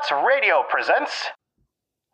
Robots 0.00 0.26
Radio 0.26 0.62
presents. 0.68 1.26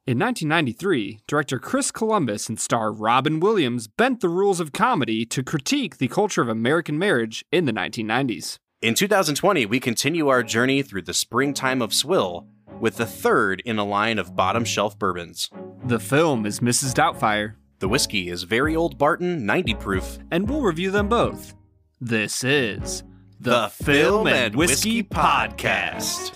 In 0.06 0.18
1993, 0.18 1.20
director 1.26 1.58
Chris 1.58 1.90
Columbus 1.90 2.48
and 2.48 2.58
star 2.58 2.92
Robin 2.92 3.38
Williams 3.40 3.86
bent 3.86 4.20
the 4.20 4.28
rules 4.28 4.60
of 4.60 4.72
comedy 4.72 5.24
to 5.26 5.42
critique 5.42 5.98
the 5.98 6.08
culture 6.08 6.42
of 6.42 6.48
American 6.48 6.98
marriage 6.98 7.44
in 7.52 7.64
the 7.64 7.72
1990s. 7.72 8.56
In 8.82 8.94
2020, 8.94 9.66
we 9.66 9.78
continue 9.80 10.28
our 10.28 10.42
journey 10.42 10.82
through 10.82 11.02
the 11.02 11.14
springtime 11.14 11.80
of 11.82 11.92
swill 11.94 12.46
with 12.80 12.96
the 12.96 13.06
third 13.06 13.62
in 13.64 13.78
a 13.78 13.84
line 13.84 14.18
of 14.18 14.34
bottom 14.36 14.64
shelf 14.64 14.98
bourbons. 14.98 15.48
The 15.84 16.00
film 16.00 16.44
is 16.46 16.60
Mrs. 16.60 16.92
Doubtfire, 16.94 17.54
The 17.78 17.88
whiskey 17.88 18.28
is 18.30 18.44
very 18.44 18.74
old 18.74 18.98
Barton 18.98 19.44
90 19.46 19.74
proof. 19.74 20.18
and 20.30 20.48
we'll 20.48 20.62
review 20.62 20.90
them 20.90 21.08
both. 21.08 21.54
This 22.00 22.42
is 22.44 23.02
The 23.40 23.68
Film 23.68 24.26
and 24.26 24.54
Whiskey 24.56 25.02
Podcast. 25.02 26.32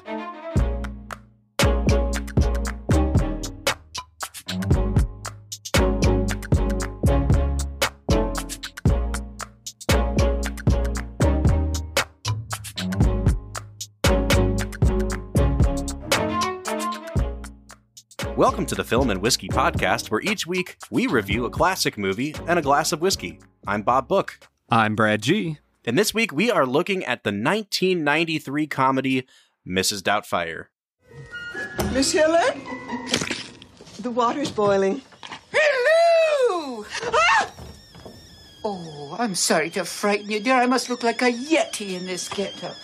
Welcome 18.40 18.64
to 18.66 18.74
the 18.74 18.84
Film 18.84 19.10
and 19.10 19.20
Whiskey 19.20 19.48
Podcast, 19.48 20.10
where 20.10 20.22
each 20.22 20.46
week 20.46 20.78
we 20.90 21.06
review 21.06 21.44
a 21.44 21.50
classic 21.50 21.98
movie 21.98 22.34
and 22.46 22.58
a 22.58 22.62
glass 22.62 22.90
of 22.90 23.02
whiskey. 23.02 23.38
I'm 23.66 23.82
Bob 23.82 24.08
Book. 24.08 24.40
I'm 24.70 24.96
Brad 24.96 25.20
G. 25.20 25.58
And 25.84 25.98
this 25.98 26.14
week 26.14 26.32
we 26.32 26.50
are 26.50 26.64
looking 26.64 27.04
at 27.04 27.22
the 27.22 27.32
1993 27.32 28.66
comedy 28.66 29.26
Mrs. 29.68 30.00
Doubtfire. 30.00 30.68
Miss 31.92 32.14
Helen? 32.14 32.62
The 33.98 34.10
water's 34.10 34.50
boiling. 34.50 35.02
Hello! 35.52 36.86
Ah! 37.12 37.52
Oh, 38.64 39.16
I'm 39.18 39.34
sorry 39.34 39.68
to 39.68 39.84
frighten 39.84 40.30
you, 40.30 40.40
dear. 40.40 40.54
I 40.54 40.64
must 40.64 40.88
look 40.88 41.02
like 41.02 41.20
a 41.20 41.30
yeti 41.30 41.90
in 41.90 42.06
this 42.06 42.26
getup. 42.26 42.74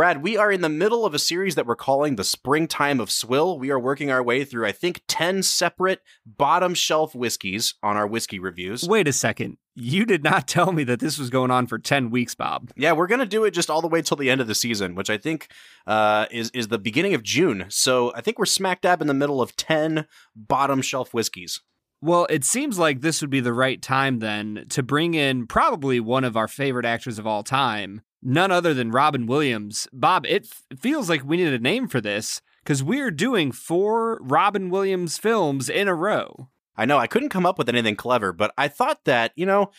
Brad, 0.00 0.22
we 0.22 0.34
are 0.34 0.50
in 0.50 0.62
the 0.62 0.70
middle 0.70 1.04
of 1.04 1.12
a 1.12 1.18
series 1.18 1.56
that 1.56 1.66
we're 1.66 1.76
calling 1.76 2.16
the 2.16 2.24
Springtime 2.24 3.00
of 3.00 3.10
Swill. 3.10 3.58
We 3.58 3.70
are 3.70 3.78
working 3.78 4.10
our 4.10 4.22
way 4.22 4.46
through, 4.46 4.64
I 4.64 4.72
think, 4.72 5.02
10 5.08 5.42
separate 5.42 6.00
bottom 6.24 6.72
shelf 6.72 7.14
whiskeys 7.14 7.74
on 7.82 7.98
our 7.98 8.06
whiskey 8.06 8.38
reviews. 8.38 8.88
Wait 8.88 9.06
a 9.06 9.12
second. 9.12 9.58
You 9.74 10.06
did 10.06 10.24
not 10.24 10.48
tell 10.48 10.72
me 10.72 10.84
that 10.84 11.00
this 11.00 11.18
was 11.18 11.28
going 11.28 11.50
on 11.50 11.66
for 11.66 11.78
10 11.78 12.08
weeks, 12.08 12.34
Bob. 12.34 12.70
Yeah, 12.76 12.92
we're 12.92 13.08
gonna 13.08 13.26
do 13.26 13.44
it 13.44 13.50
just 13.50 13.68
all 13.68 13.82
the 13.82 13.88
way 13.88 14.00
till 14.00 14.16
the 14.16 14.30
end 14.30 14.40
of 14.40 14.46
the 14.46 14.54
season, 14.54 14.94
which 14.94 15.10
I 15.10 15.18
think 15.18 15.48
uh, 15.86 16.24
is 16.30 16.48
is 16.54 16.68
the 16.68 16.78
beginning 16.78 17.12
of 17.12 17.22
June. 17.22 17.66
So 17.68 18.10
I 18.14 18.22
think 18.22 18.38
we're 18.38 18.46
smack 18.46 18.80
dab 18.80 19.02
in 19.02 19.06
the 19.06 19.12
middle 19.12 19.42
of 19.42 19.54
ten 19.54 20.06
bottom 20.34 20.80
shelf 20.80 21.12
whiskeys. 21.12 21.60
Well, 22.00 22.26
it 22.30 22.46
seems 22.46 22.78
like 22.78 23.02
this 23.02 23.20
would 23.20 23.28
be 23.28 23.40
the 23.40 23.52
right 23.52 23.82
time 23.82 24.20
then 24.20 24.64
to 24.70 24.82
bring 24.82 25.12
in 25.12 25.46
probably 25.46 26.00
one 26.00 26.24
of 26.24 26.38
our 26.38 26.48
favorite 26.48 26.86
actors 26.86 27.18
of 27.18 27.26
all 27.26 27.42
time, 27.42 28.00
none 28.22 28.50
other 28.50 28.74
than 28.74 28.90
Robin 28.90 29.26
Williams. 29.26 29.88
Bob, 29.92 30.26
it 30.26 30.44
f- 30.44 30.78
feels 30.78 31.08
like 31.08 31.24
we 31.24 31.36
need 31.36 31.52
a 31.52 31.58
name 31.58 31.88
for 31.88 32.00
this 32.00 32.40
because 32.62 32.82
we're 32.82 33.10
doing 33.10 33.52
four 33.52 34.18
Robin 34.22 34.70
Williams 34.70 35.18
films 35.18 35.68
in 35.68 35.88
a 35.88 35.94
row. 35.94 36.48
I 36.76 36.84
know 36.86 36.98
I 36.98 37.06
couldn't 37.06 37.30
come 37.30 37.46
up 37.46 37.58
with 37.58 37.68
anything 37.68 37.96
clever, 37.96 38.32
but 38.32 38.52
I 38.56 38.68
thought 38.68 39.04
that 39.04 39.32
you 39.36 39.46
know. 39.46 39.70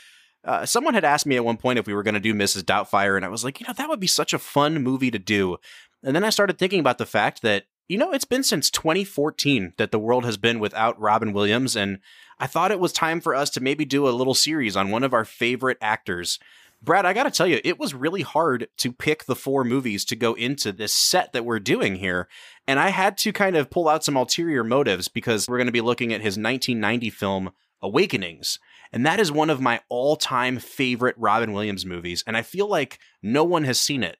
Uh, 0.43 0.65
someone 0.65 0.95
had 0.95 1.05
asked 1.05 1.27
me 1.27 1.35
at 1.35 1.45
one 1.45 1.55
point 1.55 1.77
if 1.77 1.85
we 1.85 1.93
were 1.93 2.01
going 2.01 2.15
to 2.15 2.19
do 2.19 2.33
Mrs. 2.33 2.63
Doubtfire, 2.63 3.15
and 3.15 3.23
I 3.23 3.27
was 3.27 3.43
like, 3.43 3.59
you 3.59 3.67
know, 3.67 3.73
that 3.73 3.87
would 3.87 3.99
be 3.99 4.07
such 4.07 4.33
a 4.33 4.39
fun 4.39 4.81
movie 4.81 5.11
to 5.11 5.19
do. 5.19 5.57
And 6.01 6.15
then 6.15 6.23
I 6.23 6.31
started 6.31 6.57
thinking 6.57 6.79
about 6.79 6.97
the 6.97 7.05
fact 7.05 7.43
that, 7.43 7.65
you 7.87 7.95
know, 7.95 8.11
it's 8.11 8.25
been 8.25 8.41
since 8.41 8.71
2014 8.71 9.73
that 9.77 9.91
the 9.91 9.99
world 9.99 10.25
has 10.25 10.37
been 10.37 10.59
without 10.59 10.99
Robin 10.99 11.31
Williams, 11.31 11.75
and 11.75 11.99
I 12.39 12.47
thought 12.47 12.71
it 12.71 12.79
was 12.79 12.91
time 12.91 13.21
for 13.21 13.35
us 13.35 13.51
to 13.51 13.61
maybe 13.61 13.85
do 13.85 14.07
a 14.07 14.09
little 14.09 14.33
series 14.33 14.75
on 14.75 14.89
one 14.89 15.03
of 15.03 15.13
our 15.13 15.25
favorite 15.25 15.77
actors. 15.79 16.39
Brad, 16.83 17.05
I 17.05 17.13
got 17.13 17.23
to 17.23 17.31
tell 17.31 17.45
you, 17.45 17.61
it 17.63 17.79
was 17.79 17.93
really 17.93 18.23
hard 18.23 18.67
to 18.77 18.91
pick 18.91 19.25
the 19.25 19.35
four 19.35 19.63
movies 19.63 20.03
to 20.05 20.15
go 20.15 20.33
into 20.33 20.71
this 20.71 20.93
set 20.93 21.31
that 21.33 21.45
we're 21.45 21.59
doing 21.59 21.97
here. 21.97 22.27
And 22.67 22.79
I 22.79 22.89
had 22.89 23.17
to 23.19 23.31
kind 23.31 23.55
of 23.55 23.69
pull 23.69 23.87
out 23.87 24.03
some 24.03 24.17
ulterior 24.17 24.63
motives 24.63 25.07
because 25.07 25.47
we're 25.47 25.57
going 25.57 25.67
to 25.67 25.71
be 25.71 25.81
looking 25.81 26.11
at 26.11 26.21
his 26.21 26.39
1990 26.39 27.09
film, 27.11 27.51
Awakenings. 27.83 28.59
And 28.91 29.05
that 29.05 29.19
is 29.19 29.31
one 29.31 29.49
of 29.49 29.61
my 29.61 29.81
all 29.89 30.15
time 30.15 30.57
favorite 30.57 31.15
Robin 31.17 31.53
Williams 31.53 31.85
movies. 31.85 32.23
And 32.25 32.35
I 32.35 32.41
feel 32.41 32.67
like 32.67 32.99
no 33.21 33.43
one 33.43 33.63
has 33.63 33.79
seen 33.79 34.03
it. 34.03 34.17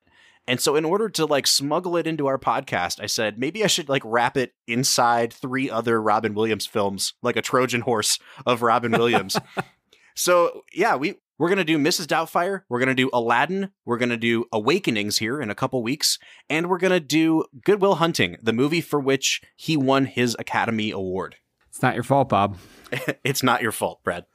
And 0.47 0.59
so 0.59 0.75
in 0.75 0.85
order 0.85 1.09
to 1.09 1.25
like 1.25 1.47
smuggle 1.47 1.97
it 1.97 2.07
into 2.07 2.27
our 2.27 2.37
podcast, 2.37 3.01
I 3.01 3.05
said 3.05 3.39
maybe 3.39 3.63
I 3.63 3.67
should 3.67 3.89
like 3.89 4.01
wrap 4.05 4.37
it 4.37 4.53
inside 4.67 5.33
three 5.33 5.69
other 5.69 6.01
Robin 6.01 6.33
Williams 6.33 6.65
films, 6.65 7.13
like 7.21 7.37
a 7.37 7.41
Trojan 7.41 7.81
horse 7.81 8.19
of 8.45 8.61
Robin 8.61 8.91
Williams. 8.91 9.37
so 10.15 10.63
yeah, 10.73 10.95
we 10.95 11.15
we're 11.41 11.49
gonna 11.49 11.63
do 11.63 11.79
Mrs. 11.79 12.05
Doubtfire, 12.05 12.61
we're 12.69 12.77
gonna 12.77 12.93
do 12.93 13.09
Aladdin, 13.11 13.71
we're 13.83 13.97
gonna 13.97 14.15
do 14.15 14.45
Awakenings 14.53 15.17
here 15.17 15.41
in 15.41 15.49
a 15.49 15.55
couple 15.55 15.81
weeks, 15.81 16.19
and 16.51 16.69
we're 16.69 16.77
gonna 16.77 16.99
do 16.99 17.45
Good 17.65 17.81
Will 17.81 17.95
Hunting, 17.95 18.37
the 18.43 18.53
movie 18.53 18.79
for 18.79 18.99
which 18.99 19.41
he 19.55 19.75
won 19.75 20.05
his 20.05 20.35
Academy 20.37 20.91
Award. 20.91 21.37
It's 21.67 21.81
not 21.81 21.95
your 21.95 22.03
fault, 22.03 22.29
Bob. 22.29 22.59
it's 23.23 23.41
not 23.41 23.63
your 23.63 23.71
fault, 23.71 24.03
Brad. 24.03 24.25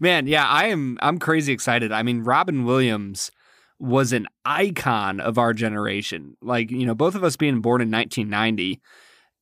Man, 0.00 0.26
yeah, 0.26 0.48
I 0.48 0.68
am 0.68 0.96
I'm 1.02 1.18
crazy 1.18 1.52
excited. 1.52 1.92
I 1.92 2.02
mean, 2.02 2.22
Robin 2.22 2.64
Williams 2.64 3.30
was 3.78 4.14
an 4.14 4.28
icon 4.46 5.20
of 5.20 5.36
our 5.36 5.52
generation. 5.52 6.38
Like, 6.40 6.70
you 6.70 6.86
know, 6.86 6.94
both 6.94 7.14
of 7.14 7.22
us 7.22 7.36
being 7.36 7.60
born 7.60 7.82
in 7.82 7.90
1990, 7.90 8.80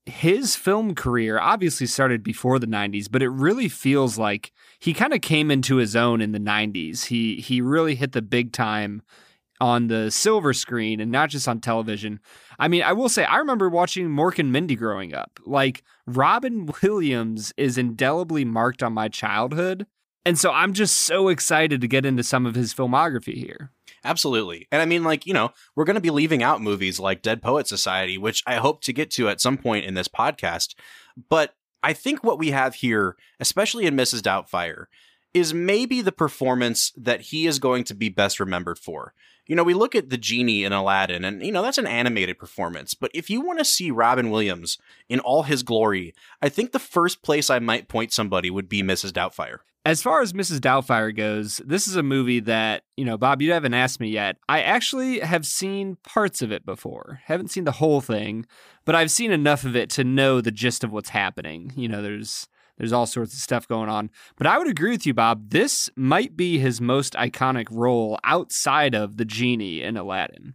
his 0.07 0.55
film 0.55 0.95
career 0.95 1.39
obviously 1.39 1.87
started 1.87 2.23
before 2.23 2.59
the 2.59 2.67
90s, 2.67 3.07
but 3.11 3.23
it 3.23 3.31
really 3.31 3.69
feels 3.69 4.19
like 4.19 4.53
he 4.79 4.93
kind 4.93 5.15
of 5.15 5.23
came 5.23 5.51
into 5.51 5.77
his 5.77 5.97
own 5.97 6.21
in 6.21 6.33
the 6.33 6.39
90s. 6.39 7.07
He 7.07 7.37
he 7.37 7.61
really 7.61 7.95
hit 7.95 8.13
the 8.13 8.23
big 8.23 8.53
time 8.53 9.03
on 9.61 9.87
the 9.87 10.11
silver 10.11 10.53
screen 10.53 11.01
and 11.01 11.11
not 11.11 11.31
just 11.31 11.49
on 11.49 11.61
television. 11.61 12.21
I 12.59 12.69
mean, 12.69 12.83
I 12.83 12.93
will 12.93 13.09
say 13.09 13.25
I 13.25 13.39
remember 13.39 13.71
watching 13.71 14.09
Mork 14.09 14.39
and 14.39 14.53
Mindy 14.53 14.77
growing 14.77 15.15
up. 15.15 15.41
Like 15.47 15.83
Robin 16.07 16.71
Williams 16.83 17.53
is 17.57 17.79
indelibly 17.79 18.45
marked 18.45 18.83
on 18.83 18.93
my 18.93 19.09
childhood. 19.09 19.87
And 20.27 20.39
so 20.39 20.51
I'm 20.51 20.73
just 20.73 21.01
so 21.01 21.29
excited 21.29 21.81
to 21.81 21.89
get 21.89 22.07
into 22.07 22.23
some 22.23 22.47
of 22.47 22.55
his 22.55 22.75
filmography 22.75 23.35
here. 23.35 23.71
Absolutely. 24.05 24.69
And 24.71 24.83
I 24.83 24.85
mean, 24.85 25.03
like, 25.03 25.27
you 25.27 25.33
know, 25.33 25.53
we're 25.75 25.85
going 25.85 25.95
to 25.95 26.01
be 26.01 26.11
leaving 26.11 26.43
out 26.43 26.61
movies 26.61 27.01
like 27.01 27.23
Dead 27.23 27.41
Poet 27.41 27.67
Society, 27.67 28.19
which 28.19 28.43
I 28.47 28.57
hope 28.57 28.83
to 28.83 28.93
get 28.93 29.11
to 29.13 29.29
at 29.29 29.41
some 29.41 29.57
point 29.57 29.87
in 29.87 29.95
this 29.95 30.09
podcast. 30.09 30.75
But 31.31 31.55
I 31.83 31.93
think 31.95 32.23
what 32.23 32.39
we 32.39 32.51
have 32.51 32.77
here, 32.77 33.17
especially 33.41 33.87
in 33.87 33.97
Mrs. 33.97 34.21
Doubtfire, 34.21 34.87
is 35.33 35.53
maybe 35.53 36.01
the 36.01 36.13
performance 36.13 36.93
that 36.97 37.23
he 37.23 37.47
is 37.47 37.59
going 37.59 37.85
to 37.85 37.95
be 37.95 38.09
best 38.09 38.39
remembered 38.39 38.79
for. 38.79 39.15
You 39.47 39.57
know, 39.57 39.65
we 39.65 39.75
look 39.75 39.95
at 39.95 40.09
the 40.09 40.17
genie 40.17 40.65
in 40.65 40.73
Aladdin, 40.73 41.25
and, 41.25 41.45
you 41.45 41.53
know, 41.53 41.61
that's 41.61 41.77
an 41.77 41.87
animated 41.87 42.39
performance. 42.39 42.95
But 42.95 43.11
if 43.13 43.29
you 43.29 43.43
want 43.43 43.59
to 43.59 43.65
see 43.65 43.91
Robin 43.91 44.31
Williams 44.31 44.79
in 45.09 45.21
all 45.21 45.43
his 45.43 45.63
glory, 45.63 46.15
I 46.41 46.49
think 46.49 46.73
the 46.73 46.79
first 46.79 47.23
place 47.23 47.51
I 47.51 47.59
might 47.59 47.89
point 47.89 48.13
somebody 48.13 48.49
would 48.49 48.69
be 48.69 48.83
Mrs. 48.83 49.13
Doubtfire. 49.13 49.59
As 49.87 50.01
far 50.01 50.23
as 50.23 50.33
Mrs. 50.33 50.61
Doubtfire 50.61 51.15
goes, 51.15 51.61
this 51.67 51.87
is 51.87 51.97
a 51.97 52.03
movie 52.03 52.41
that, 52.41 52.85
you 52.97 53.05
know, 53.05 53.19
Bob, 53.19 53.43
you 53.43 53.53
haven't 53.53 53.75
asked 53.75 54.01
me 54.01 54.09
yet. 54.09 54.39
I 54.49 54.63
actually 54.63 55.21
have 55.21 55.45
seen 55.45 55.99
parts 56.03 56.41
of 56.41 56.51
it 56.51 56.65
before. 56.65 57.21
Haven't 57.27 57.51
seen 57.51 57.65
the 57.65 57.73
whole 57.73 58.01
thing, 58.01 58.47
but 58.87 58.95
I've 58.95 59.11
seen 59.11 59.31
enough 59.31 59.63
of 59.65 59.77
it 59.77 59.91
to 59.91 60.05
know 60.05 60.41
the 60.41 60.51
gist 60.51 60.85
of 60.85 60.93
what's 60.93 61.11
happening. 61.11 61.71
You 61.77 61.89
know, 61.89 62.01
there's 62.01 62.49
there's 62.79 62.95
all 62.95 63.07
sorts 63.07 63.35
of 63.35 63.41
stuff 63.41 63.69
going 63.69 63.91
on. 63.91 64.11
But 64.37 64.47
I 64.47 64.59
would 64.59 64.69
agree 64.69 64.91
with 64.91 65.07
you, 65.07 65.15
Bob. 65.15 65.51
This 65.51 65.91
might 65.97 66.35
be 66.35 66.59
his 66.59 66.81
most 66.81 67.13
iconic 67.13 67.69
role 67.71 68.19
outside 68.25 68.95
of 68.95 69.17
the 69.19 69.25
genie 69.25 69.83
in 69.83 69.97
Aladdin. 69.97 70.55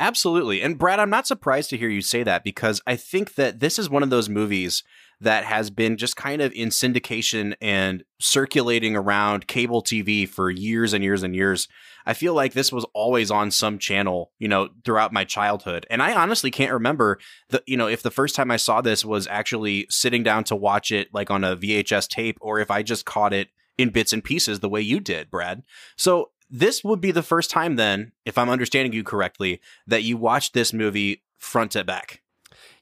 Absolutely. 0.00 0.62
And 0.62 0.78
Brad, 0.78 0.98
I'm 0.98 1.10
not 1.10 1.26
surprised 1.26 1.68
to 1.70 1.76
hear 1.76 1.90
you 1.90 2.00
say 2.00 2.22
that 2.22 2.42
because 2.42 2.80
I 2.86 2.96
think 2.96 3.34
that 3.34 3.60
this 3.60 3.78
is 3.78 3.90
one 3.90 4.02
of 4.02 4.10
those 4.10 4.30
movies 4.30 4.82
that 5.20 5.44
has 5.44 5.70
been 5.70 5.96
just 5.96 6.16
kind 6.16 6.40
of 6.40 6.52
in 6.52 6.70
syndication 6.70 7.54
and 7.60 8.04
circulating 8.18 8.96
around 8.96 9.46
cable 9.46 9.82
TV 9.82 10.28
for 10.28 10.50
years 10.50 10.92
and 10.92 11.04
years 11.04 11.22
and 11.22 11.36
years. 11.36 11.68
I 12.06 12.14
feel 12.14 12.32
like 12.32 12.54
this 12.54 12.72
was 12.72 12.86
always 12.94 13.30
on 13.30 13.50
some 13.50 13.78
channel, 13.78 14.32
you 14.38 14.48
know, 14.48 14.70
throughout 14.84 15.12
my 15.12 15.24
childhood. 15.24 15.86
And 15.90 16.02
I 16.02 16.14
honestly 16.14 16.50
can't 16.50 16.72
remember 16.72 17.18
the, 17.50 17.62
you 17.66 17.76
know, 17.76 17.86
if 17.86 18.02
the 18.02 18.10
first 18.10 18.34
time 18.34 18.50
I 18.50 18.56
saw 18.56 18.80
this 18.80 19.04
was 19.04 19.26
actually 19.26 19.86
sitting 19.90 20.22
down 20.22 20.44
to 20.44 20.56
watch 20.56 20.90
it 20.90 21.08
like 21.12 21.30
on 21.30 21.44
a 21.44 21.56
VHS 21.56 22.08
tape 22.08 22.38
or 22.40 22.58
if 22.58 22.70
I 22.70 22.82
just 22.82 23.04
caught 23.04 23.34
it 23.34 23.48
in 23.76 23.90
bits 23.90 24.12
and 24.12 24.24
pieces 24.24 24.60
the 24.60 24.68
way 24.68 24.80
you 24.80 25.00
did, 25.00 25.30
Brad. 25.30 25.62
So 25.96 26.30
this 26.48 26.82
would 26.82 27.00
be 27.00 27.12
the 27.12 27.22
first 27.22 27.50
time 27.50 27.76
then, 27.76 28.12
if 28.24 28.36
I'm 28.36 28.50
understanding 28.50 28.92
you 28.92 29.04
correctly, 29.04 29.60
that 29.86 30.02
you 30.02 30.16
watched 30.16 30.54
this 30.54 30.72
movie 30.72 31.22
front 31.38 31.72
to 31.72 31.84
back. 31.84 32.22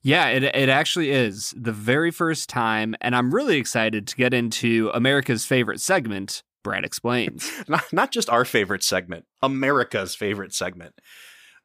Yeah, 0.03 0.29
it 0.29 0.45
it 0.45 0.69
actually 0.69 1.11
is 1.11 1.53
the 1.57 1.73
very 1.73 2.11
first 2.11 2.49
time, 2.49 2.95
and 3.01 3.17
I'm 3.17 3.35
really 3.35 3.57
excited 3.57 4.07
to 4.07 4.17
get 4.17 4.33
into 4.33 4.91
America's 4.95 5.45
favorite 5.45 5.81
segment. 5.81 6.43
Brad 6.65 6.85
explains. 6.85 7.51
not, 7.69 7.85
not 7.93 8.13
just 8.13 8.29
our 8.29 8.45
favorite 8.45 8.83
segment, 8.83 9.25
America's 9.43 10.15
favorite 10.15 10.53
segment. 10.53 10.95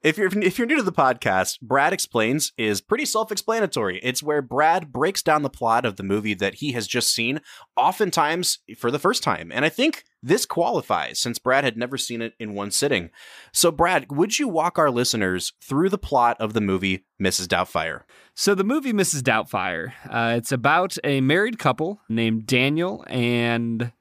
If 0.04 0.18
you're 0.18 0.28
if 0.40 0.58
you're 0.58 0.68
new 0.68 0.76
to 0.76 0.84
the 0.84 0.92
podcast, 0.92 1.62
Brad 1.62 1.94
explains 1.94 2.52
is 2.58 2.82
pretty 2.82 3.06
self-explanatory. 3.06 4.02
It's 4.04 4.22
where 4.22 4.42
Brad 4.42 4.92
breaks 4.92 5.24
down 5.24 5.44
the 5.44 5.50
plot 5.50 5.86
of 5.86 5.96
the 5.96 6.04
movie 6.04 6.34
that 6.34 6.56
he 6.56 6.74
has 6.74 6.88
just 6.88 7.14
seen, 7.14 7.40
oftentimes 7.78 8.60
for 8.78 8.92
the 8.92 9.00
first 9.00 9.24
time. 9.24 9.50
And 9.54 9.64
I 9.64 9.70
think 9.70 10.04
this 10.22 10.46
qualifies 10.46 11.20
since 11.20 11.40
Brad 11.40 11.64
had 11.64 11.78
never 11.78 11.98
seen 11.98 12.22
it 12.22 12.34
in 12.38 12.54
one 12.54 12.70
sitting. 12.70 13.12
So 13.54 13.72
Brad, 13.72 14.12
would 14.12 14.38
you 14.40 14.50
walk 14.50 14.78
our 14.78 14.92
listeners 14.92 15.54
through 15.62 15.88
the 15.88 15.98
plot 15.98 16.36
of 16.38 16.52
the 16.52 16.62
movie 16.62 17.06
Mrs. 17.22 17.48
Doubtfire? 17.48 18.02
So 18.36 18.56
the 18.56 18.66
movie 18.66 18.92
Mrs. 18.92 19.22
Doubtfire, 19.22 19.94
uh, 20.10 20.36
it's 20.36 20.52
about 20.52 20.98
a 21.06 21.22
married 21.22 21.60
couple 21.60 22.02
named 22.10 22.46
Daniel 22.46 23.06
and 23.08 23.94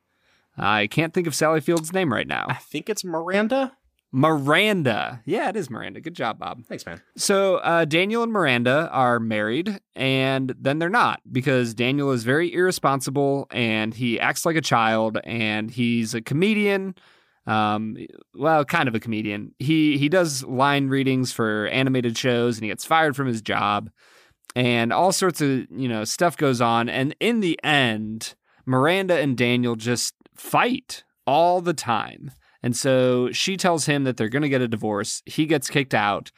I 0.58 0.88
can't 0.88 1.14
think 1.14 1.26
of 1.26 1.34
Sally 1.34 1.60
Field's 1.60 1.92
name 1.92 2.12
right 2.12 2.26
now. 2.26 2.46
I 2.48 2.54
think 2.54 2.90
it's 2.90 3.04
Miranda. 3.04 3.72
Miranda. 4.12 5.22
Yeah, 5.24 5.48
it 5.48 5.56
is 5.56 5.70
Miranda. 5.70 6.00
Good 6.00 6.14
job, 6.14 6.38
Bob. 6.38 6.66
Thanks, 6.66 6.84
man. 6.84 7.00
So 7.16 7.56
uh, 7.56 7.86
Daniel 7.86 8.22
and 8.22 8.30
Miranda 8.30 8.90
are 8.92 9.18
married, 9.18 9.80
and 9.96 10.54
then 10.60 10.78
they're 10.78 10.90
not 10.90 11.20
because 11.32 11.72
Daniel 11.72 12.12
is 12.12 12.22
very 12.22 12.52
irresponsible 12.52 13.46
and 13.50 13.94
he 13.94 14.20
acts 14.20 14.44
like 14.44 14.56
a 14.56 14.60
child, 14.60 15.18
and 15.24 15.70
he's 15.70 16.12
a 16.14 16.20
comedian. 16.20 16.94
Um, 17.46 17.96
well, 18.34 18.64
kind 18.64 18.86
of 18.86 18.94
a 18.94 19.00
comedian. 19.00 19.54
He 19.58 19.96
he 19.96 20.08
does 20.08 20.44
line 20.44 20.88
readings 20.88 21.32
for 21.32 21.66
animated 21.68 22.16
shows, 22.16 22.58
and 22.58 22.64
he 22.64 22.70
gets 22.70 22.84
fired 22.84 23.16
from 23.16 23.26
his 23.26 23.40
job, 23.40 23.90
and 24.54 24.92
all 24.92 25.10
sorts 25.12 25.40
of 25.40 25.48
you 25.70 25.88
know 25.88 26.04
stuff 26.04 26.36
goes 26.36 26.60
on. 26.60 26.90
And 26.90 27.16
in 27.18 27.40
the 27.40 27.58
end, 27.64 28.34
Miranda 28.66 29.18
and 29.18 29.36
Daniel 29.36 29.74
just 29.74 30.14
fight 30.36 31.02
all 31.26 31.62
the 31.62 31.74
time. 31.74 32.30
And 32.62 32.76
so 32.76 33.30
she 33.32 33.56
tells 33.56 33.86
him 33.86 34.04
that 34.04 34.16
they're 34.16 34.28
going 34.28 34.42
to 34.42 34.48
get 34.48 34.60
a 34.60 34.68
divorce. 34.68 35.22
He 35.26 35.46
gets 35.46 35.68
kicked 35.68 35.94
out. 35.94 36.30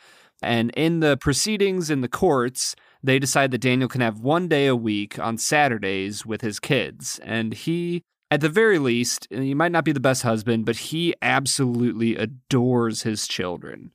And 0.43 0.71
in 0.77 1.01
the 1.01 1.17
proceedings 1.17 1.91
in 1.91 2.01
the 2.01 2.09
courts, 2.09 2.75
they 3.03 3.19
decide 3.19 3.51
that 3.51 3.59
Daniel 3.59 3.89
can 3.89 4.01
have 4.01 4.21
one 4.21 4.49
day 4.49 4.67
a 4.67 4.77
week 4.77 5.19
on 5.19 5.39
Saturdays 5.39 6.25
with 6.25 6.41
his 6.41 6.59
kids. 6.59 7.21
And 7.23 7.53
he, 7.53 8.03
at 8.31 8.41
the 8.41 8.49
very 8.49 8.79
least, 8.79 9.27
he 9.31 9.55
might 9.55 9.73
not 9.73 9.85
be 9.85 9.93
the 9.93 10.01
best 10.01 10.23
husband, 10.23 10.65
but 10.65 10.77
he 10.77 11.15
absolutely 11.21 12.17
adores 12.17 13.03
his 13.03 13.29
children. 13.29 13.93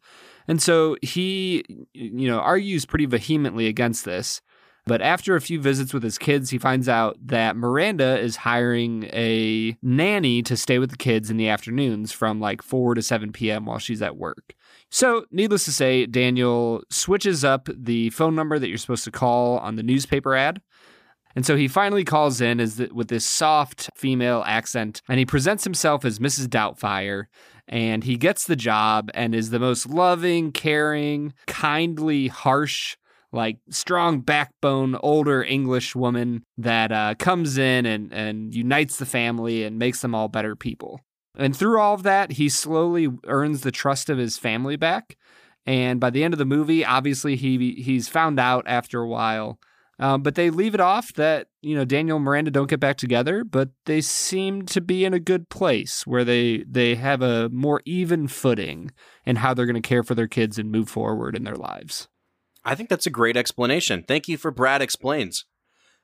And 0.48 0.62
so 0.62 0.96
he, 1.02 1.64
you 1.94 2.28
know, 2.28 2.40
argues 2.40 2.86
pretty 2.86 3.06
vehemently 3.06 3.68
against 3.68 4.06
this. 4.06 4.42
But 4.90 5.04
after 5.04 5.36
a 5.36 5.42
few 5.42 5.62
visits 5.62 5.94
with 5.94 6.02
his 6.02 6.18
kids, 6.18 6.50
he 6.50 6.58
finds 6.58 6.90
out 6.90 7.16
that 7.28 7.56
Miranda 7.56 8.18
is 8.18 8.38
hiring 8.38 9.04
a 9.14 9.78
nanny 9.84 10.42
to 10.42 10.58
stay 10.58 10.80
with 10.80 10.90
the 10.90 10.98
kids 10.98 11.30
in 11.30 11.38
the 11.38 11.48
afternoons 11.48 12.12
from 12.12 12.40
like 12.40 12.64
4 12.64 12.96
to 12.96 13.04
7 13.04 13.32
p.m. 13.32 13.68
while 13.68 13.78
she's 13.78 14.02
at 14.02 14.18
work. 14.18 14.56
So, 14.90 15.26
needless 15.30 15.66
to 15.66 15.72
say, 15.72 16.08
Daniel 16.08 16.82
switches 16.90 17.46
up 17.46 17.70
the 17.72 18.10
phone 18.10 18.34
number 18.34 18.58
that 18.58 18.68
you're 18.68 18.80
supposed 18.80 19.04
to 19.04 19.12
call 19.12 19.60
on 19.60 19.76
the 19.76 19.84
newspaper 19.84 20.34
ad. 20.34 20.60
And 21.36 21.46
so 21.46 21.56
he 21.56 21.68
finally 21.68 22.04
calls 22.04 22.42
in 22.42 22.60
as 22.60 22.78
the, 22.78 22.90
with 22.92 23.10
this 23.10 23.26
soft 23.26 23.92
female 23.96 24.44
accent 24.48 25.04
and 25.08 25.20
he 25.20 25.26
presents 25.28 25.64
himself 25.64 26.04
as 26.04 26.18
Mrs. 26.18 26.48
Doubtfire 26.48 27.26
and 27.68 28.04
he 28.04 28.18
gets 28.18 28.46
the 28.46 28.56
job 28.56 29.12
and 29.14 29.36
is 29.36 29.52
the 29.52 29.60
most 29.60 29.88
loving, 29.88 30.52
caring, 30.52 31.36
kindly, 31.46 32.28
harsh 32.28 32.98
like 33.32 33.58
strong 33.70 34.22
backbone 34.22 34.96
older 35.02 35.44
English 35.44 35.96
woman 35.96 36.44
that 36.58 36.92
uh, 36.92 37.16
comes 37.20 37.58
in 37.58 37.86
and, 37.86 38.12
and 38.14 38.54
unites 38.54 38.98
the 38.98 39.06
family 39.06 39.64
and 39.64 39.78
makes 39.78 40.02
them 40.02 40.16
all 40.16 40.28
better 40.28 40.56
people. 40.56 41.00
And 41.38 41.56
through 41.56 41.80
all 41.80 41.94
of 41.94 42.04
that, 42.04 42.34
he 42.34 42.50
slowly 42.50 43.08
earns 43.28 43.62
the 43.62 43.72
trust 43.72 44.10
of 44.10 44.18
his 44.18 44.38
family 44.38 44.76
back. 44.76 45.18
And 45.66 46.00
by 46.00 46.10
the 46.10 46.24
end 46.24 46.34
of 46.34 46.40
the 46.40 46.46
movie, 46.46 46.84
obviously 46.84 47.36
he 47.36 47.76
he's 47.76 48.08
found 48.08 48.40
out 48.40 48.64
after 48.68 49.02
a 49.02 49.08
while. 49.08 49.60
Um, 50.00 50.24
but 50.24 50.36
they 50.36 50.50
leave 50.50 50.74
it 50.74 50.80
off 50.80 51.14
that 51.14 51.48
you 51.62 51.76
know 51.76 51.86
Daniel 51.86 52.16
and 52.16 52.26
Miranda 52.26 52.52
don't 52.52 52.70
get 52.70 52.80
back 52.80 52.98
together, 52.98 53.44
but 53.44 53.70
they 53.86 54.02
seem 54.02 54.66
to 54.68 54.82
be 54.82 55.04
in 55.06 55.14
a 55.14 55.20
good 55.20 55.50
place 55.50 56.08
where 56.08 56.24
they 56.24 56.64
they 56.68 56.96
have 56.96 57.22
a 57.22 57.50
more 57.50 57.82
even 57.86 58.28
footing 58.28 58.92
in 59.26 59.36
how 59.36 59.54
they're 59.54 59.66
going 59.66 59.82
to 59.82 59.88
care 59.88 60.04
for 60.04 60.16
their 60.16 60.28
kids 60.28 60.58
and 60.58 60.72
move 60.72 60.90
forward 60.90 61.36
in 61.36 61.44
their 61.44 61.58
lives. 61.58 62.08
I 62.70 62.76
think 62.76 62.88
that's 62.88 63.08
a 63.08 63.10
great 63.10 63.36
explanation. 63.36 64.06
Thank 64.08 64.28
you 64.28 64.38
for 64.38 64.52
Brad 64.52 64.84
Explains. 64.84 65.46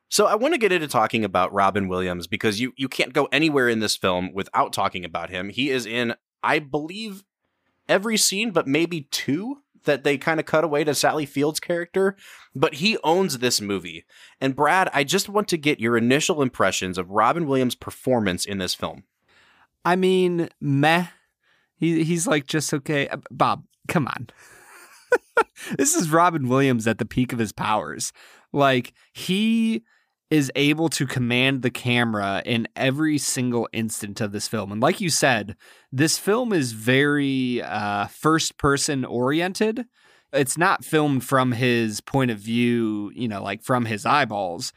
So 0.09 0.25
I 0.25 0.33
want 0.33 0.56
to 0.56 0.59
get 0.59 0.71
into 0.71 0.88
talking 0.88 1.23
about 1.23 1.53
Robin 1.53 1.88
Williams 1.88 2.25
because 2.25 2.59
you 2.59 2.73
you 2.75 2.89
can't 2.89 3.13
go 3.13 3.27
anywhere 3.31 3.69
in 3.69 3.81
this 3.81 3.95
film 3.95 4.33
without 4.33 4.73
talking 4.73 5.06
about 5.06 5.29
him. 5.29 5.50
He 5.50 5.69
is 5.69 5.85
in, 5.85 6.15
I 6.41 6.57
believe, 6.57 7.23
every 7.88 8.17
scene, 8.17 8.50
but 8.50 8.67
maybe 8.67 9.01
two 9.12 9.57
that 9.83 10.03
they 10.03 10.17
kind 10.17 10.39
of 10.39 10.47
cut 10.47 10.63
away 10.63 10.83
to 10.83 10.95
Sally 10.95 11.27
Field's 11.27 11.59
character. 11.59 12.15
But 12.56 12.75
he 12.75 12.97
owns 13.03 13.38
this 13.38 13.61
movie. 13.61 14.03
And 14.41 14.56
Brad, 14.56 14.89
I 14.91 15.03
just 15.03 15.29
want 15.29 15.47
to 15.50 15.57
get 15.57 15.79
your 15.79 15.95
initial 15.95 16.41
impressions 16.41 16.97
of 16.97 17.11
Robin 17.11 17.45
Williams' 17.45 17.75
performance 17.75 18.44
in 18.44 18.57
this 18.57 18.73
film. 18.73 19.03
I 19.85 19.95
mean, 19.95 20.50
meh. 20.59 21.06
He 21.77 22.03
he's 22.03 22.25
like 22.25 22.47
just 22.47 22.73
okay. 22.73 23.07
Uh, 23.07 23.18
Bob, 23.29 23.65
come 23.88 24.07
on. 24.07 24.29
this 25.77 25.95
is 25.95 26.09
Robin 26.09 26.47
Williams 26.47 26.88
at 26.88 26.97
the 26.97 27.06
peak 27.06 27.33
of 27.33 27.39
his 27.39 27.51
powers. 27.51 28.12
Like 28.51 28.94
he 29.13 29.83
is 30.31 30.51
able 30.56 30.89
to 30.89 31.06
command 31.06 31.62
the 31.62 31.69
camera 31.69 32.41
in 32.45 32.67
every 32.75 33.17
single 33.17 33.69
instant 33.71 34.19
of 34.19 34.31
this 34.31 34.47
film. 34.47 34.71
And 34.71 34.81
like 34.81 35.00
you 35.00 35.09
said, 35.09 35.56
this 35.91 36.17
film 36.17 36.51
is 36.51 36.71
very 36.71 37.62
uh, 37.62 38.07
first 38.07 38.57
person 38.57 39.06
oriented. 39.06 39.85
It's 40.33 40.57
not 40.57 40.83
filmed 40.83 41.23
from 41.23 41.51
his 41.51 42.01
point 42.01 42.31
of 42.31 42.39
view, 42.39 43.11
you 43.15 43.27
know, 43.27 43.41
like 43.41 43.61
from 43.61 43.85
his 43.85 44.06
eyeballs, 44.06 44.73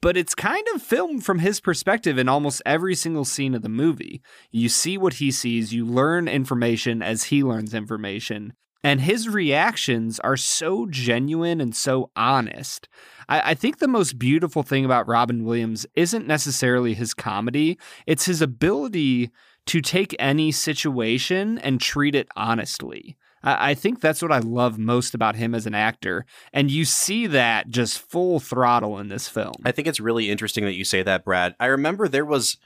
but 0.00 0.16
it's 0.16 0.34
kind 0.34 0.66
of 0.74 0.82
filmed 0.82 1.24
from 1.24 1.40
his 1.40 1.60
perspective 1.60 2.16
in 2.16 2.28
almost 2.28 2.62
every 2.64 2.94
single 2.94 3.24
scene 3.24 3.54
of 3.54 3.62
the 3.62 3.68
movie. 3.68 4.22
You 4.50 4.68
see 4.68 4.96
what 4.96 5.14
he 5.14 5.30
sees, 5.30 5.74
you 5.74 5.84
learn 5.84 6.28
information 6.28 7.02
as 7.02 7.24
he 7.24 7.42
learns 7.42 7.74
information. 7.74 8.52
And 8.84 9.00
his 9.00 9.28
reactions 9.28 10.20
are 10.20 10.36
so 10.36 10.86
genuine 10.86 11.60
and 11.60 11.74
so 11.74 12.10
honest. 12.14 12.86
I, 13.28 13.52
I, 13.52 13.54
think 13.54 13.78
the 13.78 13.88
most 13.88 14.18
beautiful 14.18 14.62
thing 14.62 14.84
about 14.84 15.08
Robin 15.08 15.44
Williams 15.44 15.86
isn't 15.94 16.26
necessarily 16.26 16.92
his 16.92 17.14
comedy, 17.14 17.78
it's 18.06 18.26
his 18.26 18.42
ability 18.42 19.30
to 19.66 19.80
take 19.80 20.14
any 20.18 20.52
situation 20.52 21.58
and 21.58 21.80
treat 21.80 22.14
it 22.14 22.28
honestly. 22.36 23.16
I, 23.42 23.70
I 23.70 23.74
think 23.74 24.00
that's 24.00 24.20
what 24.20 24.32
I 24.32 24.40
love 24.40 24.78
most 24.78 25.14
about 25.14 25.36
him 25.36 25.54
as 25.54 25.66
an 25.66 25.74
actor. 25.74 26.26
And 26.52 26.70
you 26.70 26.84
see 26.84 27.26
that 27.28 27.70
just 27.70 27.98
full 27.98 28.38
throttle 28.38 28.98
in 28.98 29.08
this 29.08 29.28
film. 29.28 29.54
I 29.64 29.72
think 29.72 29.88
it's 29.88 30.00
really 30.00 30.30
interesting 30.30 30.64
that 30.64 30.74
you 30.74 30.84
say 30.84 31.02
that, 31.02 31.24
Brad. 31.24 31.54
I 31.58 31.66
remember 31.66 32.06
there 32.06 32.26
was 32.26 32.58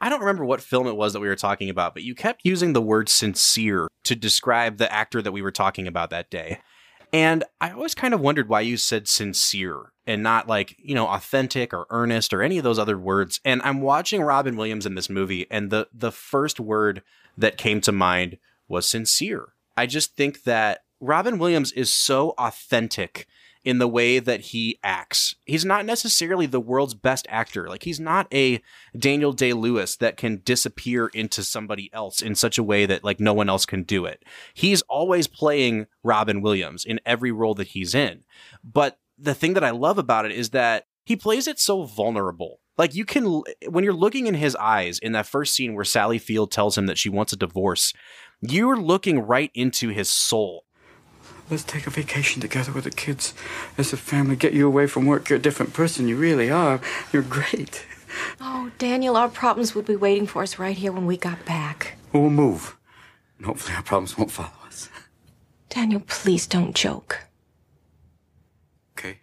I 0.00 0.08
don't 0.08 0.20
remember 0.20 0.44
what 0.44 0.62
film 0.62 0.86
it 0.86 0.96
was 0.96 1.12
that 1.12 1.20
we 1.20 1.28
were 1.28 1.36
talking 1.36 1.68
about, 1.68 1.94
but 1.94 2.02
you 2.02 2.14
kept 2.14 2.42
using 2.44 2.72
the 2.72 2.82
word 2.82 3.08
sincere 3.08 3.88
to 4.04 4.16
describe 4.16 4.78
the 4.78 4.90
actor 4.92 5.20
that 5.20 5.32
we 5.32 5.42
were 5.42 5.50
talking 5.50 5.86
about 5.86 6.10
that 6.10 6.30
day. 6.30 6.60
And 7.12 7.44
I 7.60 7.72
always 7.72 7.94
kind 7.94 8.14
of 8.14 8.20
wondered 8.20 8.48
why 8.48 8.60
you 8.60 8.76
said 8.76 9.08
sincere 9.08 9.92
and 10.06 10.22
not 10.22 10.46
like, 10.46 10.76
you 10.78 10.94
know, 10.94 11.08
authentic 11.08 11.74
or 11.74 11.86
earnest 11.90 12.32
or 12.32 12.42
any 12.42 12.56
of 12.56 12.64
those 12.64 12.78
other 12.78 12.98
words. 12.98 13.40
And 13.44 13.60
I'm 13.62 13.80
watching 13.80 14.22
Robin 14.22 14.56
Williams 14.56 14.86
in 14.86 14.94
this 14.94 15.10
movie, 15.10 15.46
and 15.50 15.70
the 15.70 15.88
the 15.92 16.12
first 16.12 16.60
word 16.60 17.02
that 17.36 17.56
came 17.56 17.80
to 17.82 17.92
mind 17.92 18.38
was 18.68 18.88
sincere. 18.88 19.54
I 19.76 19.86
just 19.86 20.16
think 20.16 20.44
that 20.44 20.80
Robin 21.00 21.38
Williams 21.38 21.72
is 21.72 21.92
so 21.92 22.34
authentic 22.38 23.26
in 23.64 23.78
the 23.78 23.88
way 23.88 24.18
that 24.18 24.40
he 24.40 24.78
acts. 24.82 25.34
He's 25.44 25.64
not 25.64 25.84
necessarily 25.84 26.46
the 26.46 26.60
world's 26.60 26.94
best 26.94 27.26
actor. 27.28 27.68
Like 27.68 27.82
he's 27.82 28.00
not 28.00 28.26
a 28.32 28.62
Daniel 28.98 29.32
Day 29.32 29.52
Lewis 29.52 29.96
that 29.96 30.16
can 30.16 30.40
disappear 30.44 31.08
into 31.08 31.42
somebody 31.42 31.90
else 31.92 32.22
in 32.22 32.34
such 32.34 32.56
a 32.56 32.62
way 32.62 32.86
that 32.86 33.04
like 33.04 33.20
no 33.20 33.34
one 33.34 33.48
else 33.48 33.66
can 33.66 33.82
do 33.82 34.06
it. 34.06 34.24
He's 34.54 34.82
always 34.82 35.26
playing 35.26 35.86
Robin 36.02 36.40
Williams 36.40 36.84
in 36.84 37.00
every 37.04 37.32
role 37.32 37.54
that 37.54 37.68
he's 37.68 37.94
in. 37.94 38.24
But 38.64 38.98
the 39.18 39.34
thing 39.34 39.54
that 39.54 39.64
I 39.64 39.70
love 39.70 39.98
about 39.98 40.24
it 40.24 40.32
is 40.32 40.50
that 40.50 40.86
he 41.04 41.16
plays 41.16 41.46
it 41.46 41.58
so 41.58 41.82
vulnerable. 41.82 42.60
Like 42.78 42.94
you 42.94 43.04
can 43.04 43.42
when 43.68 43.84
you're 43.84 43.92
looking 43.92 44.26
in 44.26 44.34
his 44.34 44.56
eyes 44.56 44.98
in 44.98 45.12
that 45.12 45.26
first 45.26 45.54
scene 45.54 45.74
where 45.74 45.84
Sally 45.84 46.18
Field 46.18 46.50
tells 46.50 46.78
him 46.78 46.86
that 46.86 46.96
she 46.96 47.10
wants 47.10 47.32
a 47.32 47.36
divorce, 47.36 47.92
you're 48.40 48.78
looking 48.78 49.18
right 49.18 49.50
into 49.52 49.88
his 49.88 50.08
soul. 50.08 50.64
Let's 51.50 51.64
take 51.64 51.88
a 51.88 51.90
vacation 51.90 52.40
together 52.40 52.70
with 52.70 52.84
the 52.84 52.92
kids 52.92 53.34
as 53.76 53.92
a 53.92 53.96
family. 53.96 54.36
Get 54.36 54.52
you 54.52 54.68
away 54.68 54.86
from 54.86 55.04
work. 55.04 55.28
You're 55.28 55.38
a 55.38 55.42
different 55.42 55.72
person. 55.72 56.06
You 56.06 56.16
really 56.16 56.48
are. 56.48 56.80
You're 57.12 57.22
great. 57.22 57.84
Oh, 58.40 58.70
Daniel, 58.78 59.16
our 59.16 59.28
problems 59.28 59.74
would 59.74 59.86
be 59.86 59.96
waiting 59.96 60.28
for 60.28 60.42
us 60.42 60.60
right 60.60 60.76
here 60.76 60.92
when 60.92 61.06
we 61.06 61.16
got 61.16 61.44
back. 61.44 61.96
We'll 62.12 62.30
move. 62.30 62.76
And 63.36 63.46
hopefully 63.46 63.74
our 63.74 63.82
problems 63.82 64.16
won't 64.16 64.30
follow 64.30 64.50
us. 64.66 64.88
Daniel, 65.68 66.02
please 66.06 66.46
don't 66.46 66.74
joke. 66.74 67.24
Okay? 68.96 69.18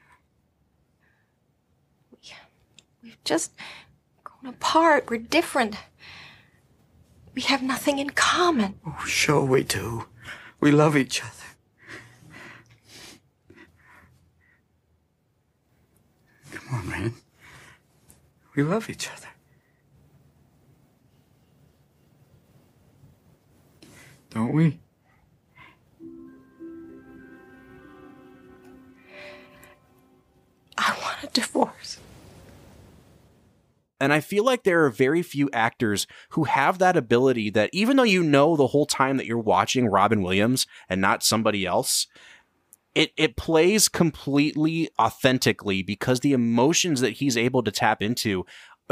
We've 3.01 3.23
just 3.23 3.53
grown 4.25 4.53
apart. 4.53 5.09
We're 5.09 5.19
different. 5.19 5.77
We 7.35 7.41
have 7.43 7.63
nothing 7.63 7.99
in 7.99 8.09
common. 8.09 8.79
Oh, 8.85 9.03
sure 9.05 9.45
we 9.45 9.63
do. 9.63 10.07
We 10.59 10.71
love 10.71 10.97
each 10.97 11.21
other. 11.23 11.36
Come 16.67 16.79
on, 16.79 16.89
man. 16.89 17.13
We 18.55 18.63
love 18.63 18.89
each 18.89 19.09
other. 19.09 19.27
Don't 24.31 24.53
we? 24.53 24.79
I 30.77 30.95
want 31.01 31.23
a 31.23 31.27
divorce. 31.27 31.99
And 33.99 34.13
I 34.13 34.19
feel 34.19 34.43
like 34.43 34.63
there 34.63 34.85
are 34.85 34.89
very 34.89 35.23
few 35.23 35.49
actors 35.53 36.05
who 36.29 36.43
have 36.43 36.77
that 36.79 36.97
ability 36.97 37.49
that 37.51 37.69
even 37.73 37.97
though 37.97 38.03
you 38.03 38.21
know 38.21 38.55
the 38.55 38.67
whole 38.67 38.85
time 38.85 39.17
that 39.17 39.25
you're 39.25 39.39
watching 39.39 39.87
Robin 39.87 40.21
Williams 40.21 40.67
and 40.87 41.01
not 41.01 41.23
somebody 41.23 41.65
else, 41.65 42.07
it 42.97 43.11
it 43.15 43.37
plays 43.37 43.87
completely 43.87 44.89
authentically 44.99 45.83
because 45.83 46.21
the 46.21 46.33
emotions 46.33 46.99
that 47.01 47.11
he's 47.11 47.37
able 47.37 47.61
to 47.61 47.71
tap 47.71 48.01
into 48.01 48.43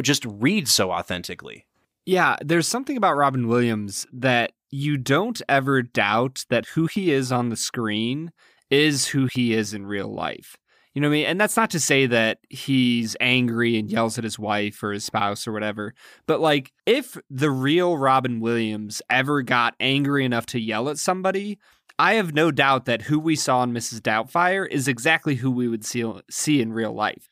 just 0.04 0.24
read 0.26 0.68
so 0.68 0.92
authentically. 0.92 1.66
Yeah, 2.06 2.36
there's 2.40 2.68
something 2.68 2.98
about 2.98 3.16
Robin 3.16 3.48
Williams 3.48 4.06
that 4.14 4.52
you 4.70 4.98
don't 4.98 5.42
ever 5.50 5.82
doubt 5.82 6.46
that 6.50 6.68
who 6.68 6.86
he 6.86 7.12
is 7.12 7.32
on 7.32 7.50
the 7.50 7.56
screen 7.56 8.32
is 8.70 9.08
who 9.08 9.28
he 9.34 9.56
is 9.56 9.74
in 9.74 9.88
real 9.88 10.14
life. 10.14 10.56
You 10.94 11.02
know 11.02 11.10
what 11.10 11.16
I 11.16 11.18
mean? 11.18 11.26
And 11.26 11.42
that's 11.42 11.58
not 11.58 11.72
to 11.72 11.80
say 11.80 12.06
that 12.06 12.38
he's 12.50 13.18
angry 13.20 13.78
and 13.78 13.90
yells 13.90 14.20
at 14.20 14.24
his 14.24 14.38
wife 14.38 14.82
or 14.84 14.94
his 14.94 15.04
spouse 15.04 15.48
or 15.48 15.52
whatever. 15.52 15.96
But 16.28 16.40
like, 16.40 16.72
if 16.86 17.18
the 17.30 17.50
real 17.50 17.98
Robin 17.98 18.40
Williams 18.40 19.02
ever 19.10 19.42
got 19.42 19.74
angry 19.80 20.24
enough 20.24 20.46
to 20.48 20.60
yell 20.60 20.90
at 20.90 21.00
somebody, 21.00 21.58
I 21.98 22.16
have 22.16 22.34
no 22.34 22.52
doubt 22.52 22.86
that 22.86 23.04
who 23.04 23.20
we 23.20 23.36
saw 23.36 23.64
in 23.64 23.72
Mrs. 23.72 24.02
Doubtfire 24.02 24.68
is 24.68 24.88
exactly 24.88 25.36
who 25.36 25.50
we 25.50 25.68
would 25.68 25.86
see, 25.86 26.04
see 26.30 26.62
in 26.62 26.74
real 26.74 26.94
life. 26.94 27.30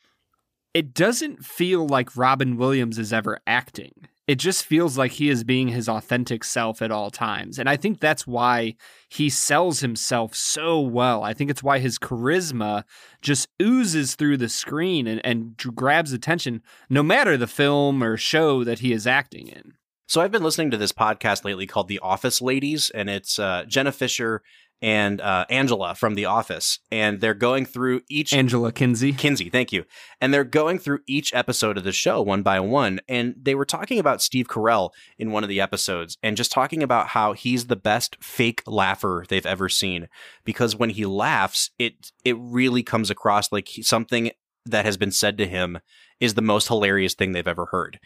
It 0.74 0.94
doesn't 0.94 1.46
feel 1.46 1.86
like 1.86 2.16
Robin 2.16 2.58
Williams 2.58 2.98
is 2.98 3.12
ever 3.12 3.40
acting. 3.46 3.92
It 4.26 4.36
just 4.36 4.66
feels 4.66 4.98
like 4.98 5.12
he 5.12 5.30
is 5.30 5.44
being 5.44 5.68
his 5.68 5.90
authentic 5.90 6.46
self 6.46 6.82
at 6.82 6.92
all 6.92 7.12
times. 7.12 7.60
And 7.60 7.70
I 7.70 7.76
think 7.76 8.00
that's 8.00 8.26
why 8.26 8.76
he 9.10 9.30
sells 9.30 9.82
himself 9.82 10.34
so 10.34 10.80
well. 10.80 11.24
I 11.24 11.34
think 11.34 11.52
it's 11.52 11.62
why 11.62 11.80
his 11.80 12.00
charisma 12.00 12.86
just 13.22 13.50
oozes 13.62 14.16
through 14.16 14.38
the 14.38 14.48
screen 14.48 15.08
and, 15.08 15.20
and 15.26 15.58
grabs 15.58 16.14
attention 16.14 16.62
no 16.90 17.04
matter 17.04 17.36
the 17.36 17.48
film 17.48 18.02
or 18.02 18.16
show 18.16 18.64
that 18.64 18.80
he 18.80 18.94
is 18.94 19.06
acting 19.06 19.50
in. 19.50 19.74
So 20.08 20.22
I've 20.22 20.32
been 20.32 20.44
listening 20.44 20.72
to 20.72 20.78
this 20.78 20.92
podcast 20.92 21.46
lately 21.46 21.66
called 21.66 21.88
The 21.88 22.00
Office 22.00 22.42
Ladies, 22.42 22.90
and 22.90 23.10
it's 23.10 23.40
uh, 23.40 23.64
Jenna 23.68 23.92
Fischer 23.92 24.42
and 24.82 25.22
uh, 25.22 25.46
Angela 25.50 25.96
from 25.96 26.16
The 26.16 26.26
Office, 26.26 26.80
and 26.92 27.22
they're 27.22 27.34
going 27.34 27.66
through 27.66 28.02
each 28.10 28.34
Angela 28.34 28.74
Kinsey. 28.74 29.14
Kinsey, 29.14 29.50
thank 29.50 29.72
you. 29.72 29.86
And 30.20 30.34
they're 30.34 30.44
going 30.44 30.78
through 30.78 31.00
each 31.08 31.34
episode 31.34 31.78
of 31.78 31.86
the 31.86 31.94
show 31.94 32.22
one 32.22 32.44
by 32.44 32.60
one, 32.60 33.00
and 33.08 33.34
they 33.42 33.56
were 33.56 33.66
talking 33.66 33.98
about 33.98 34.22
Steve 34.22 34.50
Carell 34.50 34.90
in 35.18 35.32
one 35.32 35.42
of 35.42 35.50
the 35.50 35.62
episodes, 35.62 36.18
and 36.22 36.36
just 36.36 36.52
talking 36.52 36.84
about 36.84 37.08
how 37.08 37.32
he's 37.32 37.68
the 37.68 37.78
best 37.78 38.22
fake 38.22 38.62
laugher 38.68 39.24
they've 39.30 39.46
ever 39.46 39.70
seen 39.70 40.10
because 40.44 40.76
when 40.76 40.90
he 40.90 41.06
laughs, 41.06 41.72
it 41.80 42.12
it 42.26 42.36
really 42.38 42.84
comes 42.84 43.10
across 43.10 43.54
like 43.54 43.70
he, 43.70 43.82
something 43.82 44.32
that 44.66 44.84
has 44.84 44.98
been 44.98 45.12
said 45.12 45.38
to 45.38 45.48
him 45.48 45.80
is 46.20 46.34
the 46.34 46.42
most 46.42 46.68
hilarious 46.68 47.14
thing 47.14 47.32
they've 47.32 47.48
ever 47.48 47.68
heard. 47.68 48.00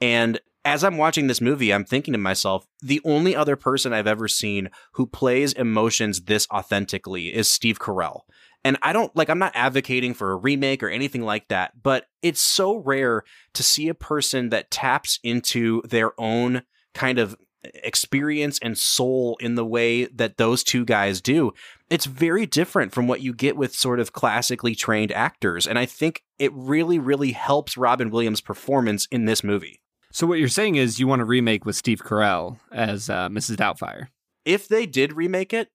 And 0.00 0.40
as 0.64 0.84
I'm 0.84 0.96
watching 0.96 1.26
this 1.26 1.40
movie, 1.40 1.72
I'm 1.72 1.84
thinking 1.84 2.12
to 2.12 2.18
myself, 2.18 2.66
the 2.80 3.00
only 3.04 3.34
other 3.34 3.56
person 3.56 3.92
I've 3.92 4.06
ever 4.06 4.28
seen 4.28 4.70
who 4.92 5.06
plays 5.06 5.52
emotions 5.52 6.22
this 6.22 6.46
authentically 6.50 7.34
is 7.34 7.50
Steve 7.50 7.78
Carell. 7.78 8.20
And 8.64 8.78
I 8.80 8.92
don't 8.92 9.14
like, 9.16 9.28
I'm 9.28 9.40
not 9.40 9.56
advocating 9.56 10.14
for 10.14 10.30
a 10.30 10.36
remake 10.36 10.82
or 10.82 10.88
anything 10.88 11.22
like 11.22 11.48
that, 11.48 11.82
but 11.82 12.06
it's 12.22 12.40
so 12.40 12.76
rare 12.76 13.24
to 13.54 13.62
see 13.62 13.88
a 13.88 13.94
person 13.94 14.50
that 14.50 14.70
taps 14.70 15.18
into 15.24 15.82
their 15.82 16.12
own 16.20 16.62
kind 16.94 17.18
of 17.18 17.36
experience 17.64 18.58
and 18.62 18.76
soul 18.78 19.36
in 19.40 19.54
the 19.56 19.64
way 19.64 20.04
that 20.06 20.36
those 20.36 20.62
two 20.62 20.84
guys 20.84 21.20
do. 21.20 21.52
It's 21.90 22.06
very 22.06 22.46
different 22.46 22.92
from 22.92 23.06
what 23.06 23.20
you 23.20 23.34
get 23.34 23.56
with 23.56 23.74
sort 23.74 24.00
of 24.00 24.12
classically 24.12 24.74
trained 24.74 25.12
actors. 25.12 25.66
And 25.66 25.78
I 25.78 25.86
think 25.86 26.22
it 26.38 26.52
really, 26.54 26.98
really 26.98 27.32
helps 27.32 27.76
Robin 27.76 28.10
Williams' 28.10 28.40
performance 28.40 29.06
in 29.10 29.24
this 29.24 29.44
movie. 29.44 29.81
So 30.14 30.26
what 30.26 30.38
you're 30.38 30.48
saying 30.48 30.74
is 30.74 31.00
you 31.00 31.06
want 31.06 31.20
to 31.20 31.24
remake 31.24 31.64
with 31.64 31.74
Steve 31.74 32.02
Carell 32.02 32.58
as 32.70 33.08
uh, 33.08 33.30
Mrs. 33.30 33.56
Doubtfire. 33.56 34.08
If 34.44 34.68
they 34.68 34.84
did 34.84 35.14
remake 35.14 35.54
it, 35.54 35.68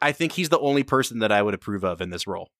I 0.00 0.12
think 0.12 0.32
he's 0.32 0.48
the 0.48 0.60
only 0.60 0.84
person 0.84 1.18
that 1.18 1.32
I 1.32 1.42
would 1.42 1.54
approve 1.54 1.84
of 1.84 2.00
in 2.00 2.10
this 2.10 2.24
role. 2.24 2.50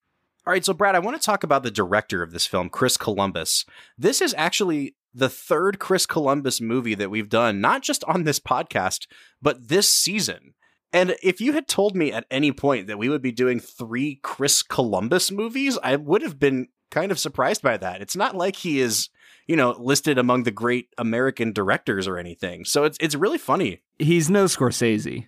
All 0.45 0.53
right, 0.53 0.65
so 0.65 0.73
Brad, 0.73 0.97
I 0.97 0.99
want 0.99 1.21
to 1.21 1.25
talk 1.25 1.45
about 1.45 1.63
the 1.63 1.71
director 1.71 2.25
of 2.25 2.33
this 2.33 2.47
film, 2.47 2.69
Chris 2.69 2.97
Columbus. 2.97 3.65
This 3.97 4.21
is 4.21 4.35
actually 4.37 4.97
the 5.15 5.29
third 5.29 5.79
Chris 5.79 6.05
Columbus 6.05 6.61
movie 6.61 6.97
that 6.97 7.11
we've 7.11 7.29
done, 7.29 7.61
not 7.61 7.83
just 7.83 8.03
on 8.05 8.25
this 8.25 8.41
podcast, 8.41 9.07
but 9.41 9.69
this 9.69 9.89
season. 9.89 10.55
And 10.93 11.15
if 11.23 11.41
you 11.41 11.53
had 11.53 11.69
told 11.69 11.95
me 11.95 12.11
at 12.11 12.27
any 12.29 12.51
point 12.51 12.89
that 12.89 12.99
we 12.99 13.09
would 13.09 13.23
be 13.23 13.31
doing 13.31 13.61
three 13.61 14.19
Chris 14.25 14.65
Columbus 14.65 15.31
movies, 15.31 15.79
I 15.81 15.95
would 15.95 16.23
have 16.23 16.41
been 16.41 16.67
kind 16.91 17.13
of 17.13 17.21
surprised 17.21 17.63
by 17.63 17.77
that. 17.77 18.03
It's 18.03 18.17
not 18.17 18.35
like 18.35 18.57
he 18.57 18.81
is 18.81 19.11
you 19.51 19.57
know, 19.57 19.75
listed 19.81 20.17
among 20.17 20.45
the 20.45 20.53
great 20.53 20.91
American 20.97 21.53
directors 21.53 22.07
or 22.07 22.19
anything. 22.19 22.65
So 22.65 22.85
it's 22.85 22.97
it's 23.01 23.17
really 23.17 23.37
funny. 23.37 23.83
He's 23.99 24.31
no 24.31 24.45
Scorsese. 24.45 25.27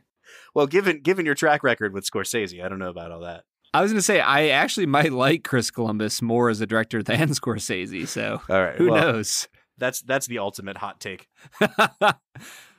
Well, 0.55 0.69
given 0.69 1.01
given 1.01 1.27
your 1.27 1.35
track 1.35 1.65
record 1.65 1.93
with 1.93 2.09
Scorsese, 2.09 2.65
I 2.65 2.69
don't 2.69 2.79
know 2.79 2.89
about 2.89 3.11
all 3.11 3.23
that. 3.23 3.43
I 3.75 3.83
was 3.83 3.91
going 3.91 3.99
to 3.99 4.03
say 4.03 4.21
I 4.21 4.51
actually 4.51 4.87
might 4.87 5.13
like 5.13 5.43
Chris 5.43 5.73
Columbus 5.73 6.23
more 6.23 6.51
as 6.51 6.61
a 6.61 6.69
director 6.69 7.03
than 7.03 7.29
Scorsese. 7.31 8.07
So 8.07 8.41
all 8.49 8.63
right, 8.63 8.77
who 8.77 8.93
well, 8.93 9.01
knows? 9.01 9.49
That's 9.79 10.01
that's 10.03 10.29
the 10.29 10.39
ultimate 10.39 10.77
hot 10.77 11.01
take. 11.01 11.27
all 11.61 12.15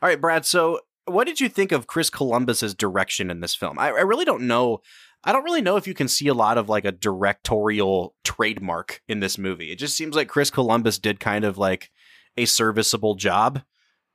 right, 0.01 0.21
Brad. 0.21 0.45
So 0.45 0.79
what 1.07 1.27
did 1.27 1.41
you 1.41 1.49
think 1.49 1.73
of 1.73 1.87
Chris 1.87 2.09
Columbus's 2.09 2.73
direction 2.73 3.29
in 3.29 3.41
this 3.41 3.53
film? 3.53 3.77
I, 3.77 3.87
I 3.87 4.01
really 4.03 4.23
don't 4.23 4.47
know 4.47 4.79
I 5.23 5.31
don't 5.31 5.43
really 5.43 5.61
know 5.61 5.77
if 5.77 5.87
you 5.87 5.93
can 5.93 6.07
see 6.07 6.27
a 6.27 6.33
lot 6.33 6.57
of 6.57 6.69
like 6.69 6.85
a 6.85 6.91
directorial 6.91 8.15
trademark 8.23 9.01
in 9.07 9.19
this 9.19 9.37
movie. 9.37 9.71
It 9.71 9.79
just 9.79 9.95
seems 9.95 10.15
like 10.15 10.27
Chris 10.27 10.49
Columbus 10.49 10.99
did 10.99 11.19
kind 11.19 11.45
of 11.45 11.57
like 11.57 11.91
a 12.35 12.45
serviceable 12.45 13.15
job. 13.15 13.61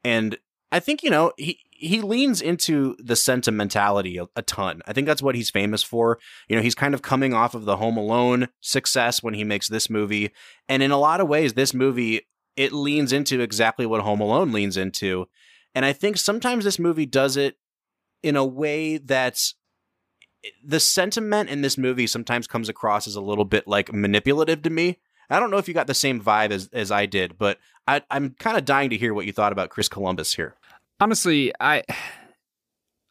And 0.04 0.38
I 0.70 0.80
think, 0.80 1.02
you 1.02 1.10
know, 1.10 1.32
he 1.36 1.60
he 1.70 2.00
leans 2.00 2.42
into 2.42 2.96
the 2.98 3.14
sentimentality 3.14 4.18
a, 4.18 4.26
a, 4.34 4.42
ton. 4.42 4.82
I 4.88 4.92
think 4.92 5.06
that's 5.06 5.22
what 5.22 5.36
he's 5.36 5.48
famous 5.48 5.80
for. 5.80 6.18
You 6.48 6.56
know, 6.56 6.62
he's 6.62 6.74
kind 6.74 6.92
of 6.92 7.02
coming 7.02 7.32
off 7.32 7.54
of 7.54 7.66
the 7.66 7.76
Home 7.76 7.96
Alone 7.96 8.48
success 8.60 9.22
when 9.22 9.34
he 9.34 9.44
makes 9.44 9.68
this 9.68 9.88
movie. 9.88 10.32
And 10.68 10.82
in 10.82 10.90
a 10.90 10.98
lot 10.98 11.20
of 11.20 11.28
ways, 11.28 11.54
this 11.54 11.72
movie 11.72 12.26
it 12.56 12.72
leans 12.72 13.12
into 13.12 13.40
exactly 13.40 13.86
what 13.86 14.00
Home 14.00 14.20
Alone 14.20 14.50
leans 14.50 14.76
into. 14.76 15.28
And 15.76 15.84
I 15.84 15.92
think 15.92 16.18
sometimes 16.18 16.64
this 16.64 16.80
movie 16.80 17.06
does 17.06 17.36
it 17.36 17.56
in 18.24 18.34
a 18.34 18.44
way 18.44 18.98
that's 18.98 19.54
the 20.64 20.80
sentiment 20.80 21.50
in 21.50 21.62
this 21.62 21.78
movie 21.78 22.07
sometimes 22.07 22.47
comes 22.47 22.68
across 22.68 23.07
as 23.07 23.16
a 23.16 23.21
little 23.21 23.45
bit 23.45 23.66
like 23.66 23.92
manipulative 23.92 24.62
to 24.62 24.71
me. 24.71 24.99
I 25.30 25.40
don't 25.40 25.50
know 25.50 25.59
if 25.59 25.68
you 25.68 25.75
got 25.75 25.87
the 25.87 25.95
same 25.95 26.23
vibe 26.23 26.50
as, 26.50 26.68
as 26.73 26.90
I 26.90 27.07
did, 27.07 27.37
but 27.37 27.59
I, 27.87 28.02
I'm 28.11 28.30
kind 28.38 28.57
of 28.57 28.64
dying 28.64 28.90
to 28.90 28.97
hear 28.97 29.12
what 29.12 29.26
you 29.26 29.33
thought 29.33 29.52
about 29.52 29.68
Chris 29.68 29.88
Columbus 29.88 30.35
here. 30.35 30.54
Honestly, 31.00 31.52
I 31.61 31.83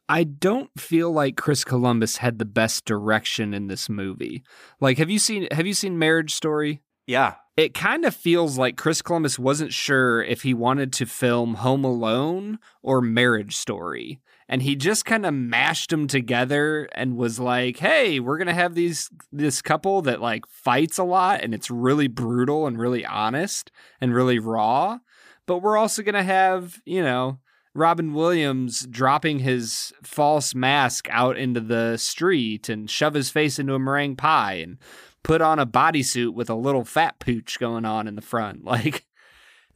I 0.08 0.24
don't 0.24 0.70
feel 0.78 1.12
like 1.12 1.36
Chris 1.36 1.64
Columbus 1.64 2.16
had 2.18 2.38
the 2.38 2.44
best 2.44 2.84
direction 2.84 3.54
in 3.54 3.68
this 3.68 3.88
movie. 3.88 4.42
Like, 4.80 4.98
have 4.98 5.10
you 5.10 5.18
seen 5.18 5.48
have 5.52 5.66
you 5.66 5.74
seen 5.74 5.98
Marriage 5.98 6.34
Story? 6.34 6.82
Yeah. 7.06 7.34
It 7.58 7.74
kind 7.74 8.04
of 8.04 8.14
feels 8.14 8.56
like 8.56 8.76
Chris 8.76 9.02
Columbus 9.02 9.36
wasn't 9.36 9.72
sure 9.72 10.22
if 10.22 10.42
he 10.42 10.54
wanted 10.54 10.92
to 10.92 11.06
film 11.06 11.54
Home 11.54 11.82
Alone 11.82 12.60
or 12.84 13.00
Marriage 13.00 13.56
Story. 13.56 14.20
And 14.48 14.62
he 14.62 14.76
just 14.76 15.04
kind 15.04 15.26
of 15.26 15.34
mashed 15.34 15.90
them 15.90 16.06
together 16.06 16.88
and 16.92 17.16
was 17.16 17.40
like, 17.40 17.78
"Hey, 17.78 18.20
we're 18.20 18.38
going 18.38 18.46
to 18.46 18.54
have 18.54 18.76
these 18.76 19.10
this 19.32 19.60
couple 19.60 20.02
that 20.02 20.20
like 20.20 20.46
fights 20.46 20.98
a 20.98 21.02
lot 21.02 21.42
and 21.42 21.52
it's 21.52 21.68
really 21.68 22.06
brutal 22.06 22.68
and 22.68 22.78
really 22.78 23.04
honest 23.04 23.72
and 24.00 24.14
really 24.14 24.38
raw, 24.38 25.00
but 25.46 25.58
we're 25.58 25.76
also 25.76 26.02
going 26.02 26.14
to 26.14 26.22
have, 26.22 26.80
you 26.84 27.02
know, 27.02 27.40
Robin 27.74 28.14
Williams 28.14 28.86
dropping 28.86 29.40
his 29.40 29.92
false 30.04 30.54
mask 30.54 31.08
out 31.10 31.36
into 31.36 31.60
the 31.60 31.96
street 31.96 32.68
and 32.68 32.88
shove 32.88 33.14
his 33.14 33.30
face 33.30 33.58
into 33.58 33.74
a 33.74 33.78
meringue 33.80 34.16
pie 34.16 34.54
and 34.54 34.78
put 35.22 35.40
on 35.40 35.58
a 35.58 35.66
bodysuit 35.66 36.32
with 36.34 36.50
a 36.50 36.54
little 36.54 36.84
fat 36.84 37.18
pooch 37.18 37.58
going 37.58 37.84
on 37.84 38.06
in 38.06 38.14
the 38.14 38.22
front. 38.22 38.64
Like, 38.68 39.06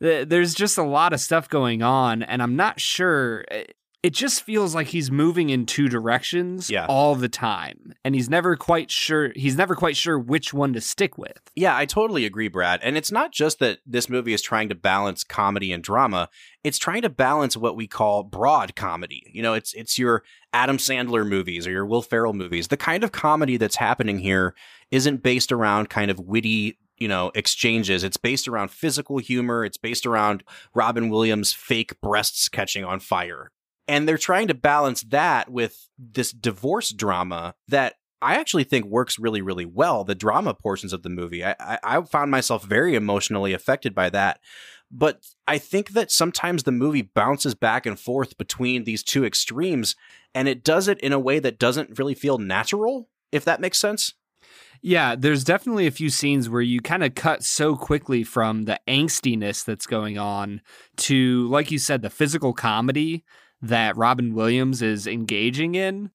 there's 0.00 0.54
just 0.54 0.78
a 0.78 0.82
lot 0.82 1.12
of 1.12 1.20
stuff 1.20 1.48
going 1.48 1.80
on, 1.80 2.22
and 2.24 2.42
I'm 2.42 2.56
not 2.56 2.80
sure. 2.80 3.44
Eh, 3.50 3.64
It 4.02 4.14
just 4.14 4.42
feels 4.42 4.74
like 4.74 4.88
he's 4.88 5.12
moving 5.12 5.50
in 5.50 5.64
two 5.64 5.88
directions 5.88 6.68
Yeah. 6.68 6.86
all 6.88 7.14
the 7.14 7.28
time, 7.28 7.94
and 8.04 8.16
he's 8.16 8.28
never 8.28 8.56
quite 8.56 8.90
sure. 8.90 9.30
He's 9.36 9.56
never 9.56 9.76
quite 9.76 9.96
sure 9.96 10.18
which 10.18 10.52
one 10.52 10.72
to 10.72 10.80
stick 10.80 11.16
with. 11.16 11.38
Yeah, 11.54 11.76
I 11.76 11.86
totally 11.86 12.24
agree, 12.24 12.48
Brad. 12.48 12.80
And 12.82 12.96
it's 12.96 13.12
not 13.12 13.30
just 13.30 13.60
that 13.60 13.78
this 13.86 14.08
movie 14.08 14.32
is 14.32 14.42
trying 14.42 14.68
to 14.70 14.74
balance 14.74 15.22
comedy 15.22 15.70
and 15.70 15.84
drama. 15.84 16.28
It's 16.64 16.78
trying 16.78 17.02
to 17.02 17.08
balance 17.10 17.56
what 17.56 17.76
we 17.76 17.86
call 17.86 18.24
broad 18.24 18.74
comedy. 18.74 19.22
You 19.32 19.42
know, 19.42 19.54
it's 19.54 19.72
it's 19.74 19.96
your 20.00 20.24
Adam 20.52 20.78
Sandler 20.78 21.24
movies 21.24 21.64
or 21.68 21.70
your 21.70 21.86
Will 21.86 22.02
Ferrell 22.02 22.32
movies. 22.32 22.68
The 22.68 22.76
kind 22.76 23.04
of 23.04 23.12
comedy 23.12 23.56
that's 23.56 23.76
happening 23.76 24.18
here 24.18 24.56
isn't 24.90 25.22
based 25.22 25.52
around 25.52 25.90
kind 25.90 26.10
of 26.10 26.18
witty 26.18 26.76
you 26.98 27.08
know, 27.08 27.32
exchanges. 27.34 28.04
It's 28.04 28.16
based 28.16 28.46
around 28.46 28.70
physical 28.70 29.18
humor. 29.18 29.64
It's 29.64 29.76
based 29.76 30.06
around 30.06 30.44
Robin 30.72 31.08
Williams' 31.08 31.52
fake 31.52 32.00
breasts 32.00 32.48
catching 32.48 32.84
on 32.84 33.00
fire. 33.00 33.50
And 33.88 34.08
they're 34.08 34.18
trying 34.18 34.48
to 34.48 34.54
balance 34.54 35.02
that 35.02 35.50
with 35.50 35.88
this 35.98 36.32
divorce 36.32 36.90
drama 36.90 37.54
that 37.68 37.94
I 38.22 38.36
actually 38.36 38.64
think 38.64 38.84
works 38.86 39.18
really, 39.18 39.42
really 39.42 39.66
well. 39.66 40.04
The 40.04 40.14
drama 40.14 40.54
portions 40.54 40.92
of 40.92 41.02
the 41.02 41.08
movie, 41.08 41.44
I, 41.44 41.56
I, 41.58 41.78
I 41.82 42.02
found 42.02 42.30
myself 42.30 42.64
very 42.64 42.94
emotionally 42.94 43.52
affected 43.52 43.94
by 43.94 44.10
that. 44.10 44.38
But 44.92 45.26
I 45.48 45.58
think 45.58 45.90
that 45.90 46.12
sometimes 46.12 46.62
the 46.62 46.70
movie 46.70 47.02
bounces 47.02 47.54
back 47.54 47.86
and 47.86 47.98
forth 47.98 48.36
between 48.36 48.84
these 48.84 49.02
two 49.02 49.24
extremes, 49.24 49.96
and 50.34 50.46
it 50.46 50.62
does 50.62 50.86
it 50.86 51.00
in 51.00 51.12
a 51.12 51.18
way 51.18 51.38
that 51.38 51.58
doesn't 51.58 51.98
really 51.98 52.14
feel 52.14 52.38
natural, 52.38 53.08
if 53.32 53.44
that 53.46 53.60
makes 53.60 53.78
sense. 53.78 54.14
Yeah, 54.82 55.14
there's 55.16 55.44
definitely 55.44 55.86
a 55.86 55.92
few 55.92 56.10
scenes 56.10 56.50
where 56.50 56.60
you 56.60 56.80
kind 56.80 57.02
of 57.02 57.14
cut 57.14 57.42
so 57.42 57.74
quickly 57.74 58.22
from 58.22 58.64
the 58.64 58.80
angstiness 58.86 59.64
that's 59.64 59.86
going 59.86 60.18
on 60.18 60.60
to, 60.98 61.48
like 61.48 61.70
you 61.70 61.78
said, 61.78 62.02
the 62.02 62.10
physical 62.10 62.52
comedy 62.52 63.24
that 63.62 63.96
Robin 63.96 64.34
Williams 64.34 64.82
is 64.82 65.06
engaging 65.06 65.74
in. 65.74 66.10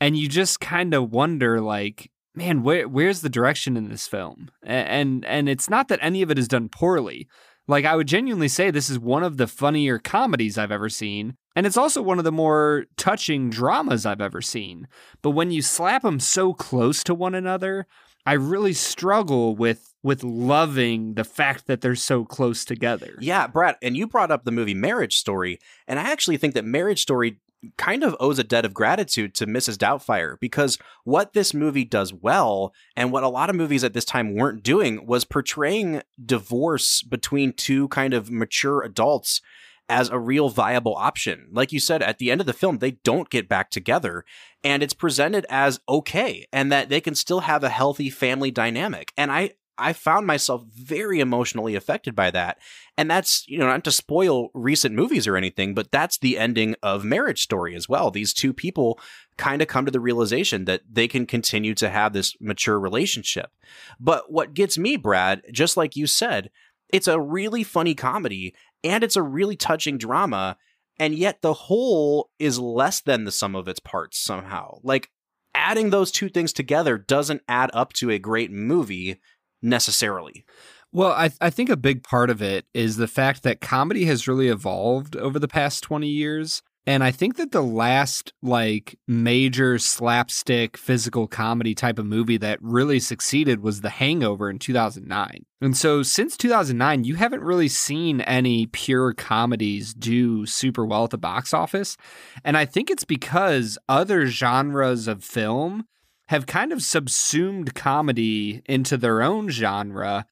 And 0.00 0.16
you 0.16 0.28
just 0.28 0.60
kind 0.60 0.92
of 0.92 1.10
wonder, 1.10 1.60
like, 1.60 2.10
man, 2.34 2.62
where 2.62 2.86
where's 2.86 3.22
the 3.22 3.28
direction 3.30 3.76
in 3.76 3.88
this 3.88 4.06
film? 4.06 4.50
And, 4.62 4.88
and 4.88 5.24
and 5.24 5.48
it's 5.48 5.70
not 5.70 5.88
that 5.88 6.00
any 6.02 6.20
of 6.22 6.30
it 6.30 6.38
is 6.38 6.48
done 6.48 6.68
poorly. 6.68 7.26
Like 7.66 7.86
I 7.86 7.96
would 7.96 8.08
genuinely 8.08 8.48
say 8.48 8.70
this 8.70 8.90
is 8.90 8.98
one 8.98 9.22
of 9.22 9.38
the 9.38 9.46
funnier 9.46 9.98
comedies 9.98 10.58
I've 10.58 10.72
ever 10.72 10.90
seen, 10.90 11.36
and 11.56 11.66
it's 11.66 11.78
also 11.78 12.02
one 12.02 12.18
of 12.18 12.24
the 12.24 12.32
more 12.32 12.84
touching 12.96 13.48
dramas 13.48 14.04
I've 14.04 14.20
ever 14.20 14.42
seen. 14.42 14.86
But 15.22 15.30
when 15.30 15.50
you 15.50 15.62
slap 15.62 16.02
them 16.02 16.20
so 16.20 16.52
close 16.52 17.02
to 17.04 17.14
one 17.14 17.34
another, 17.34 17.86
I 18.26 18.34
really 18.34 18.72
struggle 18.72 19.54
with 19.54 19.94
with 20.02 20.22
loving 20.22 21.14
the 21.14 21.24
fact 21.24 21.66
that 21.66 21.80
they're 21.80 21.94
so 21.94 22.24
close 22.24 22.64
together. 22.64 23.16
Yeah, 23.20 23.46
Brad, 23.46 23.76
and 23.80 23.96
you 23.96 24.06
brought 24.06 24.30
up 24.30 24.44
the 24.44 24.52
movie 24.52 24.74
Marriage 24.74 25.16
Story, 25.16 25.58
and 25.88 25.98
I 25.98 26.10
actually 26.10 26.36
think 26.36 26.54
that 26.54 26.64
Marriage 26.64 27.00
Story 27.00 27.38
kind 27.76 28.02
of 28.02 28.16
owes 28.20 28.38
a 28.38 28.44
debt 28.44 28.64
of 28.64 28.74
gratitude 28.74 29.34
to 29.34 29.46
Mrs. 29.46 29.76
Doubtfire 29.76 30.38
because 30.38 30.78
what 31.04 31.32
this 31.32 31.54
movie 31.54 31.84
does 31.84 32.12
well 32.12 32.74
and 32.96 33.10
what 33.12 33.22
a 33.22 33.28
lot 33.28 33.50
of 33.50 33.56
movies 33.56 33.84
at 33.84 33.94
this 33.94 34.04
time 34.04 34.34
weren't 34.34 34.62
doing 34.62 35.06
was 35.06 35.24
portraying 35.24 36.02
divorce 36.24 37.02
between 37.02 37.52
two 37.52 37.88
kind 37.88 38.12
of 38.12 38.30
mature 38.30 38.82
adults 38.82 39.40
as 39.88 40.08
a 40.08 40.18
real 40.18 40.48
viable 40.48 40.94
option. 40.94 41.48
Like 41.50 41.72
you 41.72 41.80
said, 41.80 42.02
at 42.02 42.18
the 42.18 42.30
end 42.30 42.40
of 42.40 42.46
the 42.46 42.52
film, 42.52 42.78
they 42.78 42.92
don't 42.92 43.30
get 43.30 43.48
back 43.48 43.70
together 43.70 44.24
and 44.62 44.82
it's 44.82 44.94
presented 44.94 45.46
as 45.50 45.80
okay 45.88 46.46
and 46.52 46.72
that 46.72 46.88
they 46.88 47.00
can 47.00 47.14
still 47.14 47.40
have 47.40 47.62
a 47.62 47.68
healthy 47.68 48.08
family 48.08 48.50
dynamic. 48.50 49.12
And 49.16 49.30
I, 49.30 49.52
I 49.76 49.92
found 49.92 50.26
myself 50.26 50.62
very 50.64 51.20
emotionally 51.20 51.74
affected 51.74 52.14
by 52.14 52.30
that. 52.30 52.58
And 52.96 53.10
that's, 53.10 53.46
you 53.48 53.58
know, 53.58 53.66
not 53.66 53.84
to 53.84 53.92
spoil 53.92 54.48
recent 54.54 54.94
movies 54.94 55.26
or 55.26 55.36
anything, 55.36 55.74
but 55.74 55.90
that's 55.90 56.16
the 56.16 56.38
ending 56.38 56.76
of 56.82 57.04
Marriage 57.04 57.42
Story 57.42 57.74
as 57.74 57.88
well. 57.88 58.10
These 58.10 58.32
two 58.32 58.52
people 58.52 58.98
kind 59.36 59.60
of 59.60 59.68
come 59.68 59.84
to 59.84 59.90
the 59.90 60.00
realization 60.00 60.64
that 60.64 60.82
they 60.88 61.08
can 61.08 61.26
continue 61.26 61.74
to 61.74 61.90
have 61.90 62.12
this 62.12 62.36
mature 62.40 62.78
relationship. 62.78 63.50
But 63.98 64.30
what 64.30 64.54
gets 64.54 64.78
me, 64.78 64.96
Brad, 64.96 65.42
just 65.52 65.76
like 65.76 65.96
you 65.96 66.06
said, 66.06 66.50
it's 66.90 67.08
a 67.08 67.20
really 67.20 67.64
funny 67.64 67.94
comedy 67.96 68.54
and 68.84 69.02
it's 69.02 69.16
a 69.16 69.22
really 69.22 69.56
touching 69.56 69.98
drama. 69.98 70.56
And 70.98 71.14
yet 71.14 71.42
the 71.42 71.54
whole 71.54 72.30
is 72.38 72.58
less 72.58 73.00
than 73.00 73.24
the 73.24 73.32
sum 73.32 73.56
of 73.56 73.66
its 73.66 73.80
parts 73.80 74.18
somehow. 74.18 74.78
Like 74.84 75.10
adding 75.54 75.90
those 75.90 76.12
two 76.12 76.28
things 76.28 76.52
together 76.52 76.98
doesn't 76.98 77.42
add 77.48 77.70
up 77.72 77.92
to 77.94 78.10
a 78.10 78.18
great 78.18 78.52
movie 78.52 79.20
necessarily. 79.60 80.44
Well, 80.92 81.10
I, 81.10 81.30
I 81.40 81.50
think 81.50 81.70
a 81.70 81.76
big 81.76 82.04
part 82.04 82.30
of 82.30 82.40
it 82.40 82.66
is 82.72 82.96
the 82.96 83.08
fact 83.08 83.42
that 83.42 83.60
comedy 83.60 84.04
has 84.04 84.28
really 84.28 84.46
evolved 84.46 85.16
over 85.16 85.40
the 85.40 85.48
past 85.48 85.82
20 85.82 86.06
years. 86.06 86.62
And 86.86 87.02
I 87.02 87.10
think 87.10 87.36
that 87.36 87.52
the 87.52 87.62
last 87.62 88.32
like 88.42 88.98
major 89.08 89.78
slapstick 89.78 90.76
physical 90.76 91.26
comedy 91.26 91.74
type 91.74 91.98
of 91.98 92.04
movie 92.04 92.36
that 92.38 92.58
really 92.60 93.00
succeeded 93.00 93.60
was 93.60 93.80
The 93.80 93.90
Hangover 93.90 94.50
in 94.50 94.58
2009. 94.58 95.46
And 95.62 95.76
so 95.76 96.02
since 96.02 96.36
2009, 96.36 97.04
you 97.04 97.14
haven't 97.14 97.42
really 97.42 97.68
seen 97.68 98.20
any 98.22 98.66
pure 98.66 99.14
comedies 99.14 99.94
do 99.94 100.44
super 100.44 100.84
well 100.84 101.04
at 101.04 101.10
the 101.10 101.18
box 101.18 101.54
office. 101.54 101.96
And 102.44 102.56
I 102.56 102.66
think 102.66 102.90
it's 102.90 103.04
because 103.04 103.78
other 103.88 104.26
genres 104.26 105.08
of 105.08 105.24
film 105.24 105.86
have 106.28 106.46
kind 106.46 106.72
of 106.72 106.82
subsumed 106.82 107.74
comedy 107.74 108.62
into 108.66 108.96
their 108.96 109.22
own 109.22 109.48
genre 109.48 110.26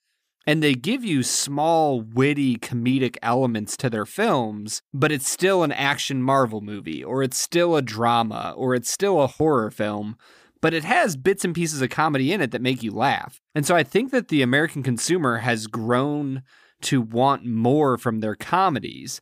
and 0.46 0.62
they 0.62 0.74
give 0.74 1.05
you 1.05 1.22
small, 1.22 2.00
witty, 2.00 2.57
comedic 2.57 3.16
elements 3.22 3.76
to 3.76 3.88
their 3.90 4.07
films, 4.07 4.83
but 4.92 5.12
it's 5.12 5.28
still 5.28 5.62
an 5.62 5.72
action 5.72 6.22
Marvel 6.22 6.61
movie, 6.61 7.02
or 7.02 7.22
it's 7.22 7.38
still 7.38 7.76
a 7.76 7.83
drama, 7.83 8.55
or 8.57 8.74
it's 8.74 8.90
still 8.90 9.20
a 9.20 9.26
horror 9.26 9.70
film, 9.70 10.16
but 10.61 10.74
it 10.74 10.85
has 10.85 11.16
bits 11.16 11.44
and 11.44 11.55
pieces 11.55 11.83
of 11.83 11.90
comedy 11.90 12.33
in 12.33 12.40
it 12.40 12.50
that 12.50 12.62
make 12.62 12.83
you 12.83 12.92
laugh. 12.92 13.40
And 13.55 13.66
so 13.66 13.76
I 13.76 13.83
think 13.83 14.11
that 14.11 14.28
the 14.28 14.42
American 14.42 14.83
consumer 14.83 15.38
has 15.38 15.66
grown 15.66 16.42
to 16.83 17.00
want 17.00 17.44
more 17.44 17.96
from 17.96 18.20
their 18.20 18.35
comedies. 18.35 19.20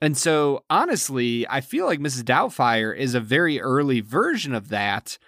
And 0.00 0.16
so 0.16 0.64
honestly, 0.70 1.46
I 1.48 1.60
feel 1.60 1.86
like 1.86 2.00
Mrs. 2.00 2.22
Doubtfire 2.22 2.96
is 2.96 3.14
a 3.14 3.20
very 3.20 3.60
early 3.60 4.00
version 4.00 4.54
of 4.54 4.68
that 4.68 5.18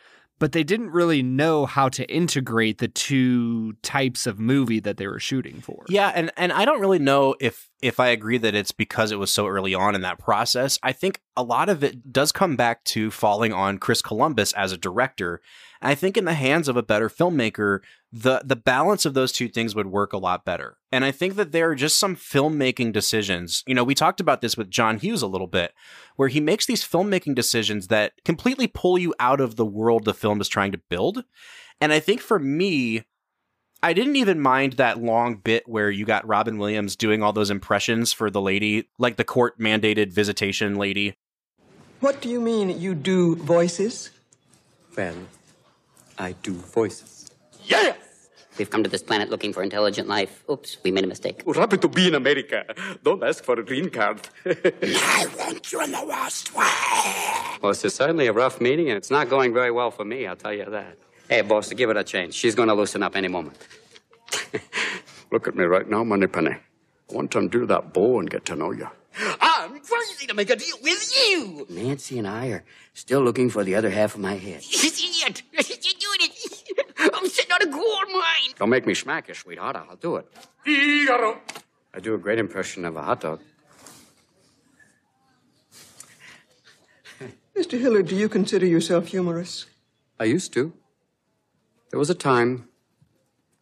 but 0.43 0.51
they 0.51 0.65
didn't 0.65 0.91
really 0.91 1.23
know 1.23 1.67
how 1.67 1.89
to 1.89 2.05
integrate 2.13 2.79
the 2.79 2.89
two 2.89 3.75
types 3.75 4.27
of 4.27 4.41
movie 4.41 4.81
that 4.81 4.97
they 4.97 5.07
were 5.07 5.21
shooting 5.21 5.61
for. 5.61 5.85
Yeah, 5.89 6.11
and 6.17 6.33
and 6.37 6.53
I 6.53 6.65
don't 6.65 6.81
really 6.81 6.99
know 6.99 7.37
if 7.39 7.71
if 7.81 8.01
I 8.01 8.09
agree 8.09 8.39
that 8.39 8.53
it's 8.53 8.73
because 8.73 9.13
it 9.13 9.21
was 9.21 9.31
so 9.31 9.47
early 9.47 9.73
on 9.73 9.95
in 9.95 10.01
that 10.01 10.19
process. 10.19 10.81
I 10.83 10.91
think 10.91 11.21
a 11.37 11.45
lot 11.45 11.69
of 11.69 11.85
it 11.85 12.13
does 12.13 12.33
come 12.33 12.57
back 12.57 12.83
to 12.87 13.13
falling 13.13 13.53
on 13.53 13.79
Chris 13.79 14.03
Columbus 14.03 14.53
as 14.55 14.73
a 14.73 14.77
director. 14.77 15.41
And 15.83 15.91
I 15.91 15.95
think 15.97 16.17
in 16.17 16.25
the 16.25 16.35
hands 16.35 16.69
of 16.69 16.77
a 16.77 16.83
better 16.83 17.09
filmmaker, 17.09 17.81
the 18.13 18.41
the 18.45 18.57
balance 18.57 19.05
of 19.05 19.15
those 19.15 19.33
two 19.33 19.49
things 19.49 19.75
would 19.75 19.89
work 19.89 20.13
a 20.13 20.19
lot 20.19 20.45
better. 20.45 20.79
And 20.93 21.05
I 21.05 21.11
think 21.11 21.35
that 21.35 21.51
there 21.51 21.71
are 21.71 21.75
just 21.75 21.99
some 21.99 22.15
filmmaking 22.15 22.93
decisions. 22.93 23.65
You 23.67 23.75
know, 23.75 23.85
we 23.85 23.95
talked 23.95 24.21
about 24.21 24.41
this 24.41 24.57
with 24.57 24.71
John 24.71 24.99
Hughes 24.99 25.23
a 25.23 25.27
little 25.27 25.49
bit, 25.49 25.73
where 26.17 26.29
he 26.29 26.41
makes 26.41 26.65
these 26.65 26.87
filmmaking 26.87 27.35
decisions 27.35 27.89
that 27.89 28.13
completely 28.25 28.69
pull 28.69 28.97
you 28.97 29.13
out 29.19 29.41
of 29.41 29.57
the 29.57 29.67
world 29.67 30.05
the 30.05 30.15
film 30.15 30.41
is 30.41 30.49
trying 30.49 30.73
to 30.73 30.81
build. 30.89 31.25
And 31.81 31.93
I 31.93 31.99
think 31.99 32.21
for 32.21 32.39
me, 32.39 33.05
I 33.83 33.93
didn't 33.93 34.15
even 34.15 34.39
mind 34.41 34.75
that 34.75 35.03
long 35.03 35.35
bit 35.35 35.65
where 35.67 35.91
you 35.91 36.05
got 36.05 36.27
Robin 36.29 36.59
Williams 36.59 36.95
doing 36.95 37.25
all 37.25 37.33
those 37.33 37.51
impressions 37.51 38.13
for 38.13 38.31
the 38.31 38.41
lady, 38.41 38.89
like 39.01 39.17
the 39.17 39.25
court 39.25 39.59
mandated 39.59 40.13
visitation 40.13 40.77
lady. 40.77 41.17
What 41.99 42.21
do 42.21 42.29
you 42.29 42.41
mean 42.41 42.81
you 42.81 42.95
do 42.95 43.35
voices? 43.35 44.11
Well, 44.97 45.17
I 46.19 46.33
do 46.43 46.53
voices. 46.53 47.31
Yes! 47.65 47.97
We've 48.59 48.69
come 48.69 48.83
to 48.83 48.91
this 48.91 49.03
planet 49.03 49.31
looking 49.31 49.53
for 49.53 49.63
intelligent 49.63 50.09
life. 50.09 50.45
Oops, 50.51 50.77
we 50.85 50.91
made 50.91 51.05
a 51.05 51.07
mistake. 51.07 51.43
What 51.45 51.57
happened 51.57 51.83
to 51.83 51.89
be 51.89 52.09
in 52.09 52.15
America? 52.15 52.65
Don't 53.03 53.23
ask 53.25 53.43
for 53.43 53.59
a 53.59 53.65
green 53.65 53.89
card. 53.89 54.29
I 54.45 55.27
want 55.39 55.73
you 55.73 55.83
in 55.83 55.93
the 55.93 56.05
worst 56.05 56.55
way. 56.55 56.69
Well, 57.63 57.73
this 57.73 57.85
is 57.85 57.95
certainly 57.95 58.27
a 58.27 58.33
rough 58.33 58.61
meeting, 58.61 58.89
and 58.91 58.99
it's 58.99 59.11
not 59.11 59.31
going 59.31 59.55
very 59.55 59.71
well 59.71 59.91
for 59.91 60.05
me, 60.05 60.27
I'll 60.27 60.37
tell 60.37 60.53
you 60.53 60.67
that. 60.67 60.99
Hey, 61.29 61.41
boss, 61.41 61.73
give 61.73 61.89
it 61.89 61.97
a 61.97 62.05
chance. 62.05 62.35
She's 62.35 62.55
going 62.55 62.69
to 62.69 62.75
loosen 62.75 63.03
up 63.03 63.17
any 63.17 63.29
moment. 63.29 63.57
Look 65.31 65.49
at 65.49 65.57
me 65.57 65.65
right 65.65 65.89
now, 65.89 66.05
Moneypenny. 66.05 66.51
I 66.51 67.15
want 67.15 67.31
to 67.33 67.39
undo 67.39 67.65
that 67.67 67.95
bow 67.95 68.21
and 68.21 68.29
get 68.29 68.45
to 68.47 68.57
know 68.57 68.73
you. 68.73 68.89
I'm 69.41 69.81
crazy 69.81 70.27
to 70.27 70.35
make 70.35 70.51
a 70.51 70.57
deal 70.57 70.77
with 70.83 71.13
you. 71.29 71.67
Nancy 71.71 72.19
and 72.19 72.27
I 72.27 72.49
are 72.49 72.65
still 72.95 73.23
looking 73.23 73.51
for 73.51 73.65
the 73.65 73.75
other 73.75 73.91
half 73.91 74.15
of 74.15 74.21
my 74.21 74.35
head. 74.35 74.63
Idiot! 74.63 75.43
You're 75.53 75.63
doing 75.63 76.21
it. 76.21 76.87
I'm 77.15 77.29
sitting 77.93 78.05
on 78.05 78.09
a 78.09 78.13
gold 78.13 78.23
mine. 78.23 78.55
Don't 78.59 78.71
make 78.71 78.87
me 78.87 78.95
smack 78.95 79.29
you, 79.29 79.35
sweetheart. 79.35 79.77
I'll 79.77 79.97
do 79.97 80.17
it. 80.17 80.27
Figaro. 80.65 81.41
I 81.95 82.01
do 82.01 82.15
a 82.15 82.19
great 82.19 82.39
impression 82.39 82.85
of 82.85 82.97
a 82.97 83.03
hot 83.03 83.21
dog. 83.21 83.41
Mr. 87.57 87.79
Hillard, 87.79 88.07
do 88.07 88.17
you 88.17 88.29
consider 88.29 88.67
yourself 88.67 89.09
humorous? 89.09 89.67
I 90.19 90.25
used 90.25 90.53
to. 90.55 90.73
There 91.91 91.99
was 91.99 92.11
a 92.11 92.15
time 92.15 92.69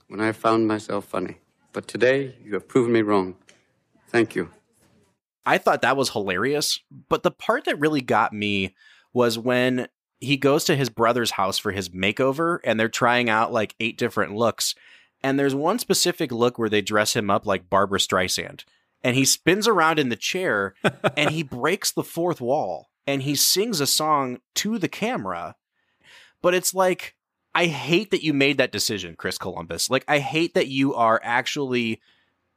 when 0.09 0.21
I 0.21 0.33
found 0.33 0.69
myself 0.69 1.07
funny. 1.07 1.39
But 1.73 1.87
today, 1.87 2.37
you 2.45 2.55
have 2.55 2.69
proven 2.69 2.93
me 2.93 3.03
wrong. 3.03 3.37
Thank 4.09 4.35
you. 4.35 4.51
I 5.47 5.59
thought 5.59 5.83
that 5.83 5.97
was 5.97 6.11
hilarious, 6.11 6.81
but 7.09 7.23
the 7.23 7.31
part 7.31 7.65
that 7.65 7.79
really 7.79 8.01
got 8.01 8.33
me 8.33 8.75
was 9.13 9.39
when 9.39 9.89
he 10.21 10.37
goes 10.37 10.65
to 10.65 10.77
his 10.77 10.91
brother's 10.91 11.33
house 11.33 11.59
for 11.59 11.73
his 11.73 11.89
makeover 11.89 12.59
and 12.63 12.79
they're 12.79 12.89
trying 12.89 13.31
out 13.31 13.53
like 13.53 13.75
eight 13.81 13.97
different 13.97 14.35
looks. 14.35 14.75
And 15.23 15.39
there's 15.39 15.55
one 15.55 15.79
specific 15.79 16.31
look 16.31 16.59
where 16.59 16.69
they 16.69 16.83
dress 16.83 17.15
him 17.17 17.31
up 17.31 17.47
like 17.47 17.71
Barbra 17.71 17.99
Streisand. 17.99 18.65
And 19.03 19.17
he 19.17 19.25
spins 19.25 19.67
around 19.67 19.99
in 19.99 20.11
the 20.11 20.17
chair 20.17 20.75
and 21.17 21.31
he 21.31 21.43
breaks 21.43 21.91
the 21.91 22.05
fourth 22.05 22.41
wall 22.41 22.91
and 23.07 23.23
he 23.23 23.35
sings 23.35 23.81
a 23.81 23.87
song 23.87 24.41
to 24.57 24.79
the 24.79 24.89
camera. 24.89 25.57
But 26.43 26.55
it's 26.55 26.75
like, 26.75 27.17
I 27.55 27.67
hate 27.67 28.11
that 28.11 28.23
you 28.23 28.33
made 28.33 28.59
that 28.59 28.73
decision, 28.73 29.17
Chris 29.17 29.39
Columbus. 29.39 29.91
Like, 29.91 30.05
I 30.07 30.19
hate 30.19 30.55
that 30.55 30.69
you 30.69 30.95
are 30.95 31.21
actually 31.25 32.01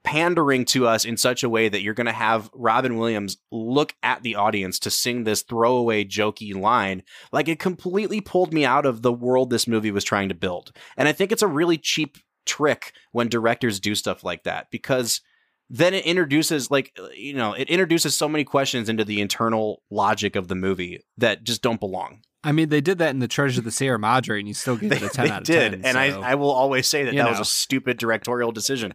pandering 0.04 0.66
to 0.66 0.88
us 0.88 1.06
in 1.06 1.18
such 1.18 1.44
a 1.44 1.50
way 1.50 1.70
that 1.70 1.82
you're 1.82 1.94
going 1.94 2.06
to 2.06 2.12
have 2.12 2.50
Robin 2.54 2.98
Williams 2.98 3.38
look 3.52 3.96
at 4.04 4.22
the 4.22 4.36
audience 4.36 4.80
to 4.80 4.92
sing 4.92 5.24
this 5.24 5.42
throwaway 5.42 6.04
jokey 6.04 6.54
line. 6.56 7.04
Like 7.32 7.48
it 7.48 7.60
completely 7.60 8.22
pulled 8.22 8.54
me 8.54 8.66
out 8.66 8.86
of 8.86 9.02
the 9.02 9.13
world 9.13 9.50
this 9.50 9.68
movie 9.68 9.92
was 9.92 10.04
trying 10.04 10.30
to 10.30 10.36
build. 10.36 10.72
And 10.98 11.08
I 11.08 11.13
think 11.13 11.32
it's 11.32 11.42
a 11.42 11.48
really 11.48 11.78
cheap 11.78 12.18
trick 12.46 12.94
when 13.12 13.30
directors 13.30 13.80
do 13.80 13.96
stuff 13.96 14.24
like 14.24 14.44
that 14.44 14.70
because 14.70 15.22
then 15.70 15.94
it 15.94 16.06
introduces 16.06 16.70
like 16.70 16.92
uh, 17.02 17.08
you 17.16 17.34
know 17.34 17.54
it 17.54 17.70
introduces 17.70 18.16
so 18.16 18.28
many 18.28 18.44
questions 18.44 18.89
into 18.89 19.06
the 19.06 19.22
internal 19.22 19.82
logic 19.89 20.36
of 20.36 20.50
the 20.50 20.56
movie 20.56 21.00
that 21.18 21.44
just 21.44 21.62
don't 21.62 21.80
belong 21.80 22.22
I 22.43 22.51
mean, 22.51 22.69
they 22.69 22.82
did 22.82 22.97
that 22.97 23.12
in 23.12 23.19
the 23.19 23.27
Treasure 23.27 23.62
of 23.62 23.65
the 23.65 23.71
Sierra 23.71 23.97
Madre, 23.97 24.39
and 24.39 24.47
you 24.47 24.53
still 24.53 24.75
gave 24.75 24.91
it 24.91 25.01
a 25.01 25.10
ten 25.10 25.27
they 25.27 25.32
out 25.32 25.41
of 25.41 25.47
10. 25.47 25.71
did 25.71 25.84
ten. 25.84 25.95
and 25.97 26.13
so- 26.13 26.21
I, 26.21 26.32
I 26.32 26.36
will 26.36 26.51
always 26.51 26.88
say 26.88 27.03
that 27.03 27.15
that 27.15 27.29
was 27.29 27.39
a 27.39 27.45
stupid 27.45 27.97
directorial 27.97 28.51
decision 28.51 28.93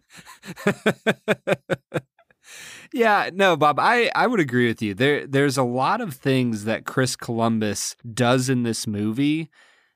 yeah, 2.93 3.31
no, 3.33 3.57
Bob, 3.57 3.79
I, 3.79 4.11
I 4.15 4.27
would 4.27 4.41
agree 4.41 4.67
with 4.67 4.83
you. 4.83 4.95
There 4.95 5.27
there's 5.27 5.59
a 5.59 5.63
lot 5.63 6.01
of 6.01 6.15
things 6.15 6.65
that 6.65 6.87
Chris 6.87 7.17
Columbus 7.17 7.97
does 8.15 8.49
in 8.49 8.63
this 8.63 8.87
movie 8.87 9.51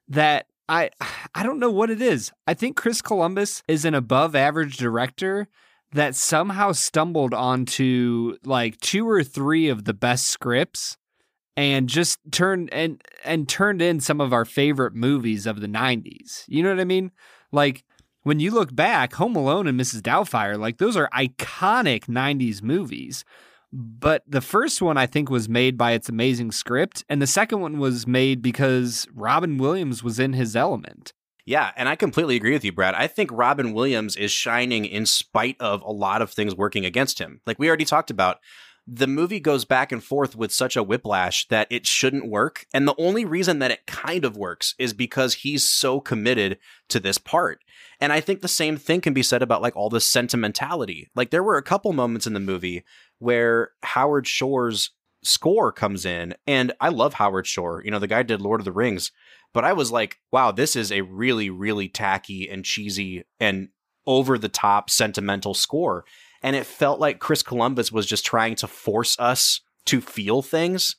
that 0.09 0.47
I 0.69 0.91
I 1.35 1.43
don't 1.43 1.59
know 1.59 1.71
what 1.71 1.91
it 1.91 2.03
is. 2.03 2.33
I 2.47 2.55
think 2.55 2.77
Chris 2.77 3.03
Columbus 3.03 3.63
is 3.69 3.85
an 3.85 3.95
above 3.95 4.35
average 4.37 4.77
director 4.77 5.49
that 5.93 6.15
somehow 6.15 6.73
stumbled 6.73 7.35
onto 7.35 8.37
like 8.45 8.81
two 8.81 9.09
or 9.09 9.23
three 9.23 9.69
of 9.69 9.85
the 9.85 9.95
best 9.95 10.27
scripts 10.27 10.97
and 11.57 11.89
just 11.89 12.19
turned 12.31 12.73
and 12.73 13.03
and 13.25 13.49
turned 13.49 13.83
in 13.83 14.01
some 14.01 14.21
of 14.21 14.33
our 14.33 14.45
favorite 14.45 14.95
movies 14.95 15.47
of 15.47 15.61
the 15.61 15.67
90s. 15.67 16.45
You 16.49 16.63
know 16.63 16.71
what 16.71 16.81
I 16.81 16.85
mean? 16.85 17.11
Like 17.51 17.85
when 18.23 18.41
you 18.41 18.51
look 18.53 18.75
back, 18.75 19.15
Home 19.15 19.37
Alone 19.37 19.67
and 19.67 19.79
Mrs. 19.79 20.01
Doubtfire, 20.01 20.59
like 20.59 20.79
those 20.79 20.97
are 20.97 21.11
iconic 21.11 22.07
90s 22.07 22.63
movies. 22.63 23.25
But 23.73 24.23
the 24.29 24.43
first 24.43 24.83
one 24.83 24.99
I 24.99 25.07
think 25.07 25.31
was 25.31 25.49
made 25.49 25.79
by 25.79 25.93
its 25.93 26.11
amazing 26.11 26.53
script, 26.53 27.05
and 27.09 27.23
the 27.23 27.27
second 27.27 27.61
one 27.61 27.79
was 27.79 28.07
made 28.07 28.43
because 28.43 29.07
Robin 29.15 29.57
Williams 29.57 30.03
was 30.03 30.19
in 30.19 30.35
his 30.35 30.55
element. 30.55 31.15
Yeah, 31.47 31.73
and 31.77 31.89
I 31.89 31.97
completely 31.97 32.37
agree 32.37 32.53
with 32.53 32.65
you, 32.65 32.73
Brad. 32.73 32.95
I 32.95 33.07
think 33.07 33.31
Robin 33.33 33.73
Williams 33.73 34.15
is 34.15 34.31
shining 34.31 34.85
in 34.85 35.07
spite 35.07 35.57
of 35.59 35.83
a 35.83 35.91
lot 35.91 36.23
of 36.23 36.31
things 36.31 36.55
working 36.55 36.85
against 36.85 37.19
him. 37.19 37.41
Like 37.47 37.59
we 37.59 37.67
already 37.67 37.87
talked 37.87 38.11
about, 38.11 38.39
the 38.87 39.07
movie 39.07 39.39
goes 39.39 39.65
back 39.65 39.93
and 39.93 40.03
forth 40.03 40.35
with 40.35 40.53
such 40.53 40.77
a 40.77 40.83
whiplash 40.83 41.47
that 41.49 41.69
it 41.71 41.87
shouldn't 41.87 42.29
work. 42.29 42.67
And 42.75 42.87
the 42.87 42.97
only 42.99 43.25
reason 43.25 43.61
that 43.61 43.71
it 43.71 43.87
kind 43.87 44.25
of 44.25 44.37
works 44.37 44.75
is 44.79 44.93
because 44.93 45.35
he's 45.35 45.63
so 45.63 46.01
committed 46.01 46.59
to 46.89 46.99
this 46.99 47.19
part. 47.19 47.63
And 48.01 48.13
I 48.13 48.21
think 48.21 48.41
the 48.41 48.49
same 48.49 48.77
thing 48.77 49.01
can 49.01 49.15
be 49.15 49.23
said 49.23 49.43
about 49.43 49.63
like 49.63 49.77
all 49.77 49.89
the 49.89 50.01
sentimentality. 50.01 51.11
Like 51.15 51.31
there 51.31 51.45
were 51.45 51.57
a 51.57 51.63
couple 51.63 51.93
moments 51.93 52.27
in 52.27 52.33
the 52.33 52.41
movie 52.41 52.85
where 53.19 53.71
Howard 53.85 54.27
Shore's 54.27 54.91
score 55.23 55.71
comes 55.71 56.05
in, 56.05 56.35
and 56.49 56.73
I 56.81 56.89
love 56.89 57.15
Howard 57.15 57.47
Shore. 57.47 57.83
You 57.85 57.93
know, 57.93 58.01
the 58.01 58.09
guy 58.09 58.25
did 58.25 58.41
Lord 58.41 58.61
of 58.61 58.65
the 58.65 58.73
Rings, 58.73 59.13
but 59.53 59.65
I 59.65 59.73
was 59.73 59.93
like, 59.93 60.19
wow, 60.33 60.51
this 60.51 60.75
is 60.75 60.91
a 60.91 61.03
really, 61.03 61.49
really 61.49 61.89
tacky 61.89 62.49
and 62.51 62.65
cheesy 62.65 63.25
and 63.39 63.69
over 64.07 64.37
the 64.37 64.49
top 64.49 64.91
sentimental 64.91 65.55
score. 65.55 66.05
And 66.43 66.57
it 66.57 66.67
felt 66.67 67.01
like 67.01 67.21
Chris 67.21 67.43
Columbus 67.43 67.93
was 67.93 68.07
just 68.07 68.27
trying 68.27 68.57
to 68.57 68.67
force 68.67 69.17
us 69.19 69.61
to 69.87 70.01
feel 70.01 70.43
things. 70.43 70.97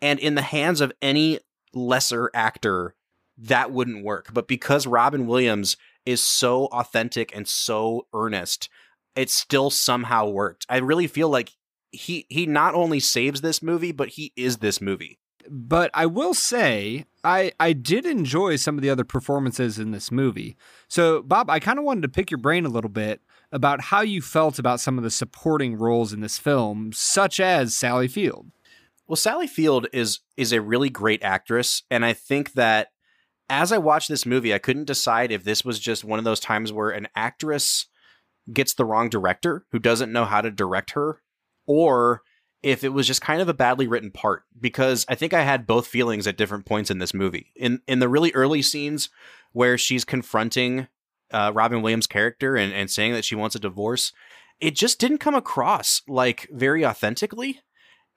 And 0.00 0.18
in 0.18 0.34
the 0.34 0.42
hands 0.42 0.80
of 0.80 0.92
any 1.02 1.40
lesser 1.74 2.30
actor, 2.34 2.94
that 3.36 3.70
wouldn't 3.70 4.04
work. 4.04 4.30
But 4.32 4.48
because 4.48 4.86
Robin 4.86 5.26
Williams 5.26 5.76
is 6.06 6.22
so 6.22 6.66
authentic 6.66 7.34
and 7.34 7.46
so 7.46 8.06
earnest, 8.14 8.68
it 9.14 9.30
still 9.30 9.70
somehow 9.70 10.28
worked. 10.28 10.66
I 10.68 10.78
really 10.78 11.06
feel 11.06 11.28
like 11.28 11.52
he 11.90 12.26
he 12.28 12.46
not 12.46 12.74
only 12.74 13.00
saves 13.00 13.40
this 13.40 13.62
movie, 13.62 13.92
but 13.92 14.10
he 14.10 14.32
is 14.36 14.58
this 14.58 14.80
movie. 14.80 15.18
But 15.50 15.90
I 15.94 16.06
will 16.06 16.34
say, 16.34 17.06
I, 17.24 17.52
I 17.58 17.72
did 17.72 18.04
enjoy 18.04 18.56
some 18.56 18.76
of 18.76 18.82
the 18.82 18.90
other 18.90 19.04
performances 19.04 19.78
in 19.78 19.92
this 19.92 20.12
movie. 20.12 20.56
So, 20.88 21.22
Bob, 21.22 21.48
I 21.48 21.58
kind 21.58 21.78
of 21.78 21.86
wanted 21.86 22.02
to 22.02 22.08
pick 22.08 22.30
your 22.30 22.38
brain 22.38 22.66
a 22.66 22.70
little 22.70 22.90
bit 22.90 23.22
about 23.50 23.80
how 23.80 24.00
you 24.00 24.20
felt 24.20 24.58
about 24.58 24.80
some 24.80 24.98
of 24.98 25.04
the 25.04 25.10
supporting 25.10 25.76
roles 25.76 26.12
in 26.12 26.20
this 26.20 26.38
film, 26.38 26.92
such 26.92 27.40
as 27.40 27.74
Sally 27.74 28.08
Field. 28.08 28.50
Well, 29.06 29.16
Sally 29.16 29.46
Field 29.46 29.86
is 29.92 30.20
is 30.36 30.52
a 30.52 30.60
really 30.60 30.90
great 30.90 31.22
actress, 31.22 31.82
and 31.90 32.04
I 32.04 32.12
think 32.12 32.52
that 32.52 32.88
as 33.48 33.72
I 33.72 33.78
watched 33.78 34.08
this 34.08 34.26
movie, 34.26 34.52
I 34.52 34.58
couldn't 34.58 34.84
decide 34.84 35.32
if 35.32 35.44
this 35.44 35.64
was 35.64 35.78
just 35.78 36.04
one 36.04 36.18
of 36.18 36.24
those 36.24 36.40
times 36.40 36.72
where 36.72 36.90
an 36.90 37.08
actress 37.16 37.86
gets 38.52 38.74
the 38.74 38.84
wrong 38.84 39.08
director 39.08 39.64
who 39.72 39.78
doesn't 39.78 40.12
know 40.12 40.26
how 40.26 40.42
to 40.42 40.50
direct 40.50 40.90
her, 40.90 41.22
or 41.66 42.22
if 42.62 42.84
it 42.84 42.90
was 42.90 43.06
just 43.06 43.22
kind 43.22 43.40
of 43.40 43.48
a 43.48 43.54
badly 43.54 43.86
written 43.86 44.10
part. 44.10 44.42
Because 44.60 45.06
I 45.08 45.14
think 45.14 45.32
I 45.32 45.42
had 45.42 45.66
both 45.66 45.86
feelings 45.86 46.26
at 46.26 46.36
different 46.36 46.66
points 46.66 46.90
in 46.90 46.98
this 46.98 47.14
movie. 47.14 47.52
In 47.56 47.80
in 47.88 48.00
the 48.00 48.08
really 48.10 48.32
early 48.34 48.60
scenes 48.60 49.08
where 49.52 49.78
she's 49.78 50.04
confronting 50.04 50.86
uh, 51.32 51.52
Robin 51.54 51.82
Williams' 51.82 52.06
character 52.06 52.56
and, 52.56 52.72
and 52.72 52.90
saying 52.90 53.12
that 53.12 53.24
she 53.24 53.34
wants 53.34 53.54
a 53.56 53.60
divorce, 53.60 54.12
it 54.60 54.74
just 54.74 54.98
didn't 54.98 55.18
come 55.18 55.34
across 55.34 56.02
like 56.08 56.48
very 56.52 56.84
authentically. 56.84 57.60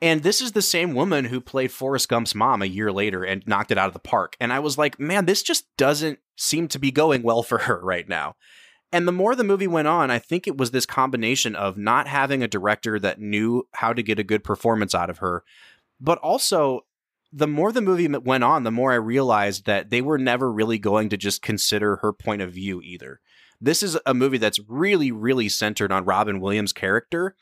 And 0.01 0.23
this 0.23 0.41
is 0.41 0.53
the 0.53 0.63
same 0.63 0.95
woman 0.95 1.25
who 1.25 1.39
played 1.39 1.71
Forrest 1.71 2.09
Gump's 2.09 2.33
mom 2.33 2.63
a 2.63 2.65
year 2.65 2.91
later 2.91 3.23
and 3.23 3.45
knocked 3.45 3.69
it 3.69 3.77
out 3.77 3.87
of 3.87 3.93
the 3.93 3.99
park. 3.99 4.35
And 4.39 4.51
I 4.51 4.59
was 4.59 4.77
like, 4.77 4.99
man, 4.99 5.25
this 5.25 5.43
just 5.43 5.65
doesn't 5.77 6.19
seem 6.35 6.67
to 6.69 6.79
be 6.79 6.91
going 6.91 7.21
well 7.21 7.43
for 7.43 7.59
her 7.59 7.79
right 7.83 8.09
now. 8.09 8.35
And 8.91 9.07
the 9.07 9.13
more 9.13 9.35
the 9.35 9.43
movie 9.43 9.67
went 9.67 9.87
on, 9.87 10.11
I 10.11 10.19
think 10.19 10.47
it 10.47 10.57
was 10.57 10.71
this 10.71 10.85
combination 10.85 11.55
of 11.55 11.77
not 11.77 12.07
having 12.07 12.43
a 12.43 12.47
director 12.47 12.99
that 12.99 13.21
knew 13.21 13.67
how 13.75 13.93
to 13.93 14.03
get 14.03 14.19
a 14.19 14.23
good 14.23 14.43
performance 14.43 14.93
out 14.93 15.09
of 15.09 15.19
her, 15.19 15.43
but 15.99 16.17
also 16.17 16.81
the 17.31 17.47
more 17.47 17.71
the 17.71 17.81
movie 17.81 18.07
went 18.07 18.43
on, 18.43 18.63
the 18.63 18.71
more 18.71 18.91
I 18.91 18.95
realized 18.95 19.65
that 19.65 19.89
they 19.89 20.01
were 20.01 20.17
never 20.17 20.51
really 20.51 20.79
going 20.79 21.09
to 21.09 21.17
just 21.17 21.41
consider 21.41 21.97
her 21.97 22.11
point 22.11 22.41
of 22.41 22.51
view 22.51 22.81
either. 22.81 23.21
This 23.59 23.83
is 23.83 23.97
a 24.05 24.13
movie 24.13 24.37
that's 24.37 24.59
really, 24.67 25.11
really 25.11 25.47
centered 25.47 25.91
on 25.91 26.05
Robin 26.05 26.39
Williams' 26.39 26.73
character 26.73 27.35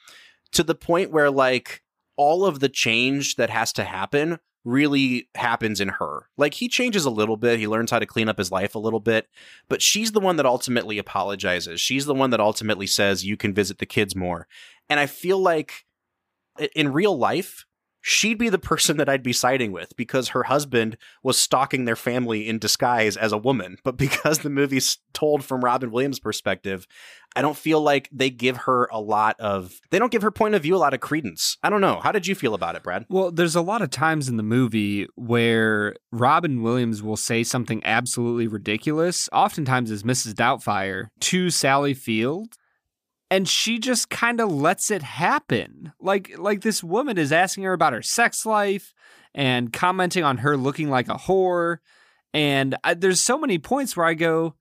to 0.51 0.63
the 0.63 0.75
point 0.75 1.11
where, 1.11 1.31
like, 1.31 1.81
all 2.17 2.45
of 2.45 2.59
the 2.59 2.69
change 2.69 3.37
that 3.37 3.49
has 3.49 3.71
to 3.73 3.83
happen 3.83 4.39
really 4.65 5.29
happens 5.35 5.79
in 5.79 5.87
her. 5.87 6.27
Like 6.37 6.55
he 6.55 6.67
changes 6.67 7.05
a 7.05 7.09
little 7.09 7.37
bit, 7.37 7.59
he 7.59 7.67
learns 7.67 7.91
how 7.91 7.99
to 7.99 8.05
clean 8.05 8.27
up 8.27 8.37
his 8.37 8.51
life 8.51 8.75
a 8.75 8.79
little 8.79 8.99
bit, 8.99 9.27
but 9.69 9.81
she's 9.81 10.11
the 10.11 10.19
one 10.19 10.35
that 10.35 10.45
ultimately 10.45 10.97
apologizes. 10.97 11.79
She's 11.79 12.05
the 12.05 12.13
one 12.13 12.29
that 12.31 12.41
ultimately 12.41 12.87
says 12.87 13.25
you 13.25 13.37
can 13.37 13.53
visit 13.53 13.77
the 13.77 13.85
kids 13.85 14.15
more. 14.15 14.47
And 14.89 14.99
I 14.99 15.05
feel 15.05 15.39
like 15.39 15.85
in 16.75 16.91
real 16.91 17.17
life, 17.17 17.65
she'd 18.01 18.37
be 18.37 18.49
the 18.49 18.59
person 18.59 18.97
that 18.97 19.09
I'd 19.09 19.23
be 19.23 19.33
siding 19.33 19.71
with 19.71 19.95
because 19.95 20.29
her 20.29 20.43
husband 20.43 20.97
was 21.23 21.37
stalking 21.37 21.85
their 21.85 21.95
family 21.95 22.47
in 22.47 22.59
disguise 22.59 23.17
as 23.17 23.31
a 23.31 23.37
woman. 23.37 23.77
But 23.83 23.97
because 23.97 24.39
the 24.39 24.49
movie's 24.49 24.97
told 25.13 25.43
from 25.43 25.63
Robin 25.63 25.91
Williams' 25.91 26.19
perspective, 26.19 26.87
I 27.35 27.41
don't 27.41 27.57
feel 27.57 27.81
like 27.81 28.09
they 28.11 28.29
give 28.29 28.57
her 28.57 28.87
a 28.91 28.99
lot 28.99 29.39
of 29.39 29.79
they 29.91 29.99
don't 29.99 30.11
give 30.11 30.23
her 30.23 30.31
point 30.31 30.55
of 30.55 30.63
view 30.63 30.75
a 30.75 30.77
lot 30.77 30.93
of 30.93 30.99
credence. 30.99 31.57
I 31.61 31.69
don't 31.69 31.81
know. 31.81 31.99
How 31.99 32.11
did 32.11 32.25
you 32.25 32.35
feel 32.35 32.53
about 32.53 32.75
it, 32.75 32.83
Brad? 32.83 33.05
Well, 33.09 33.31
there's 33.31 33.55
a 33.55 33.61
lot 33.61 33.81
of 33.81 33.89
times 33.89 34.27
in 34.27 34.37
the 34.37 34.43
movie 34.43 35.07
where 35.15 35.95
Robin 36.11 36.63
Williams 36.63 37.03
will 37.03 37.17
say 37.17 37.43
something 37.43 37.81
absolutely 37.85 38.47
ridiculous, 38.47 39.29
oftentimes 39.31 39.91
as 39.91 40.03
Mrs. 40.03 40.33
Doubtfire, 40.33 41.09
to 41.21 41.49
Sally 41.49 41.93
Field. 41.93 42.57
And 43.31 43.47
she 43.47 43.79
just 43.79 44.09
kind 44.09 44.39
of 44.41 44.51
lets 44.51 44.89
it 44.91 45.01
happen. 45.03 45.93
Like 45.99 46.37
like 46.37 46.61
this 46.61 46.83
woman 46.83 47.17
is 47.17 47.31
asking 47.31 47.63
her 47.63 47.73
about 47.73 47.93
her 47.93 48.01
sex 48.01 48.45
life 48.45 48.93
and 49.35 49.71
commenting 49.71 50.23
on 50.23 50.37
her 50.39 50.57
looking 50.57 50.89
like 50.89 51.07
a 51.07 51.15
whore 51.15 51.77
and 52.33 52.75
I, 52.83 52.93
there's 52.93 53.21
so 53.21 53.37
many 53.37 53.57
points 53.59 53.95
where 53.97 54.05
I 54.05 54.13
go 54.13 54.55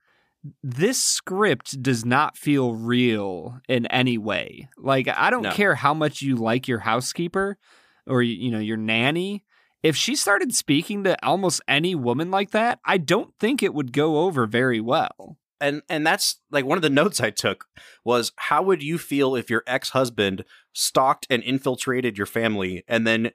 this 0.62 1.02
script 1.02 1.82
does 1.82 2.04
not 2.04 2.36
feel 2.36 2.74
real 2.74 3.60
in 3.68 3.86
any 3.86 4.16
way. 4.18 4.68
Like 4.78 5.08
I 5.08 5.30
don't 5.30 5.42
No. 5.42 5.50
care 5.52 5.74
how 5.74 5.92
much 5.94 6.22
you 6.22 6.36
like 6.36 6.68
your 6.68 6.78
housekeeper 6.80 7.58
or 8.06 8.22
you 8.22 8.50
know 8.50 8.58
your 8.60 8.76
nanny. 8.76 9.44
If 9.82 9.94
she 9.96 10.16
started 10.16 10.54
speaking 10.54 11.04
to 11.04 11.16
almost 11.24 11.60
any 11.68 11.94
woman 11.94 12.30
like 12.30 12.50
that, 12.50 12.80
I 12.84 12.98
don't 12.98 13.32
think 13.38 13.62
it 13.62 13.74
would 13.74 13.92
go 13.92 14.18
over 14.20 14.46
very 14.46 14.80
well. 14.80 15.38
And 15.60 15.82
and 15.88 16.06
that's 16.06 16.40
like 16.50 16.64
one 16.64 16.78
of 16.78 16.82
the 16.82 16.90
notes 16.90 17.20
I 17.20 17.30
took 17.30 17.66
was 18.04 18.32
how 18.36 18.62
would 18.62 18.82
you 18.82 18.98
feel 18.98 19.34
if 19.34 19.50
your 19.50 19.64
ex-husband 19.66 20.44
stalked 20.72 21.26
and 21.28 21.42
infiltrated 21.42 22.16
your 22.16 22.26
family 22.26 22.84
and 22.88 23.06
then 23.06 23.32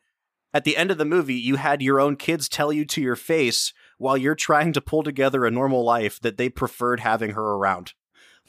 at 0.53 0.63
the 0.63 0.77
end 0.77 0.91
of 0.91 0.97
the 0.97 1.05
movie 1.05 1.35
you 1.35 1.55
had 1.55 1.81
your 1.81 1.99
own 1.99 2.15
kids 2.15 2.47
tell 2.47 2.71
you 2.71 2.85
to 2.85 3.01
your 3.01 3.15
face 3.15 3.73
while 3.97 4.17
you're 4.17 4.35
trying 4.35 4.73
to 4.73 4.81
pull 4.81 5.03
together 5.03 5.45
a 5.45 5.51
normal 5.51 5.83
life 5.83 6.19
that 6.21 6.37
they 6.37 6.49
preferred 6.49 6.99
having 6.99 7.31
her 7.31 7.41
around. 7.41 7.93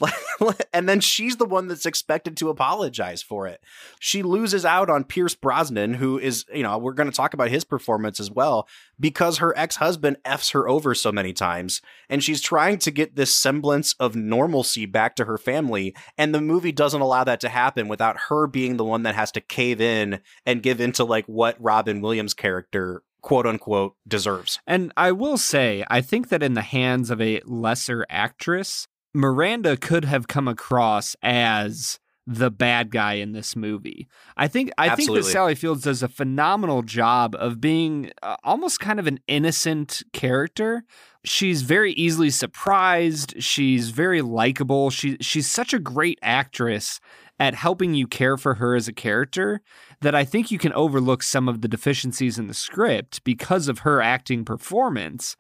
and 0.73 0.89
then 0.89 1.01
she's 1.01 1.37
the 1.37 1.45
one 1.45 1.69
that's 1.69 1.87
expected 1.87 2.37
to 2.37 2.49
apologize 2.49 3.23
for 3.23 3.47
it. 3.47 3.63
She 4.01 4.23
loses 4.23 4.65
out 4.65 4.91
on 4.91 5.05
Pierce 5.05 5.35
Brosnan, 5.35 5.95
who 5.95 6.19
is, 6.19 6.45
you 6.53 6.63
know, 6.63 6.79
we're 6.79 6.93
going 6.93 7.11
to 7.11 7.17
talk 7.17 7.35
about 7.35 7.51
his 7.51 7.65
performance 7.65 8.19
as 8.19 8.31
well, 8.31 8.69
because 8.99 9.39
her 9.39 9.57
ex 9.57 9.77
husband 9.77 10.17
F's 10.25 10.51
her 10.51 10.69
over 10.69 10.95
so 10.95 11.13
many 11.13 11.33
times. 11.33 11.81
And 12.09 12.23
she's 12.23 12.41
trying 12.41 12.79
to 12.79 12.91
get 12.91 13.15
this 13.15 13.35
semblance 13.35 13.95
of 14.01 14.17
normalcy 14.17 14.87
back 14.87 15.15
to 15.17 15.25
her 15.27 15.39
family. 15.39 15.95
And 16.19 16.35
the 16.35 16.41
movie 16.41 16.73
doesn't 16.73 17.01
allow 17.01 17.25
that 17.25 17.41
to 17.41 17.49
happen 17.49 17.89
without 17.89 18.17
her 18.29 18.47
being 18.47 18.77
the 18.77 18.85
one 18.85 19.05
that 19.05 19.15
has 19.15 19.31
to 19.33 19.41
cave 19.41 19.81
in 19.81 20.21
and 20.45 20.63
give 20.63 20.81
into 20.81 21.05
like 21.05 21.27
what 21.27 21.57
Robin 21.61 22.01
Williams' 22.01 22.35
character, 22.35 23.03
quote 23.23 23.47
unquote, 23.47 23.95
deserves. 24.09 24.59
And 24.67 24.93
I 24.97 25.13
will 25.13 25.39
say, 25.39 25.85
I 25.89 26.01
think 26.01 26.31
that 26.31 26.43
in 26.43 26.55
the 26.55 26.63
hands 26.63 27.11
of 27.11 27.21
a 27.21 27.41
lesser 27.47 28.05
actress, 28.11 28.89
Miranda 29.15 29.77
could 29.77 30.05
have 30.05 30.29
come 30.29 30.49
across 30.49 31.17
as 31.23 32.01
the 32.27 32.51
bad 32.51 32.91
guy 32.91 33.15
in 33.15 33.33
this 33.33 33.55
movie. 33.55 34.09
I 34.37 34.49
think 34.49 34.71
I 34.79 34.95
think 34.95 35.13
that 35.13 35.25
Sally 35.25 35.55
Fields 35.55 35.83
does 35.83 36.03
a 36.03 36.09
phenomenal 36.09 36.83
job 36.83 37.37
of 37.39 37.61
being 37.61 38.11
uh, 38.23 38.37
almost 38.43 38.81
kind 38.81 38.99
of 38.99 39.07
an 39.07 39.21
innocent 39.27 40.03
character. 40.13 40.85
She's 41.25 41.63
very 41.63 41.93
easily 41.93 42.31
surprised. 42.31 43.43
She's 43.43 43.91
very 43.91 44.23
likable. 44.23 44.91
She 44.91 45.19
she's 45.21 45.49
such 45.49 45.75
a 45.75 45.79
great 45.79 46.19
actress 46.23 46.99
at 47.39 47.55
helping 47.55 47.95
you 47.95 48.07
care 48.07 48.37
for 48.37 48.55
her 48.55 48.75
as 48.75 48.89
a 48.89 48.93
character 48.93 49.61
that 50.01 50.15
I 50.15 50.25
think 50.25 50.51
you 50.51 50.59
can 50.59 50.73
overlook 50.73 51.23
some 51.23 51.49
of 51.49 51.61
the 51.61 51.69
deficiencies 51.69 52.39
in 52.39 52.47
the 52.47 52.55
script 52.55 53.23
because 53.25 53.69
of 53.69 53.81
her 53.81 54.01
acting 54.01 54.45
performance 54.45 55.37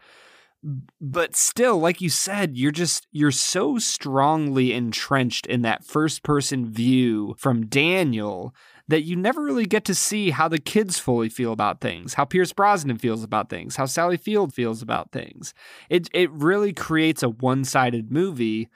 but 1.00 1.36
still 1.36 1.78
like 1.78 2.00
you 2.00 2.08
said 2.08 2.56
you're 2.56 2.70
just 2.70 3.06
you're 3.12 3.30
so 3.30 3.78
strongly 3.78 4.72
entrenched 4.72 5.46
in 5.46 5.62
that 5.62 5.84
first 5.84 6.22
person 6.22 6.70
view 6.70 7.34
from 7.38 7.66
Daniel 7.66 8.54
that 8.88 9.02
you 9.02 9.16
never 9.16 9.42
really 9.42 9.66
get 9.66 9.84
to 9.84 9.94
see 9.94 10.30
how 10.30 10.48
the 10.48 10.58
kids 10.58 10.98
fully 10.98 11.28
feel 11.28 11.52
about 11.52 11.80
things, 11.80 12.14
how 12.14 12.24
Pierce 12.24 12.52
Brosnan 12.52 12.98
feels 12.98 13.22
about 13.22 13.48
things, 13.48 13.76
how 13.76 13.86
Sally 13.86 14.16
Field 14.16 14.52
feels 14.52 14.82
about 14.82 15.10
things. 15.12 15.54
It 15.88 16.08
it 16.12 16.30
really 16.30 16.72
creates 16.72 17.22
a 17.22 17.28
one-sided 17.28 18.10
movie 18.12 18.68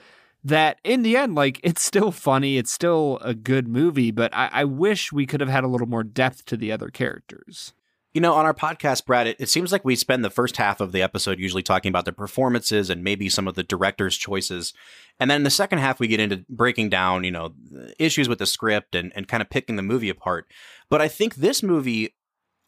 that 0.44 0.79
in 0.85 1.03
the 1.03 1.16
end, 1.16 1.35
like 1.35 1.61
it's 1.64 1.83
still 1.83 2.12
funny, 2.12 2.57
it's 2.59 2.72
still 2.72 3.18
a 3.22 3.35
good 3.35 3.68
movie, 3.68 4.11
but 4.11 4.35
I, 4.35 4.48
I 4.53 4.64
wish 4.64 5.12
we 5.12 5.27
could 5.27 5.40
have 5.40 5.51
had 5.51 5.64
a 5.64 5.68
little 5.68 5.88
more 5.88 6.05
depth 6.05 6.44
to 6.46 6.57
the 6.57 6.72
other 6.72 6.88
characters. 6.88 7.72
You 8.14 8.22
know, 8.22 8.34
on 8.34 8.46
our 8.46 8.54
podcast, 8.54 9.04
Brad, 9.04 9.26
it, 9.26 9.36
it 9.38 9.48
seems 9.48 9.70
like 9.70 9.84
we 9.84 9.94
spend 9.94 10.24
the 10.24 10.30
first 10.30 10.56
half 10.56 10.80
of 10.80 10.92
the 10.92 11.02
episode 11.02 11.38
usually 11.38 11.62
talking 11.62 11.90
about 11.90 12.06
the 12.06 12.12
performances 12.12 12.88
and 12.88 13.04
maybe 13.04 13.28
some 13.28 13.46
of 13.46 13.54
the 13.54 13.62
director's 13.62 14.16
choices. 14.16 14.72
And 15.20 15.30
then 15.30 15.42
the 15.42 15.50
second 15.50 15.78
half, 15.78 16.00
we 16.00 16.08
get 16.08 16.20
into 16.20 16.44
breaking 16.48 16.88
down, 16.88 17.24
you 17.24 17.30
know, 17.30 17.52
issues 17.98 18.28
with 18.28 18.38
the 18.38 18.46
script 18.46 18.94
and, 18.94 19.12
and 19.14 19.28
kind 19.28 19.42
of 19.42 19.50
picking 19.50 19.76
the 19.76 19.82
movie 19.82 20.08
apart. 20.08 20.50
But 20.88 21.02
I 21.02 21.08
think 21.08 21.34
this 21.34 21.62
movie, 21.62 22.14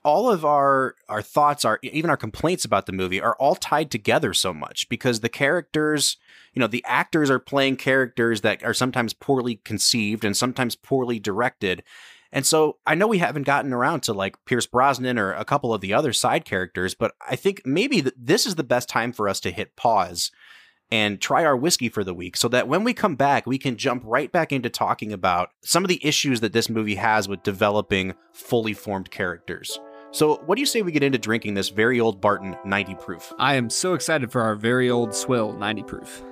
all 0.04 0.30
of 0.30 0.44
our 0.44 0.94
our 1.08 1.22
thoughts 1.22 1.64
are 1.64 1.78
even 1.82 2.10
our 2.10 2.16
complaints 2.16 2.64
about 2.64 2.86
the 2.86 2.92
movie 2.92 3.20
are 3.20 3.36
all 3.36 3.54
tied 3.54 3.90
together 3.90 4.32
so 4.32 4.54
much 4.54 4.88
because 4.88 5.20
the 5.20 5.28
characters 5.28 6.16
you 6.54 6.60
know 6.60 6.66
the 6.66 6.84
actors 6.86 7.28
are 7.28 7.38
playing 7.38 7.76
characters 7.76 8.40
that 8.40 8.64
are 8.64 8.72
sometimes 8.72 9.12
poorly 9.12 9.56
conceived 9.56 10.24
and 10.24 10.36
sometimes 10.36 10.74
poorly 10.74 11.18
directed 11.18 11.82
and 12.32 12.46
so 12.46 12.78
I 12.86 12.94
know 12.94 13.06
we 13.06 13.18
haven't 13.18 13.42
gotten 13.42 13.72
around 13.72 14.02
to 14.04 14.12
like 14.12 14.36
Pierce 14.44 14.66
Brosnan 14.66 15.18
or 15.18 15.32
a 15.32 15.44
couple 15.44 15.74
of 15.74 15.80
the 15.80 15.92
other 15.92 16.12
side 16.12 16.44
characters, 16.44 16.94
but 16.94 17.12
I 17.26 17.36
think 17.36 17.62
maybe 17.64 18.02
th- 18.02 18.14
this 18.16 18.46
is 18.46 18.54
the 18.54 18.64
best 18.64 18.88
time 18.88 19.12
for 19.12 19.28
us 19.28 19.40
to 19.40 19.50
hit 19.50 19.76
pause 19.76 20.30
and 20.92 21.20
try 21.20 21.44
our 21.44 21.56
whiskey 21.56 21.88
for 21.88 22.02
the 22.04 22.14
week 22.14 22.36
so 22.36 22.48
that 22.48 22.68
when 22.68 22.84
we 22.84 22.92
come 22.92 23.14
back, 23.14 23.46
we 23.46 23.58
can 23.58 23.76
jump 23.76 24.02
right 24.04 24.30
back 24.30 24.52
into 24.52 24.68
talking 24.68 25.12
about 25.12 25.50
some 25.62 25.84
of 25.84 25.88
the 25.88 26.04
issues 26.04 26.40
that 26.40 26.52
this 26.52 26.68
movie 26.68 26.96
has 26.96 27.28
with 27.28 27.42
developing 27.42 28.14
fully 28.32 28.72
formed 28.72 29.10
characters. 29.10 29.78
So, 30.12 30.42
what 30.46 30.56
do 30.56 30.60
you 30.60 30.66
say 30.66 30.82
we 30.82 30.90
get 30.90 31.04
into 31.04 31.18
drinking 31.18 31.54
this 31.54 31.68
very 31.68 32.00
old 32.00 32.20
Barton 32.20 32.56
90 32.64 32.96
proof? 32.96 33.32
I 33.38 33.54
am 33.54 33.70
so 33.70 33.94
excited 33.94 34.32
for 34.32 34.42
our 34.42 34.56
very 34.56 34.90
old 34.90 35.14
swill 35.14 35.52
90 35.52 35.84
proof. 35.84 36.22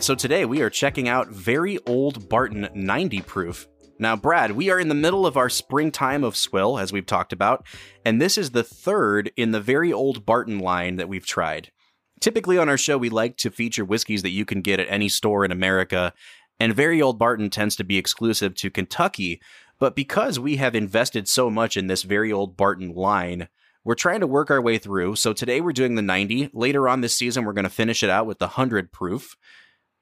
Right, 0.00 0.04
so 0.04 0.14
today 0.14 0.46
we 0.46 0.62
are 0.62 0.70
checking 0.70 1.10
out 1.10 1.28
very 1.28 1.76
old 1.84 2.26
Barton 2.30 2.70
90 2.74 3.20
proof. 3.20 3.68
Now, 3.98 4.16
Brad, 4.16 4.52
we 4.52 4.70
are 4.70 4.80
in 4.80 4.88
the 4.88 4.94
middle 4.94 5.26
of 5.26 5.36
our 5.36 5.50
springtime 5.50 6.24
of 6.24 6.38
swill, 6.38 6.78
as 6.78 6.90
we've 6.90 7.04
talked 7.04 7.34
about, 7.34 7.66
and 8.02 8.18
this 8.18 8.38
is 8.38 8.52
the 8.52 8.62
third 8.62 9.30
in 9.36 9.50
the 9.50 9.60
very 9.60 9.92
old 9.92 10.24
Barton 10.24 10.58
line 10.58 10.96
that 10.96 11.10
we've 11.10 11.26
tried. 11.26 11.70
Typically 12.18 12.56
on 12.56 12.66
our 12.66 12.78
show, 12.78 12.96
we 12.96 13.10
like 13.10 13.36
to 13.36 13.50
feature 13.50 13.84
whiskeys 13.84 14.22
that 14.22 14.30
you 14.30 14.46
can 14.46 14.62
get 14.62 14.80
at 14.80 14.86
any 14.88 15.10
store 15.10 15.44
in 15.44 15.52
America, 15.52 16.14
and 16.58 16.74
very 16.74 17.02
old 17.02 17.18
Barton 17.18 17.50
tends 17.50 17.76
to 17.76 17.84
be 17.84 17.98
exclusive 17.98 18.54
to 18.54 18.70
Kentucky. 18.70 19.38
But 19.78 19.94
because 19.94 20.40
we 20.40 20.56
have 20.56 20.74
invested 20.74 21.28
so 21.28 21.50
much 21.50 21.76
in 21.76 21.88
this 21.88 22.04
very 22.04 22.32
old 22.32 22.56
Barton 22.56 22.94
line, 22.94 23.48
we're 23.84 23.94
trying 23.96 24.20
to 24.20 24.26
work 24.26 24.50
our 24.50 24.62
way 24.62 24.78
through. 24.78 25.16
So 25.16 25.34
today 25.34 25.60
we're 25.60 25.72
doing 25.72 25.94
the 25.94 26.00
90. 26.00 26.52
Later 26.54 26.88
on 26.88 27.02
this 27.02 27.14
season, 27.14 27.44
we're 27.44 27.52
going 27.52 27.64
to 27.64 27.70
finish 27.70 28.02
it 28.02 28.08
out 28.08 28.26
with 28.26 28.38
the 28.38 28.46
100 28.46 28.92
proof. 28.92 29.36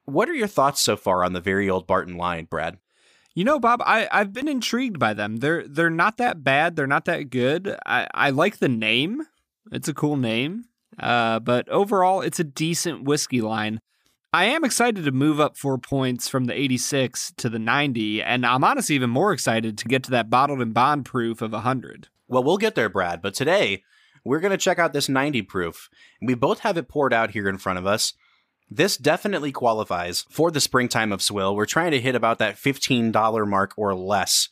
What 0.08 0.30
are 0.30 0.34
your 0.34 0.46
thoughts 0.46 0.80
so 0.80 0.96
far 0.96 1.22
on 1.22 1.34
the 1.34 1.40
very 1.40 1.68
old 1.68 1.86
Barton 1.86 2.16
line, 2.16 2.46
Brad? 2.46 2.78
You 3.34 3.44
know, 3.44 3.60
Bob, 3.60 3.82
I, 3.84 4.08
I've 4.10 4.32
been 4.32 4.48
intrigued 4.48 4.98
by 4.98 5.12
them. 5.12 5.36
They're 5.36 5.68
they're 5.68 5.90
not 5.90 6.16
that 6.16 6.42
bad. 6.42 6.76
They're 6.76 6.86
not 6.86 7.04
that 7.04 7.30
good. 7.30 7.76
I, 7.84 8.08
I 8.14 8.30
like 8.30 8.58
the 8.58 8.70
name. 8.70 9.22
It's 9.70 9.86
a 9.86 9.94
cool 9.94 10.16
name. 10.16 10.64
Uh, 10.98 11.40
but 11.40 11.68
overall, 11.68 12.22
it's 12.22 12.40
a 12.40 12.44
decent 12.44 13.04
whiskey 13.04 13.42
line. 13.42 13.80
I 14.32 14.46
am 14.46 14.64
excited 14.64 15.04
to 15.04 15.12
move 15.12 15.40
up 15.40 15.56
four 15.58 15.76
points 15.76 16.26
from 16.26 16.46
the 16.46 16.58
86 16.58 17.32
to 17.36 17.48
the 17.48 17.58
90, 17.58 18.22
and 18.22 18.44
I'm 18.44 18.64
honestly 18.64 18.94
even 18.94 19.10
more 19.10 19.32
excited 19.32 19.78
to 19.78 19.88
get 19.88 20.02
to 20.04 20.10
that 20.12 20.30
bottled 20.30 20.60
and 20.60 20.74
bond 20.74 21.04
proof 21.04 21.42
of 21.42 21.52
100. 21.52 22.08
Well, 22.26 22.42
we'll 22.42 22.58
get 22.58 22.74
there, 22.74 22.88
Brad, 22.88 23.22
but 23.22 23.34
today 23.34 23.84
we're 24.24 24.40
going 24.40 24.50
to 24.52 24.58
check 24.58 24.78
out 24.78 24.92
this 24.92 25.08
90 25.08 25.42
proof. 25.42 25.88
We 26.20 26.34
both 26.34 26.60
have 26.60 26.76
it 26.76 26.88
poured 26.88 27.12
out 27.12 27.30
here 27.30 27.48
in 27.48 27.58
front 27.58 27.78
of 27.78 27.86
us. 27.86 28.14
This 28.70 28.96
definitely 28.96 29.52
qualifies 29.52 30.26
for 30.30 30.50
the 30.50 30.60
springtime 30.60 31.12
of 31.12 31.22
swill. 31.22 31.56
We're 31.56 31.66
trying 31.66 31.92
to 31.92 32.00
hit 32.00 32.14
about 32.14 32.38
that 32.38 32.56
$15 32.56 33.48
mark 33.48 33.72
or 33.76 33.94
less. 33.94 34.48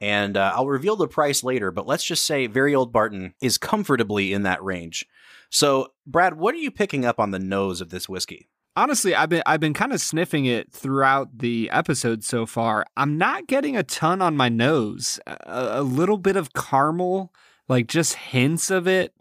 And 0.00 0.36
uh, 0.36 0.52
I'll 0.54 0.66
reveal 0.66 0.96
the 0.96 1.08
price 1.08 1.42
later, 1.42 1.70
but 1.70 1.86
let's 1.86 2.04
just 2.04 2.26
say 2.26 2.46
Very 2.46 2.74
Old 2.74 2.92
Barton 2.92 3.34
is 3.40 3.56
comfortably 3.56 4.32
in 4.32 4.42
that 4.42 4.62
range. 4.62 5.06
So, 5.50 5.92
Brad, 6.06 6.34
what 6.34 6.54
are 6.54 6.58
you 6.58 6.70
picking 6.70 7.04
up 7.04 7.20
on 7.20 7.30
the 7.30 7.38
nose 7.38 7.80
of 7.80 7.90
this 7.90 8.08
whiskey? 8.08 8.48
Honestly, 8.76 9.14
I've 9.14 9.28
been 9.28 9.42
I've 9.46 9.60
been 9.60 9.72
kind 9.72 9.92
of 9.92 10.00
sniffing 10.00 10.46
it 10.46 10.72
throughout 10.72 11.38
the 11.38 11.70
episode 11.70 12.24
so 12.24 12.44
far. 12.44 12.84
I'm 12.96 13.16
not 13.16 13.46
getting 13.46 13.76
a 13.76 13.84
ton 13.84 14.20
on 14.20 14.36
my 14.36 14.48
nose. 14.48 15.20
A, 15.28 15.78
a 15.78 15.82
little 15.82 16.18
bit 16.18 16.34
of 16.34 16.54
caramel, 16.54 17.32
like 17.68 17.86
just 17.86 18.14
hints 18.14 18.70
of 18.70 18.88
it. 18.88 19.14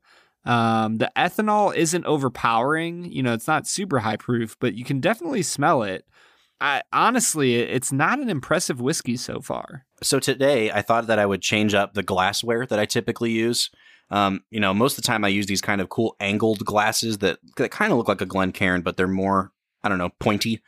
Um, 0.45 0.97
the 0.97 1.11
ethanol 1.15 1.75
isn't 1.75 2.05
overpowering. 2.05 3.11
You 3.11 3.23
know, 3.23 3.33
it's 3.33 3.47
not 3.47 3.67
super 3.67 3.99
high 3.99 4.17
proof, 4.17 4.57
but 4.59 4.73
you 4.73 4.83
can 4.83 4.99
definitely 4.99 5.43
smell 5.43 5.83
it. 5.83 6.05
I 6.59 6.81
honestly, 6.93 7.55
it's 7.55 7.91
not 7.91 8.19
an 8.19 8.29
impressive 8.29 8.79
whiskey 8.79 9.17
so 9.17 9.41
far. 9.41 9.85
So 10.01 10.19
today, 10.19 10.71
I 10.71 10.81
thought 10.81 11.07
that 11.07 11.19
I 11.19 11.25
would 11.25 11.41
change 11.41 11.73
up 11.73 11.93
the 11.93 12.03
glassware 12.03 12.65
that 12.65 12.79
I 12.79 12.85
typically 12.85 13.31
use. 13.31 13.69
Um, 14.09 14.43
you 14.49 14.59
know, 14.59 14.73
most 14.73 14.97
of 14.97 15.03
the 15.03 15.07
time 15.07 15.25
I 15.25 15.29
use 15.29 15.47
these 15.47 15.61
kind 15.61 15.81
of 15.81 15.89
cool 15.89 16.15
angled 16.19 16.63
glasses 16.63 17.17
that, 17.19 17.39
that 17.57 17.71
kind 17.71 17.91
of 17.91 17.97
look 17.97 18.07
like 18.07 18.21
a 18.21 18.25
Glencairn, 18.25 18.81
but 18.81 18.95
they're 18.95 19.07
more, 19.07 19.51
I 19.83 19.89
don't 19.89 19.97
know, 19.97 20.11
pointy. 20.19 20.61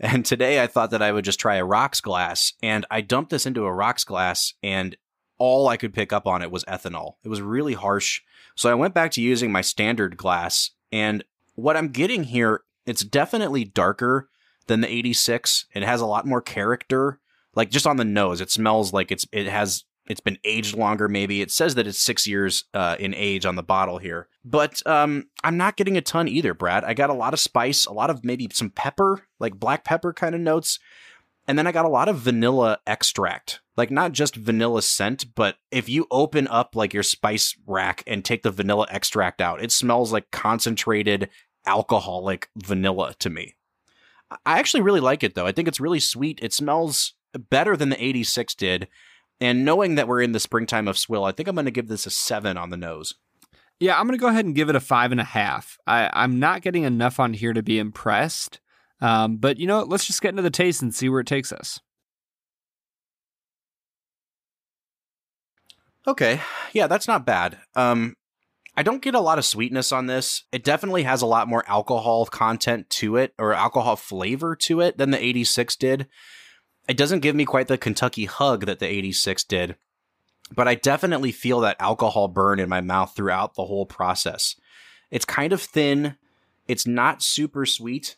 And 0.00 0.24
today 0.24 0.62
I 0.62 0.66
thought 0.66 0.90
that 0.90 1.02
I 1.02 1.12
would 1.12 1.24
just 1.24 1.40
try 1.40 1.56
a 1.56 1.64
rocks 1.64 2.00
glass, 2.00 2.52
and 2.62 2.86
I 2.90 3.00
dumped 3.00 3.30
this 3.30 3.46
into 3.46 3.64
a 3.64 3.72
rocks 3.72 4.04
glass, 4.04 4.54
and 4.62 4.96
all 5.44 5.68
I 5.68 5.76
could 5.76 5.92
pick 5.92 6.10
up 6.10 6.26
on 6.26 6.40
it 6.40 6.50
was 6.50 6.64
ethanol. 6.64 7.16
It 7.22 7.28
was 7.28 7.42
really 7.42 7.74
harsh. 7.74 8.22
So 8.56 8.70
I 8.70 8.74
went 8.74 8.94
back 8.94 9.10
to 9.12 9.20
using 9.20 9.52
my 9.52 9.60
standard 9.60 10.16
glass, 10.16 10.70
and 10.90 11.22
what 11.54 11.76
I'm 11.76 11.88
getting 11.88 12.24
here, 12.24 12.62
it's 12.86 13.04
definitely 13.04 13.64
darker 13.64 14.30
than 14.68 14.80
the 14.80 14.90
86. 14.90 15.66
It 15.74 15.82
has 15.82 16.00
a 16.00 16.06
lot 16.06 16.26
more 16.26 16.40
character. 16.40 17.20
Like 17.54 17.70
just 17.70 17.86
on 17.86 17.98
the 17.98 18.06
nose, 18.06 18.40
it 18.40 18.50
smells 18.50 18.94
like 18.94 19.12
it's 19.12 19.26
it 19.32 19.46
has 19.46 19.84
it's 20.06 20.20
been 20.20 20.38
aged 20.44 20.76
longer 20.76 21.08
maybe 21.08 21.40
it 21.40 21.50
says 21.50 21.74
that 21.74 21.86
it's 21.86 21.98
six 21.98 22.26
years 22.26 22.64
uh, 22.74 22.94
in 22.98 23.14
age 23.14 23.46
on 23.46 23.56
the 23.56 23.62
bottle 23.62 23.96
here 23.96 24.28
but 24.44 24.86
um, 24.86 25.24
i'm 25.42 25.56
not 25.56 25.76
getting 25.76 25.96
a 25.96 26.02
ton 26.02 26.28
either 26.28 26.52
brad 26.52 26.84
i 26.84 26.92
got 26.92 27.08
a 27.08 27.14
lot 27.14 27.32
of 27.32 27.40
spice 27.40 27.86
a 27.86 27.92
lot 27.92 28.10
of 28.10 28.22
maybe 28.22 28.46
some 28.52 28.68
pepper 28.68 29.22
like 29.40 29.54
black 29.54 29.82
pepper 29.82 30.12
kind 30.12 30.34
of 30.34 30.42
notes 30.42 30.78
and 31.46 31.58
then 31.58 31.66
i 31.66 31.72
got 31.72 31.84
a 31.84 31.88
lot 31.88 32.08
of 32.08 32.18
vanilla 32.18 32.78
extract 32.86 33.60
like 33.76 33.90
not 33.90 34.12
just 34.12 34.36
vanilla 34.36 34.82
scent 34.82 35.34
but 35.34 35.56
if 35.70 35.88
you 35.88 36.06
open 36.10 36.46
up 36.48 36.74
like 36.74 36.94
your 36.94 37.02
spice 37.02 37.56
rack 37.66 38.02
and 38.06 38.24
take 38.24 38.42
the 38.42 38.50
vanilla 38.50 38.86
extract 38.90 39.40
out 39.40 39.62
it 39.62 39.72
smells 39.72 40.12
like 40.12 40.30
concentrated 40.30 41.28
alcoholic 41.66 42.48
vanilla 42.56 43.14
to 43.18 43.30
me 43.30 43.54
i 44.44 44.58
actually 44.58 44.82
really 44.82 45.00
like 45.00 45.22
it 45.22 45.34
though 45.34 45.46
i 45.46 45.52
think 45.52 45.68
it's 45.68 45.80
really 45.80 46.00
sweet 46.00 46.38
it 46.42 46.52
smells 46.52 47.14
better 47.50 47.76
than 47.76 47.88
the 47.88 48.04
86 48.04 48.54
did 48.54 48.88
and 49.40 49.64
knowing 49.64 49.96
that 49.96 50.08
we're 50.08 50.22
in 50.22 50.32
the 50.32 50.40
springtime 50.40 50.88
of 50.88 50.98
swill, 50.98 51.24
I 51.24 51.32
think 51.32 51.48
I'm 51.48 51.56
going 51.56 51.64
to 51.64 51.70
give 51.70 51.88
this 51.88 52.06
a 52.06 52.10
seven 52.10 52.56
on 52.56 52.70
the 52.70 52.76
nose. 52.76 53.14
Yeah, 53.80 53.98
I'm 53.98 54.06
going 54.06 54.16
to 54.16 54.22
go 54.22 54.28
ahead 54.28 54.44
and 54.44 54.54
give 54.54 54.68
it 54.68 54.76
a 54.76 54.80
five 54.80 55.10
and 55.10 55.20
a 55.20 55.24
half. 55.24 55.76
I, 55.86 56.08
I'm 56.12 56.38
not 56.38 56.62
getting 56.62 56.84
enough 56.84 57.18
on 57.18 57.34
here 57.34 57.52
to 57.52 57.62
be 57.62 57.78
impressed. 57.78 58.60
Um, 59.00 59.36
but 59.36 59.58
you 59.58 59.66
know 59.66 59.78
what? 59.78 59.88
Let's 59.88 60.06
just 60.06 60.22
get 60.22 60.30
into 60.30 60.42
the 60.42 60.50
taste 60.50 60.82
and 60.82 60.94
see 60.94 61.08
where 61.08 61.20
it 61.20 61.26
takes 61.26 61.52
us. 61.52 61.80
Okay. 66.06 66.40
Yeah, 66.72 66.86
that's 66.86 67.08
not 67.08 67.26
bad. 67.26 67.58
Um, 67.74 68.16
I 68.76 68.82
don't 68.82 69.02
get 69.02 69.14
a 69.14 69.20
lot 69.20 69.38
of 69.38 69.44
sweetness 69.44 69.92
on 69.92 70.06
this. 70.06 70.44
It 70.52 70.64
definitely 70.64 71.04
has 71.04 71.22
a 71.22 71.26
lot 71.26 71.48
more 71.48 71.64
alcohol 71.68 72.26
content 72.26 72.90
to 72.90 73.16
it 73.16 73.32
or 73.38 73.54
alcohol 73.54 73.96
flavor 73.96 74.56
to 74.56 74.80
it 74.80 74.98
than 74.98 75.10
the 75.10 75.22
86 75.22 75.76
did. 75.76 76.08
It 76.88 76.96
doesn't 76.96 77.20
give 77.20 77.36
me 77.36 77.44
quite 77.44 77.68
the 77.68 77.78
Kentucky 77.78 78.26
hug 78.26 78.66
that 78.66 78.80
the 78.80 78.86
86 78.86 79.44
did, 79.44 79.76
but 80.54 80.68
I 80.68 80.74
definitely 80.74 81.32
feel 81.32 81.60
that 81.60 81.80
alcohol 81.80 82.28
burn 82.28 82.60
in 82.60 82.68
my 82.68 82.80
mouth 82.80 83.14
throughout 83.14 83.54
the 83.54 83.64
whole 83.64 83.86
process. 83.86 84.56
It's 85.10 85.24
kind 85.24 85.52
of 85.52 85.62
thin, 85.62 86.16
it's 86.66 86.86
not 86.86 87.22
super 87.22 87.64
sweet, 87.64 88.16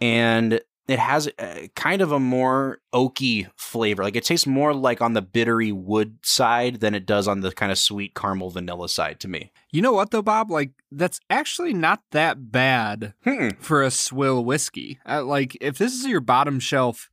and 0.00 0.60
it 0.86 0.98
has 0.98 1.30
a, 1.38 1.70
kind 1.74 2.02
of 2.02 2.12
a 2.12 2.20
more 2.20 2.78
oaky 2.92 3.48
flavor. 3.56 4.02
Like 4.02 4.16
it 4.16 4.24
tastes 4.24 4.46
more 4.46 4.74
like 4.74 5.00
on 5.00 5.14
the 5.14 5.22
bittery 5.22 5.72
wood 5.72 6.18
side 6.22 6.80
than 6.80 6.94
it 6.94 7.06
does 7.06 7.26
on 7.26 7.40
the 7.40 7.52
kind 7.52 7.72
of 7.72 7.78
sweet 7.78 8.14
caramel 8.14 8.50
vanilla 8.50 8.88
side 8.90 9.18
to 9.20 9.28
me. 9.28 9.50
You 9.72 9.80
know 9.80 9.92
what 9.92 10.10
though, 10.10 10.20
Bob? 10.20 10.50
Like 10.50 10.72
that's 10.92 11.20
actually 11.30 11.72
not 11.72 12.02
that 12.10 12.52
bad 12.52 13.14
Hmm. 13.24 13.48
for 13.60 13.82
a 13.82 13.90
swill 13.90 14.44
whiskey. 14.44 14.98
Uh, 15.08 15.24
like 15.24 15.56
if 15.60 15.78
this 15.78 15.94
is 15.94 16.06
your 16.06 16.20
bottom 16.20 16.60
shelf 16.60 17.10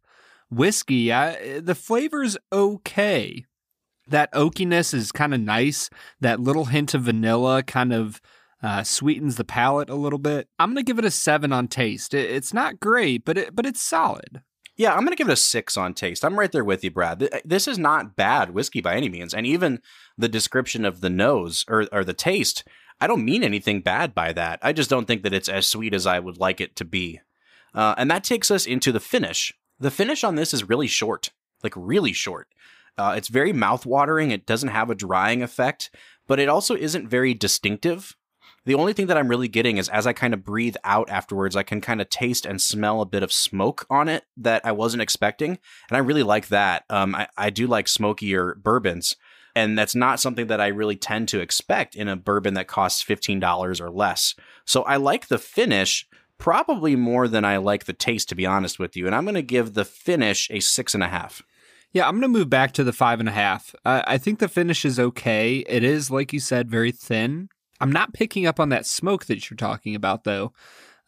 whiskey, 0.49 1.13
I, 1.13 1.59
the 1.61 1.75
flavor's 1.75 2.37
okay. 2.51 3.45
That 4.07 4.33
oakiness 4.33 4.93
is 4.93 5.13
kind 5.13 5.33
of 5.33 5.39
nice. 5.39 5.89
That 6.19 6.41
little 6.41 6.65
hint 6.65 6.93
of 6.93 7.03
vanilla 7.03 7.63
kind 7.63 7.93
of 7.93 8.19
uh, 8.63 8.83
sweetens 8.83 9.35
the 9.35 9.43
palate 9.43 9.89
a 9.89 9.95
little 9.95 10.19
bit. 10.19 10.47
I'm 10.59 10.69
gonna 10.69 10.83
give 10.83 10.99
it 10.99 11.05
a 11.05 11.11
seven 11.11 11.51
on 11.51 11.67
taste. 11.67 12.13
It, 12.13 12.29
it's 12.29 12.53
not 12.53 12.79
great, 12.79 13.25
but 13.25 13.37
it, 13.37 13.55
but 13.55 13.65
it's 13.65 13.81
solid. 13.81 14.41
Yeah, 14.77 14.95
I'm 14.95 15.05
to 15.05 15.15
give 15.15 15.29
it 15.29 15.33
a 15.33 15.35
six 15.35 15.77
on 15.77 15.93
taste. 15.93 16.25
I'm 16.25 16.39
right 16.39 16.51
there 16.51 16.63
with 16.63 16.83
you, 16.83 16.89
Brad. 16.89 17.29
This 17.45 17.67
is 17.67 17.77
not 17.77 18.15
bad 18.15 18.51
whiskey 18.51 18.81
by 18.81 18.95
any 18.95 19.09
means. 19.09 19.31
And 19.31 19.45
even 19.45 19.79
the 20.17 20.29
description 20.29 20.85
of 20.85 21.01
the 21.01 21.09
nose 21.09 21.65
or, 21.67 21.87
or 21.91 22.03
the 22.03 22.13
taste, 22.13 22.63
I 22.99 23.05
don't 23.05 23.23
mean 23.23 23.43
anything 23.43 23.81
bad 23.81 24.15
by 24.15 24.33
that. 24.33 24.57
I 24.63 24.73
just 24.73 24.89
don't 24.89 25.05
think 25.05 25.21
that 25.21 25.33
it's 25.33 25.49
as 25.49 25.67
sweet 25.67 25.93
as 25.93 26.07
I 26.07 26.19
would 26.19 26.39
like 26.39 26.59
it 26.59 26.75
to 26.77 26.85
be. 26.85 27.19
Uh, 27.75 27.93
and 27.95 28.09
that 28.09 28.23
takes 28.23 28.49
us 28.49 28.65
into 28.65 28.91
the 28.91 28.99
finish. 28.99 29.53
The 29.79 29.91
finish 29.91 30.23
on 30.23 30.35
this 30.35 30.51
is 30.51 30.67
really 30.67 30.87
short, 30.87 31.29
like 31.61 31.73
really 31.75 32.13
short. 32.13 32.47
Uh, 32.97 33.13
it's 33.15 33.27
very 33.27 33.53
mouth-watering. 33.53 34.31
It 34.31 34.47
doesn't 34.47 34.69
have 34.69 34.89
a 34.89 34.95
drying 34.95 35.43
effect, 35.43 35.91
but 36.27 36.39
it 36.39 36.49
also 36.49 36.75
isn't 36.75 37.07
very 37.07 37.35
distinctive. 37.35 38.15
The 38.65 38.75
only 38.75 38.93
thing 38.93 39.07
that 39.07 39.17
I'm 39.17 39.27
really 39.27 39.47
getting 39.47 39.77
is 39.77 39.89
as 39.89 40.05
I 40.05 40.13
kind 40.13 40.33
of 40.33 40.43
breathe 40.43 40.75
out 40.83 41.09
afterwards, 41.09 41.55
I 41.55 41.63
can 41.63 41.81
kind 41.81 41.99
of 41.99 42.09
taste 42.09 42.45
and 42.45 42.61
smell 42.61 43.01
a 43.01 43.07
bit 43.07 43.23
of 43.23 43.33
smoke 43.33 43.85
on 43.89 44.07
it 44.07 44.23
that 44.37 44.61
I 44.63 44.71
wasn't 44.71 45.01
expecting. 45.01 45.57
And 45.89 45.97
I 45.97 45.99
really 45.99 46.23
like 46.23 46.49
that. 46.49 46.83
Um, 46.89 47.15
I, 47.15 47.27
I 47.37 47.49
do 47.49 47.65
like 47.65 47.87
smokier 47.87 48.55
bourbons. 48.55 49.15
And 49.55 49.77
that's 49.77 49.95
not 49.95 50.19
something 50.19 50.47
that 50.47 50.61
I 50.61 50.67
really 50.67 50.95
tend 50.95 51.27
to 51.29 51.39
expect 51.39 51.95
in 51.95 52.07
a 52.07 52.15
bourbon 52.15 52.53
that 52.53 52.67
costs 52.67 53.03
$15 53.03 53.81
or 53.81 53.89
less. 53.89 54.35
So 54.65 54.83
I 54.83 54.95
like 54.97 55.27
the 55.27 55.39
finish 55.39 56.07
probably 56.37 56.95
more 56.95 57.27
than 57.27 57.45
I 57.45 57.57
like 57.57 57.85
the 57.85 57.93
taste, 57.93 58.29
to 58.29 58.35
be 58.35 58.45
honest 58.45 58.79
with 58.79 58.95
you. 58.95 59.05
And 59.05 59.15
I'm 59.15 59.25
going 59.25 59.35
to 59.35 59.41
give 59.41 59.73
the 59.73 59.85
finish 59.85 60.49
a 60.51 60.59
six 60.59 60.93
and 60.93 61.03
a 61.03 61.07
half. 61.07 61.43
Yeah, 61.93 62.07
I'm 62.07 62.13
going 62.13 62.33
to 62.33 62.39
move 62.39 62.49
back 62.49 62.71
to 62.73 62.83
the 62.83 62.93
five 62.93 63.19
and 63.19 63.27
a 63.27 63.33
half. 63.33 63.75
Uh, 63.83 64.01
I 64.07 64.17
think 64.17 64.39
the 64.39 64.47
finish 64.47 64.85
is 64.85 64.99
okay. 64.99 65.57
It 65.67 65.83
is, 65.83 66.09
like 66.09 66.31
you 66.31 66.39
said, 66.39 66.69
very 66.69 66.91
thin. 66.91 67.49
I'm 67.81 67.91
not 67.91 68.13
picking 68.13 68.45
up 68.45 68.59
on 68.59 68.69
that 68.69 68.85
smoke 68.85 69.25
that 69.25 69.49
you're 69.49 69.57
talking 69.57 69.95
about, 69.95 70.23
though. 70.23 70.53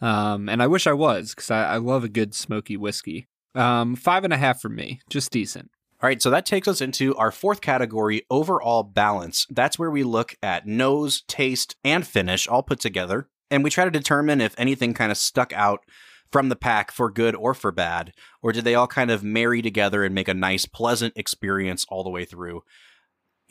Um, 0.02 0.50
and 0.50 0.62
I 0.62 0.68
wish 0.68 0.88
I 0.88 0.94
was 0.94 1.34
because 1.34 1.52
I, 1.52 1.76
I 1.76 1.78
love 1.78 2.04
a 2.04 2.10
good 2.10 2.34
smoky 2.36 2.76
whiskey. 2.76 3.28
Um, 3.56 3.96
five 3.96 4.24
and 4.24 4.34
a 4.34 4.38
half 4.38 4.60
for 4.60 4.70
me, 4.70 5.00
just 5.10 5.32
decent. 5.32 5.70
All 6.02 6.08
right, 6.08 6.22
so 6.22 6.30
that 6.32 6.46
takes 6.46 6.68
us 6.68 6.82
into 6.82 7.16
our 7.16 7.32
fourth 7.32 7.62
category, 7.62 8.26
overall 8.30 8.84
balance. 8.84 9.48
That's 9.50 9.80
where 9.80 9.92
we 9.92 10.04
look 10.04 10.36
at 10.44 10.68
nose, 10.68 11.24
taste, 11.28 11.78
and 11.86 12.06
finish 12.06 12.48
all 12.48 12.64
put 12.64 12.82
together. 12.82 13.30
And 13.50 13.64
we 13.64 13.70
try 13.70 13.86
to 13.86 13.92
determine 13.92 14.42
if 14.42 14.56
anything 14.58 14.94
kind 14.94 15.12
of 15.12 15.18
stuck 15.18 15.54
out 15.54 15.86
from 16.30 16.50
the 16.50 16.56
pack 16.58 16.92
for 16.92 17.10
good 17.10 17.36
or 17.36 17.54
for 17.54 17.72
bad, 17.72 18.12
or 18.42 18.52
did 18.52 18.66
they 18.66 18.76
all 18.76 18.88
kind 18.88 19.12
of 19.12 19.24
marry 19.24 19.62
together 19.62 20.04
and 20.04 20.14
make 20.14 20.28
a 20.28 20.34
nice, 20.34 20.66
pleasant 20.66 21.14
experience 21.16 21.86
all 21.88 22.04
the 22.04 22.10
way 22.10 22.26
through? 22.26 22.64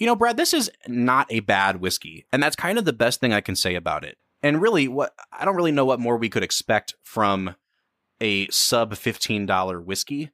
You 0.03 0.07
know, 0.07 0.17
Brad, 0.17 0.37
this 0.37 0.53
is 0.53 0.69
not 0.89 1.29
a 1.31 1.39
bad 1.39 1.77
whiskey, 1.77 2.27
and 2.33 2.43
that's 2.43 2.57
kind 2.57 2.77
of 2.77 2.85
the 2.85 2.93
best 2.93 3.21
thing 3.21 3.33
I 3.33 3.41
can 3.41 3.55
say 3.55 3.77
about 3.77 4.05
it. 4.05 4.19
And 4.43 4.61
really, 4.61 4.89
what 4.89 5.15
I 5.33 5.45
don't 5.45 5.55
really 5.55 5.71
know 5.71 5.85
what 5.85 6.01
more 6.01 6.17
we 6.17 6.29
could 6.29 6.43
expect 6.43 6.97
from 7.05 7.55
a 8.21 8.49
sub 8.49 8.95
$15 8.95 9.85
whiskey. 9.85 10.33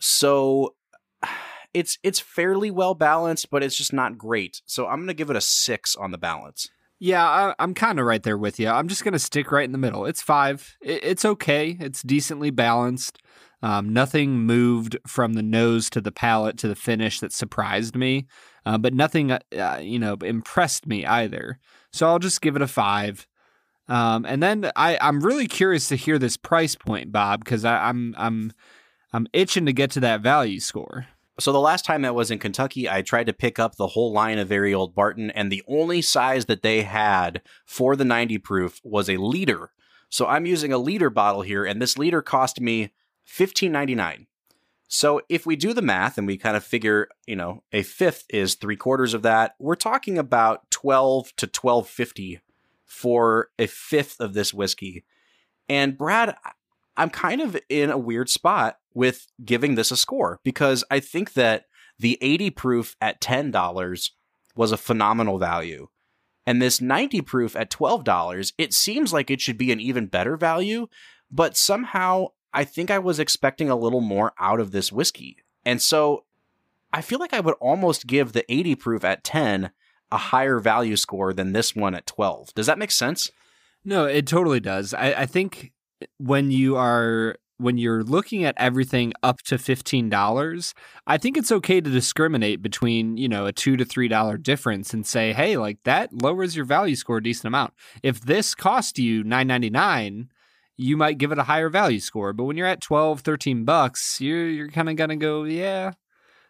So 0.00 0.74
it's 1.72 2.00
it's 2.02 2.18
fairly 2.18 2.72
well 2.72 2.94
balanced, 2.94 3.48
but 3.48 3.62
it's 3.62 3.76
just 3.76 3.92
not 3.92 4.18
great. 4.18 4.60
So 4.66 4.88
I'm 4.88 4.98
gonna 4.98 5.14
give 5.14 5.30
it 5.30 5.36
a 5.36 5.40
six 5.40 5.94
on 5.94 6.10
the 6.10 6.18
balance. 6.18 6.68
Yeah, 6.98 7.24
I, 7.24 7.54
I'm 7.60 7.74
kind 7.74 8.00
of 8.00 8.06
right 8.06 8.24
there 8.24 8.36
with 8.36 8.58
you. 8.58 8.70
I'm 8.70 8.88
just 8.88 9.04
going 9.04 9.12
to 9.12 9.18
stick 9.18 9.52
right 9.52 9.66
in 9.66 9.72
the 9.72 9.78
middle. 9.78 10.06
It's 10.06 10.22
five. 10.22 10.76
It, 10.80 11.04
it's 11.04 11.26
okay. 11.26 11.76
It's 11.78 12.02
decently 12.02 12.50
balanced. 12.50 13.18
Um, 13.62 13.92
nothing 13.92 14.40
moved 14.40 14.98
from 15.06 15.32
the 15.32 15.42
nose 15.42 15.88
to 15.90 16.00
the 16.00 16.12
palate 16.12 16.58
to 16.58 16.68
the 16.68 16.74
finish 16.74 17.20
that 17.20 17.32
surprised 17.32 17.96
me, 17.96 18.26
uh, 18.66 18.78
but 18.78 18.92
nothing, 18.92 19.32
uh, 19.32 19.80
you 19.82 19.98
know, 19.98 20.14
impressed 20.22 20.86
me 20.86 21.06
either. 21.06 21.58
So 21.92 22.06
I'll 22.06 22.18
just 22.18 22.42
give 22.42 22.54
it 22.56 22.62
a 22.62 22.68
five. 22.68 23.26
Um, 23.88 24.26
and 24.26 24.42
then 24.42 24.70
I, 24.76 24.98
I'm 25.00 25.20
really 25.20 25.46
curious 25.46 25.88
to 25.88 25.96
hear 25.96 26.18
this 26.18 26.36
price 26.36 26.74
point, 26.74 27.12
Bob, 27.12 27.44
because 27.44 27.64
I'm 27.64 28.14
I'm 28.18 28.52
I'm 29.12 29.28
itching 29.32 29.66
to 29.66 29.72
get 29.72 29.90
to 29.92 30.00
that 30.00 30.20
value 30.20 30.60
score. 30.60 31.06
So 31.38 31.52
the 31.52 31.60
last 31.60 31.84
time 31.84 32.04
I 32.04 32.10
was 32.10 32.30
in 32.30 32.38
Kentucky, 32.38 32.88
I 32.88 33.02
tried 33.02 33.26
to 33.26 33.32
pick 33.32 33.58
up 33.58 33.76
the 33.76 33.88
whole 33.88 34.12
line 34.12 34.38
of 34.38 34.48
very 34.48 34.72
old 34.72 34.94
Barton, 34.94 35.30
and 35.30 35.52
the 35.52 35.62
only 35.68 36.02
size 36.02 36.46
that 36.46 36.62
they 36.62 36.82
had 36.82 37.42
for 37.66 37.94
the 37.94 38.06
90 38.06 38.38
proof 38.38 38.80
was 38.82 39.08
a 39.08 39.18
liter. 39.18 39.70
So 40.08 40.26
I'm 40.26 40.46
using 40.46 40.72
a 40.72 40.78
liter 40.78 41.10
bottle 41.10 41.42
here, 41.42 41.64
and 41.64 41.80
this 41.80 41.98
liter 41.98 42.22
cost 42.22 42.60
me 42.60 42.90
$15.99. 43.26 44.26
So 44.88 45.20
if 45.28 45.46
we 45.46 45.56
do 45.56 45.72
the 45.72 45.82
math 45.82 46.16
and 46.16 46.26
we 46.26 46.36
kind 46.36 46.56
of 46.56 46.64
figure, 46.64 47.08
you 47.26 47.36
know, 47.36 47.62
a 47.72 47.82
fifth 47.82 48.24
is 48.30 48.54
three 48.54 48.76
quarters 48.76 49.14
of 49.14 49.22
that, 49.22 49.54
we're 49.58 49.74
talking 49.74 50.16
about 50.16 50.70
12 50.70 51.34
to 51.36 51.46
1250 51.46 52.40
for 52.84 53.50
a 53.58 53.66
fifth 53.66 54.20
of 54.20 54.32
this 54.32 54.54
whiskey. 54.54 55.04
And 55.68 55.98
Brad, 55.98 56.36
I'm 56.96 57.10
kind 57.10 57.40
of 57.40 57.56
in 57.68 57.90
a 57.90 57.98
weird 57.98 58.30
spot 58.30 58.78
with 58.94 59.26
giving 59.44 59.74
this 59.74 59.90
a 59.90 59.96
score 59.96 60.40
because 60.44 60.84
I 60.90 61.00
think 61.00 61.34
that 61.34 61.64
the 61.98 62.16
80 62.20 62.50
proof 62.50 62.96
at 63.00 63.20
$10 63.20 64.10
was 64.54 64.72
a 64.72 64.76
phenomenal 64.76 65.38
value. 65.38 65.88
And 66.46 66.62
this 66.62 66.80
90 66.80 67.22
proof 67.22 67.56
at 67.56 67.70
$12, 67.70 68.52
it 68.56 68.72
seems 68.72 69.12
like 69.12 69.30
it 69.30 69.40
should 69.40 69.58
be 69.58 69.72
an 69.72 69.80
even 69.80 70.06
better 70.06 70.36
value, 70.36 70.86
but 71.30 71.56
somehow 71.56 72.28
I 72.52 72.64
think 72.64 72.90
I 72.90 72.98
was 72.98 73.18
expecting 73.18 73.68
a 73.68 73.76
little 73.76 74.00
more 74.00 74.32
out 74.38 74.60
of 74.60 74.70
this 74.70 74.90
whiskey. 74.90 75.36
And 75.64 75.82
so 75.82 76.24
I 76.92 77.02
feel 77.02 77.18
like 77.18 77.34
I 77.34 77.40
would 77.40 77.56
almost 77.60 78.06
give 78.06 78.32
the 78.32 78.50
80 78.52 78.76
proof 78.76 79.04
at 79.04 79.24
10 79.24 79.70
a 80.12 80.16
higher 80.16 80.60
value 80.60 80.96
score 80.96 81.32
than 81.32 81.52
this 81.52 81.74
one 81.74 81.94
at 81.94 82.06
12. 82.06 82.54
Does 82.54 82.66
that 82.66 82.78
make 82.78 82.92
sense? 82.92 83.30
No, 83.84 84.04
it 84.04 84.26
totally 84.26 84.60
does. 84.60 84.94
I, 84.94 85.12
I 85.12 85.26
think 85.26 85.72
when 86.18 86.50
you 86.50 86.76
are 86.76 87.36
when 87.58 87.78
you're 87.78 88.02
looking 88.02 88.44
at 88.44 88.54
everything 88.58 89.14
up 89.22 89.40
to 89.40 89.54
$15, 89.56 90.74
I 91.06 91.16
think 91.16 91.38
it's 91.38 91.50
okay 91.50 91.80
to 91.80 91.88
discriminate 91.88 92.60
between, 92.60 93.16
you 93.16 93.30
know, 93.30 93.46
a 93.46 93.52
2 93.52 93.78
to 93.78 93.84
$3 93.84 94.42
difference 94.42 94.92
and 94.92 95.06
say, 95.06 95.32
"Hey, 95.32 95.56
like 95.56 95.78
that 95.84 96.12
lowers 96.12 96.54
your 96.54 96.66
value 96.66 96.96
score 96.96 97.18
a 97.18 97.22
decent 97.22 97.46
amount." 97.46 97.72
If 98.02 98.20
this 98.20 98.54
cost 98.54 98.98
you 98.98 99.24
9.99, 99.24 100.28
you 100.76 100.96
might 100.96 101.18
give 101.18 101.32
it 101.32 101.38
a 101.38 101.44
higher 101.44 101.68
value 101.68 102.00
score, 102.00 102.32
but 102.32 102.44
when 102.44 102.56
you're 102.56 102.66
at 102.66 102.80
12, 102.80 103.20
13 103.20 103.64
bucks, 103.64 104.20
you're 104.20 104.48
you're 104.48 104.68
kind 104.68 104.88
of 104.88 104.96
going 104.96 105.10
to 105.10 105.16
go, 105.16 105.44
"Yeah, 105.44 105.92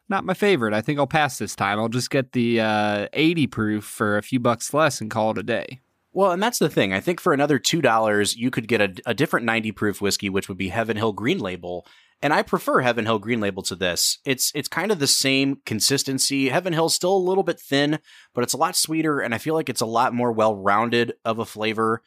not 0.09 0.25
my 0.25 0.35
favorite. 0.35 0.75
I 0.75 0.81
think 0.81 0.99
I'll 0.99 1.07
pass 1.07 1.39
this 1.39 1.55
time. 1.55 1.79
I'll 1.79 1.89
just 1.89 2.11
get 2.11 2.33
the 2.33 2.61
uh, 2.61 3.09
80 3.13 3.47
proof 3.47 3.85
for 3.85 4.17
a 4.17 4.23
few 4.23 4.41
bucks 4.41 4.75
less 4.75 5.01
and 5.01 5.11
call 5.11 5.31
it 5.31 5.39
a 5.39 5.43
day." 5.43 5.81
Well, 6.13 6.33
and 6.33 6.43
that's 6.43 6.59
the 6.59 6.71
thing. 6.71 6.95
I 6.95 7.01
think 7.01 7.21
for 7.21 7.35
another 7.35 7.59
two 7.59 7.83
dollars, 7.83 8.37
you 8.37 8.51
could 8.51 8.69
get 8.69 8.81
a, 8.81 8.95
a 9.05 9.15
different 9.15 9.45
ninety 9.45 9.71
proof 9.71 10.01
whiskey, 10.01 10.31
which 10.31 10.49
would 10.49 10.59
be 10.59 10.69
Heaven 10.69 10.97
Hill 10.97 11.13
Green 11.13 11.39
Label. 11.39 11.87
And 12.23 12.33
I 12.33 12.41
prefer 12.41 12.81
Heaven 12.81 13.05
Hill 13.05 13.19
Green 13.19 13.41
Label 13.41 13.63
to 13.65 13.77
this. 13.77 14.19
It's 14.25 14.51
it's 14.55 14.69
kind 14.69 14.91
of 14.91 14.99
the 14.99 15.07
same 15.07 15.61
consistency. 15.67 16.49
Heaven 16.49 16.73
Hill's 16.73 16.95
still 16.95 17.15
a 17.15 17.19
little 17.19 17.45
bit 17.45 17.61
thin, 17.61 17.99
but 18.33 18.43
it's 18.43 18.55
a 18.55 18.57
lot 18.57 18.75
sweeter, 18.75 19.21
and 19.21 19.35
I 19.35 19.39
feel 19.39 19.55
like 19.55 19.69
it's 19.69 19.83
a 19.83 19.87
lot 19.87 20.15
more 20.15 20.33
well 20.33 20.57
rounded 20.57 21.13
of 21.25 21.39
a 21.39 21.45
flavor. 21.45 22.03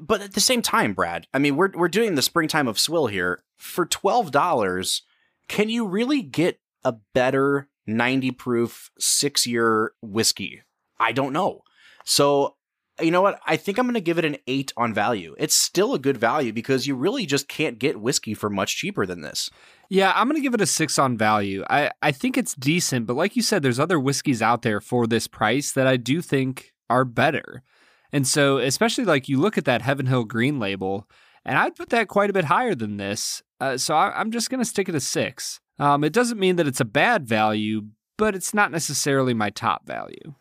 But 0.00 0.20
at 0.20 0.34
the 0.34 0.40
same 0.40 0.62
time, 0.62 0.94
Brad, 0.94 1.26
I 1.34 1.38
mean, 1.38 1.56
we're 1.56 1.70
we're 1.74 1.88
doing 1.88 2.14
the 2.14 2.22
springtime 2.22 2.68
of 2.68 2.78
swill 2.78 3.06
here 3.06 3.42
for 3.58 3.86
twelve 3.86 4.30
dollars. 4.30 5.02
Can 5.48 5.68
you 5.68 5.86
really 5.86 6.22
get 6.22 6.60
a 6.84 6.94
better 7.14 7.68
ninety 7.86 8.30
proof 8.30 8.90
six 8.98 9.46
year 9.46 9.92
whiskey? 10.00 10.62
I 10.98 11.12
don't 11.12 11.32
know. 11.32 11.62
So 12.04 12.56
you 13.00 13.10
know 13.10 13.22
what? 13.22 13.40
I 13.46 13.56
think 13.56 13.78
I'm 13.78 13.86
going 13.86 13.94
to 13.94 14.00
give 14.00 14.18
it 14.18 14.24
an 14.24 14.36
eight 14.46 14.72
on 14.76 14.92
value. 14.92 15.34
It's 15.38 15.54
still 15.54 15.94
a 15.94 15.98
good 15.98 16.18
value 16.18 16.52
because 16.52 16.86
you 16.86 16.94
really 16.94 17.26
just 17.26 17.48
can't 17.48 17.78
get 17.78 18.00
whiskey 18.00 18.34
for 18.34 18.50
much 18.50 18.76
cheaper 18.76 19.06
than 19.06 19.22
this. 19.22 19.50
Yeah, 19.88 20.12
I'm 20.14 20.28
going 20.28 20.36
to 20.36 20.42
give 20.42 20.54
it 20.54 20.60
a 20.60 20.66
six 20.66 20.98
on 20.98 21.16
value. 21.16 21.64
I, 21.68 21.90
I 22.02 22.12
think 22.12 22.36
it's 22.36 22.54
decent, 22.54 23.06
but 23.06 23.16
like 23.16 23.36
you 23.36 23.42
said, 23.42 23.62
there's 23.62 23.80
other 23.80 23.98
whiskeys 23.98 24.42
out 24.42 24.62
there 24.62 24.80
for 24.80 25.06
this 25.06 25.26
price 25.26 25.72
that 25.72 25.86
I 25.86 25.96
do 25.96 26.20
think 26.20 26.72
are 26.88 27.04
better. 27.04 27.62
And 28.12 28.26
so, 28.26 28.58
especially 28.58 29.04
like 29.04 29.28
you 29.28 29.38
look 29.38 29.56
at 29.56 29.64
that 29.66 29.82
Heaven 29.82 30.06
Hill 30.06 30.24
Green 30.24 30.58
label, 30.58 31.08
and 31.44 31.58
I'd 31.58 31.76
put 31.76 31.90
that 31.90 32.08
quite 32.08 32.30
a 32.30 32.34
bit 32.34 32.44
higher 32.44 32.74
than 32.74 32.96
this. 32.96 33.42
Uh, 33.60 33.76
so 33.76 33.94
I, 33.94 34.20
am 34.20 34.30
just 34.30 34.50
going 34.50 34.60
to 34.60 34.64
stick 34.64 34.88
it 34.88 34.94
a 34.94 35.00
six. 35.00 35.60
Um, 35.78 36.04
it 36.04 36.12
doesn't 36.12 36.40
mean 36.40 36.56
that 36.56 36.66
it's 36.66 36.80
a 36.80 36.84
bad 36.84 37.26
value, 37.26 37.86
but 38.18 38.34
it's 38.34 38.52
not 38.52 38.70
necessarily 38.70 39.32
my 39.32 39.50
top 39.50 39.86
value. 39.86 40.34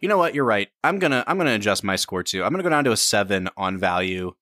You 0.00 0.08
know 0.08 0.18
what? 0.18 0.34
You're 0.34 0.44
right. 0.44 0.68
I'm 0.84 0.98
gonna 0.98 1.24
I'm 1.26 1.38
gonna 1.38 1.54
adjust 1.54 1.82
my 1.82 1.96
score 1.96 2.22
too. 2.22 2.44
I'm 2.44 2.52
gonna 2.52 2.62
go 2.62 2.68
down 2.68 2.84
to 2.84 2.92
a 2.92 2.96
seven 2.96 3.48
on 3.56 3.78
value. 3.78 4.34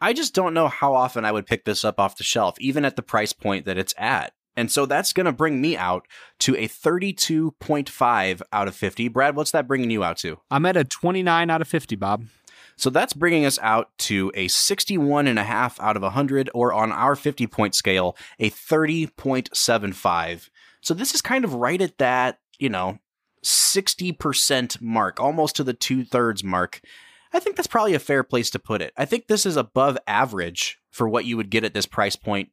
I 0.00 0.12
just 0.12 0.34
don't 0.34 0.54
know 0.54 0.68
how 0.68 0.94
often 0.94 1.24
I 1.24 1.32
would 1.32 1.46
pick 1.46 1.64
this 1.64 1.84
up 1.84 1.98
off 1.98 2.16
the 2.16 2.24
shelf, 2.24 2.56
even 2.60 2.84
at 2.84 2.96
the 2.96 3.02
price 3.02 3.32
point 3.32 3.64
that 3.64 3.78
it's 3.78 3.94
at. 3.96 4.32
And 4.58 4.70
so 4.72 4.86
that's 4.86 5.12
going 5.12 5.26
to 5.26 5.32
bring 5.32 5.60
me 5.60 5.76
out 5.76 6.08
to 6.40 6.56
a 6.56 6.66
32.5 6.66 8.42
out 8.52 8.66
of 8.66 8.74
50. 8.74 9.06
Brad, 9.06 9.36
what's 9.36 9.52
that 9.52 9.68
bringing 9.68 9.88
you 9.88 10.02
out 10.02 10.16
to? 10.16 10.40
I'm 10.50 10.66
at 10.66 10.76
a 10.76 10.82
29 10.82 11.48
out 11.48 11.60
of 11.60 11.68
50, 11.68 11.94
Bob. 11.94 12.24
So 12.74 12.90
that's 12.90 13.12
bringing 13.12 13.46
us 13.46 13.60
out 13.62 13.96
to 13.98 14.32
a 14.34 14.48
61 14.48 15.28
and 15.28 15.38
a 15.38 15.44
half 15.44 15.78
out 15.78 15.94
of 15.94 16.02
100, 16.02 16.50
or 16.54 16.72
on 16.72 16.90
our 16.90 17.14
50 17.14 17.46
point 17.46 17.76
scale, 17.76 18.16
a 18.40 18.50
30.75. 18.50 20.50
So 20.80 20.92
this 20.92 21.14
is 21.14 21.22
kind 21.22 21.44
of 21.44 21.54
right 21.54 21.80
at 21.80 21.98
that, 21.98 22.40
you 22.58 22.68
know, 22.68 22.98
60% 23.44 24.82
mark, 24.82 25.20
almost 25.20 25.54
to 25.54 25.62
the 25.62 25.72
two 25.72 26.04
thirds 26.04 26.42
mark. 26.42 26.80
I 27.32 27.38
think 27.38 27.54
that's 27.54 27.68
probably 27.68 27.94
a 27.94 28.00
fair 28.00 28.24
place 28.24 28.50
to 28.50 28.58
put 28.58 28.82
it. 28.82 28.92
I 28.96 29.04
think 29.04 29.28
this 29.28 29.46
is 29.46 29.56
above 29.56 29.98
average 30.08 30.80
for 30.90 31.08
what 31.08 31.26
you 31.26 31.36
would 31.36 31.50
get 31.50 31.62
at 31.62 31.74
this 31.74 31.86
price 31.86 32.16
point. 32.16 32.50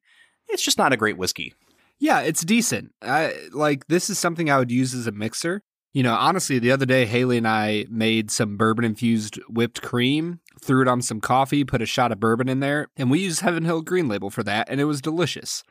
It's 0.47 0.61
just 0.61 0.77
not 0.77 0.93
a 0.93 0.97
great 0.97 1.17
whiskey. 1.17 1.55
Yeah, 1.99 2.21
it's 2.21 2.43
decent. 2.43 2.91
I 3.01 3.33
like 3.51 3.87
this 3.87 4.09
is 4.09 4.19
something 4.19 4.49
I 4.49 4.57
would 4.59 4.71
use 4.71 4.93
as 4.93 5.07
a 5.07 5.11
mixer. 5.11 5.61
You 5.93 6.03
know, 6.03 6.13
honestly, 6.13 6.59
the 6.59 6.71
other 6.71 6.85
day 6.85 7.05
Haley 7.05 7.37
and 7.37 7.47
I 7.47 7.85
made 7.89 8.29
some 8.29 8.57
bourbon 8.57 8.83
infused 8.83 9.39
whipped 9.47 9.81
cream, 9.81 10.41
threw 10.61 10.81
it 10.81 10.89
on 10.89 11.01
some 11.01 11.21
coffee, 11.21 11.63
put 11.63 11.81
a 11.81 11.85
shot 11.85 12.11
of 12.11 12.19
bourbon 12.19 12.49
in 12.49 12.59
there, 12.59 12.89
and 12.97 13.09
we 13.09 13.19
used 13.19 13.39
Heaven 13.39 13.63
Hill 13.63 13.81
Green 13.81 14.09
Label 14.09 14.29
for 14.29 14.43
that, 14.43 14.67
and 14.69 14.81
it 14.81 14.85
was 14.85 15.01
delicious. 15.01 15.63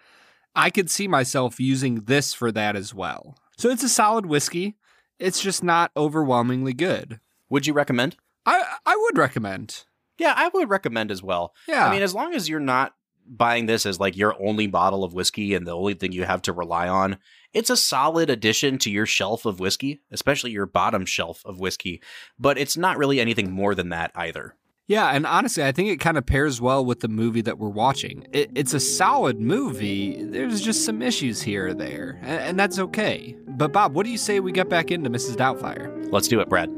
I 0.55 0.71
could 0.71 0.91
see 0.91 1.07
myself 1.09 1.61
using 1.61 2.05
this 2.05 2.33
for 2.33 2.51
that 2.53 2.75
as 2.75 2.95
well. 2.95 3.37
So 3.59 3.69
it's 3.69 3.83
a 3.83 3.89
solid 3.89 4.25
whiskey. 4.25 4.77
It's 5.19 5.43
just 5.43 5.63
not 5.63 5.91
overwhelmingly 5.95 6.73
good. 6.73 7.21
Would 7.51 7.67
you 7.67 7.75
recommend? 7.75 8.17
I 8.47 8.65
I 8.87 8.97
would 8.97 9.19
recommend. 9.19 9.85
Yeah, 10.19 10.33
I 10.37 10.49
would 10.49 10.71
recommend 10.71 11.11
as 11.11 11.23
well. 11.23 11.53
Yeah. 11.69 11.87
I 11.87 11.91
mean, 11.91 12.03
as 12.03 12.15
long 12.15 12.35
as 12.35 12.49
you're 12.49 12.61
not 12.61 12.95
buying 13.27 13.67
this 13.67 13.87
as 13.87 14.01
like 14.01 14.17
your 14.17 14.35
only 14.43 14.67
bottle 14.67 15.05
of 15.05 15.15
whiskey 15.15 15.55
and 15.55 15.67
the 15.67 15.77
only 15.77 15.95
thing 15.95 16.13
you 16.13 16.25
have 16.25 16.43
to 16.43 16.53
rely 16.53 16.89
on, 16.89 17.19
it's 17.53 17.71
a 17.71 17.77
solid 17.77 18.31
addition 18.31 18.79
to 18.79 18.91
your 18.91 19.07
shelf 19.07 19.47
of 19.47 19.61
whiskey, 19.61 20.01
especially 20.11 20.51
your 20.51 20.67
bottom 20.67 21.07
shelf 21.07 21.43
of 21.45 21.61
whiskey, 21.61 22.03
but 22.39 22.59
it's 22.59 22.77
not 22.77 22.99
really 22.99 23.21
anything 23.21 23.51
more 23.51 23.75
than 23.75 23.91
that 23.91 24.11
either. 24.15 24.57
Yeah, 24.87 25.09
and 25.09 25.25
honestly, 25.25 25.65
I 25.65 25.73
think 25.73 25.89
it 25.89 25.97
kind 25.99 26.19
of 26.19 26.27
pairs 26.27 26.61
well 26.61 26.85
with 26.85 27.01
the 27.01 27.09
movie 27.09 27.41
that 27.43 27.59
we're 27.59 27.71
watching. 27.71 28.27
It, 28.33 28.51
it's 28.55 28.75
a 28.75 28.81
solid 28.81 29.41
movie. 29.41 30.23
There's 30.23 30.61
just 30.61 30.85
some 30.85 31.01
issues 31.01 31.41
here 31.41 31.69
or 31.69 31.75
there, 31.75 32.19
and, 32.21 32.41
and 32.41 32.61
that's 32.61 32.79
okay. 32.79 33.35
But 33.49 33.73
Bob, 33.73 33.95
what 33.95 34.05
do 34.05 34.13
you 34.13 34.19
say 34.19 34.41
we 34.41 34.53
get 34.53 34.69
back 34.69 34.91
into 34.91 35.09
Mrs. 35.09 35.37
Doubtfire? 35.37 36.13
Let's 36.13 36.29
do 36.29 36.41
it, 36.41 36.51
Brad. 36.51 36.71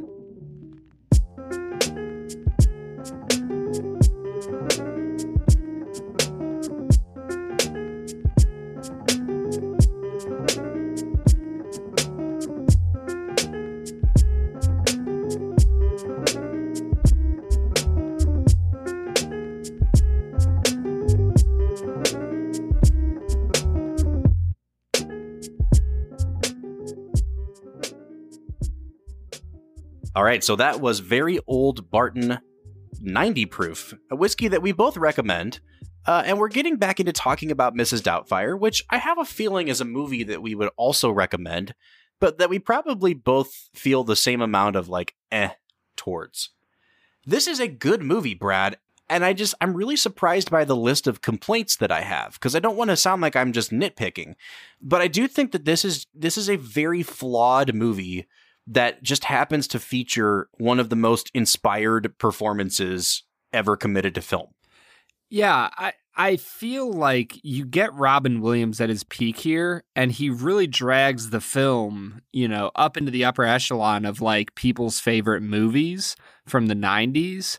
All 30.16 30.24
right, 30.24 30.42
so 30.42 30.56
that 30.56 30.80
was 30.80 31.00
very 31.00 31.40
old 31.46 31.90
Barton 31.90 32.38
90 33.02 33.44
proof, 33.44 33.92
a 34.10 34.16
whiskey 34.16 34.48
that 34.48 34.62
we 34.62 34.72
both 34.72 34.96
recommend. 34.96 35.60
Uh, 36.06 36.22
and 36.24 36.38
we're 36.38 36.48
getting 36.48 36.76
back 36.76 36.98
into 36.98 37.12
talking 37.12 37.50
about 37.50 37.74
Mrs. 37.74 38.00
Doubtfire, 38.00 38.58
which 38.58 38.82
I 38.88 38.96
have 38.96 39.18
a 39.18 39.26
feeling 39.26 39.68
is 39.68 39.82
a 39.82 39.84
movie 39.84 40.22
that 40.22 40.40
we 40.40 40.54
would 40.54 40.70
also 40.78 41.10
recommend, 41.10 41.74
but 42.18 42.38
that 42.38 42.48
we 42.48 42.58
probably 42.58 43.12
both 43.12 43.68
feel 43.74 44.04
the 44.04 44.16
same 44.16 44.40
amount 44.40 44.74
of 44.74 44.88
like 44.88 45.14
eh 45.30 45.50
towards. 45.96 46.48
This 47.26 47.46
is 47.46 47.60
a 47.60 47.68
good 47.68 48.00
movie, 48.00 48.34
Brad, 48.34 48.78
and 49.10 49.22
I 49.22 49.34
just 49.34 49.54
I'm 49.60 49.74
really 49.74 49.96
surprised 49.96 50.50
by 50.50 50.64
the 50.64 50.76
list 50.76 51.06
of 51.06 51.20
complaints 51.20 51.76
that 51.76 51.92
I 51.92 52.00
have 52.00 52.34
because 52.34 52.56
I 52.56 52.60
don't 52.60 52.78
want 52.78 52.88
to 52.88 52.96
sound 52.96 53.20
like 53.20 53.36
I'm 53.36 53.52
just 53.52 53.70
nitpicking, 53.70 54.36
but 54.80 55.02
I 55.02 55.08
do 55.08 55.28
think 55.28 55.52
that 55.52 55.66
this 55.66 55.84
is 55.84 56.06
this 56.14 56.38
is 56.38 56.48
a 56.48 56.56
very 56.56 57.02
flawed 57.02 57.74
movie 57.74 58.26
that 58.66 59.02
just 59.02 59.24
happens 59.24 59.68
to 59.68 59.78
feature 59.78 60.48
one 60.58 60.80
of 60.80 60.90
the 60.90 60.96
most 60.96 61.30
inspired 61.34 62.18
performances 62.18 63.22
ever 63.52 63.76
committed 63.76 64.14
to 64.14 64.20
film. 64.20 64.48
Yeah, 65.30 65.70
I 65.76 65.92
I 66.16 66.36
feel 66.36 66.90
like 66.90 67.38
you 67.42 67.66
get 67.66 67.92
Robin 67.92 68.40
Williams 68.40 68.80
at 68.80 68.88
his 68.88 69.04
peak 69.04 69.38
here, 69.38 69.84
and 69.94 70.10
he 70.10 70.30
really 70.30 70.66
drags 70.66 71.28
the 71.28 71.42
film, 71.42 72.22
you 72.32 72.48
know, 72.48 72.70
up 72.74 72.96
into 72.96 73.10
the 73.10 73.24
upper 73.24 73.44
echelon 73.44 74.06
of 74.06 74.22
like 74.22 74.54
people's 74.54 74.98
favorite 74.98 75.42
movies 75.42 76.16
from 76.46 76.66
the 76.66 76.74
90s. 76.74 77.58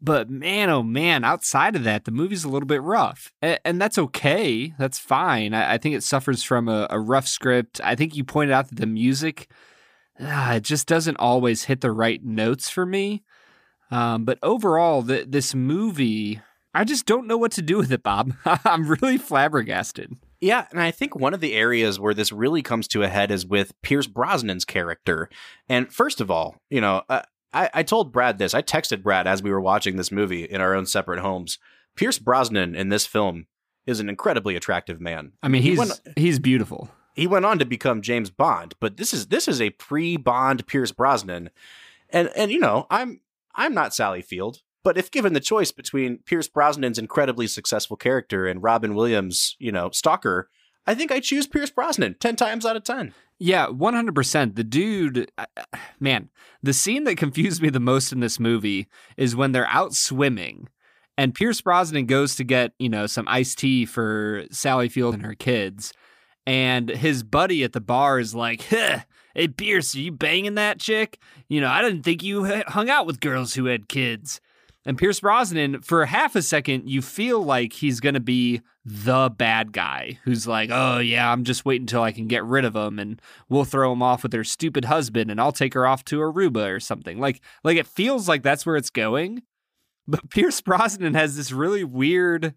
But 0.00 0.28
man, 0.28 0.70
oh 0.70 0.82
man, 0.82 1.24
outside 1.24 1.76
of 1.76 1.84
that, 1.84 2.04
the 2.04 2.10
movie's 2.10 2.44
a 2.44 2.48
little 2.48 2.66
bit 2.66 2.82
rough. 2.82 3.32
And, 3.40 3.60
and 3.64 3.80
that's 3.80 3.96
okay. 3.96 4.74
That's 4.76 4.98
fine. 4.98 5.54
I, 5.54 5.74
I, 5.74 5.78
think 5.78 5.94
it 5.94 6.02
suffers 6.02 6.42
from 6.42 6.68
a, 6.68 6.86
a 6.90 6.98
rough 6.98 7.28
script. 7.28 7.80
I 7.82 7.94
think 7.94 8.14
you 8.14 8.24
pointed 8.24 8.52
out 8.52 8.68
that 8.68 8.78
the 8.78 8.86
music 8.86 9.48
uh, 10.20 10.54
it 10.56 10.62
just 10.62 10.86
doesn't 10.86 11.16
always 11.18 11.64
hit 11.64 11.80
the 11.80 11.90
right 11.92 12.24
notes 12.24 12.68
for 12.70 12.86
me. 12.86 13.22
Um, 13.90 14.24
but 14.24 14.38
overall, 14.42 15.02
the, 15.02 15.24
this 15.28 15.54
movie, 15.54 16.40
I 16.74 16.84
just 16.84 17.06
don't 17.06 17.26
know 17.26 17.36
what 17.36 17.52
to 17.52 17.62
do 17.62 17.76
with 17.76 17.92
it, 17.92 18.02
Bob. 18.02 18.32
I'm 18.64 18.86
really 18.88 19.18
flabbergasted. 19.18 20.16
Yeah, 20.40 20.66
and 20.70 20.80
I 20.80 20.90
think 20.90 21.14
one 21.16 21.32
of 21.34 21.40
the 21.40 21.54
areas 21.54 21.98
where 21.98 22.14
this 22.14 22.32
really 22.32 22.62
comes 22.62 22.86
to 22.88 23.02
a 23.02 23.08
head 23.08 23.30
is 23.30 23.46
with 23.46 23.72
Pierce 23.82 24.06
Brosnan's 24.06 24.64
character. 24.64 25.28
And 25.68 25.92
first 25.92 26.20
of 26.20 26.30
all, 26.30 26.56
you 26.70 26.80
know, 26.80 27.02
uh, 27.08 27.22
I, 27.52 27.70
I 27.72 27.82
told 27.82 28.12
Brad 28.12 28.38
this. 28.38 28.52
I 28.52 28.60
texted 28.62 29.02
Brad 29.02 29.26
as 29.26 29.42
we 29.42 29.50
were 29.50 29.60
watching 29.60 29.96
this 29.96 30.10
movie 30.12 30.44
in 30.44 30.60
our 30.60 30.74
own 30.74 30.86
separate 30.86 31.20
homes. 31.20 31.58
Pierce 31.96 32.18
Brosnan 32.18 32.74
in 32.74 32.88
this 32.88 33.06
film 33.06 33.46
is 33.86 34.00
an 34.00 34.08
incredibly 34.08 34.56
attractive 34.56 35.00
man. 35.00 35.32
I 35.42 35.48
mean, 35.48 35.62
He 35.62 35.70
he's 35.70 35.78
went- 35.78 36.00
he's 36.16 36.38
beautiful. 36.38 36.90
He 37.14 37.26
went 37.26 37.44
on 37.44 37.58
to 37.58 37.64
become 37.64 38.02
James 38.02 38.30
Bond, 38.30 38.74
but 38.80 38.96
this 38.96 39.14
is 39.14 39.28
this 39.28 39.48
is 39.48 39.60
a 39.60 39.70
pre-Bond 39.70 40.66
Pierce 40.66 40.92
Brosnan. 40.92 41.50
And 42.10 42.30
and 42.36 42.50
you 42.50 42.58
know, 42.58 42.86
I'm 42.90 43.20
I'm 43.54 43.72
not 43.72 43.94
Sally 43.94 44.20
Field, 44.20 44.62
but 44.82 44.98
if 44.98 45.10
given 45.10 45.32
the 45.32 45.40
choice 45.40 45.72
between 45.72 46.18
Pierce 46.18 46.48
Brosnan's 46.48 46.98
incredibly 46.98 47.46
successful 47.46 47.96
character 47.96 48.46
and 48.46 48.62
Robin 48.62 48.94
Williams, 48.94 49.56
you 49.58 49.72
know, 49.72 49.90
stalker, 49.90 50.50
I 50.86 50.94
think 50.94 51.10
I 51.12 51.20
choose 51.20 51.46
Pierce 51.46 51.70
Brosnan 51.70 52.16
10 52.20 52.36
times 52.36 52.66
out 52.66 52.76
of 52.76 52.84
10. 52.84 53.14
Yeah, 53.38 53.66
100%. 53.66 54.54
The 54.54 54.64
dude, 54.64 55.30
man, 55.98 56.28
the 56.62 56.72
scene 56.72 57.04
that 57.04 57.16
confused 57.16 57.62
me 57.62 57.70
the 57.70 57.80
most 57.80 58.12
in 58.12 58.20
this 58.20 58.38
movie 58.38 58.88
is 59.16 59.34
when 59.34 59.52
they're 59.52 59.68
out 59.68 59.94
swimming 59.94 60.68
and 61.16 61.34
Pierce 61.34 61.60
Brosnan 61.60 62.06
goes 62.06 62.36
to 62.36 62.44
get, 62.44 62.72
you 62.78 62.88
know, 62.88 63.06
some 63.06 63.26
iced 63.28 63.58
tea 63.58 63.86
for 63.86 64.44
Sally 64.50 64.88
Field 64.88 65.14
and 65.14 65.24
her 65.24 65.34
kids. 65.34 65.92
And 66.46 66.90
his 66.90 67.22
buddy 67.22 67.64
at 67.64 67.72
the 67.72 67.80
bar 67.80 68.18
is 68.18 68.34
like, 68.34 68.66
huh, 68.68 69.00
Hey, 69.36 69.48
Pierce, 69.48 69.96
are 69.96 70.00
you 70.00 70.12
banging 70.12 70.54
that 70.54 70.78
chick? 70.78 71.18
You 71.48 71.60
know, 71.60 71.68
I 71.68 71.82
didn't 71.82 72.04
think 72.04 72.22
you 72.22 72.44
hung 72.68 72.88
out 72.88 73.04
with 73.04 73.20
girls 73.20 73.54
who 73.54 73.64
had 73.64 73.88
kids. 73.88 74.40
And 74.86 74.96
Pierce 74.96 75.18
Brosnan, 75.18 75.80
for 75.80 76.04
half 76.06 76.36
a 76.36 76.42
second, 76.42 76.88
you 76.88 77.02
feel 77.02 77.42
like 77.42 77.72
he's 77.72 77.98
going 77.98 78.14
to 78.14 78.20
be 78.20 78.60
the 78.84 79.34
bad 79.36 79.72
guy 79.72 80.20
who's 80.22 80.46
like, 80.46 80.70
oh, 80.70 80.98
yeah, 80.98 81.32
I'm 81.32 81.42
just 81.42 81.64
waiting 81.64 81.82
until 81.82 82.02
I 82.02 82.12
can 82.12 82.28
get 82.28 82.44
rid 82.44 82.64
of 82.64 82.76
him 82.76 83.00
and 83.00 83.20
we'll 83.48 83.64
throw 83.64 83.92
him 83.92 84.02
off 84.02 84.22
with 84.22 84.32
her 84.34 84.44
stupid 84.44 84.84
husband 84.84 85.32
and 85.32 85.40
I'll 85.40 85.52
take 85.52 85.74
her 85.74 85.86
off 85.86 86.04
to 86.06 86.18
Aruba 86.20 86.72
or 86.72 86.78
something. 86.78 87.18
Like, 87.18 87.40
like 87.64 87.76
it 87.76 87.88
feels 87.88 88.28
like 88.28 88.42
that's 88.44 88.64
where 88.64 88.76
it's 88.76 88.90
going. 88.90 89.42
But 90.06 90.30
Pierce 90.30 90.60
Brosnan 90.60 91.14
has 91.14 91.34
this 91.34 91.50
really 91.50 91.82
weird 91.82 92.54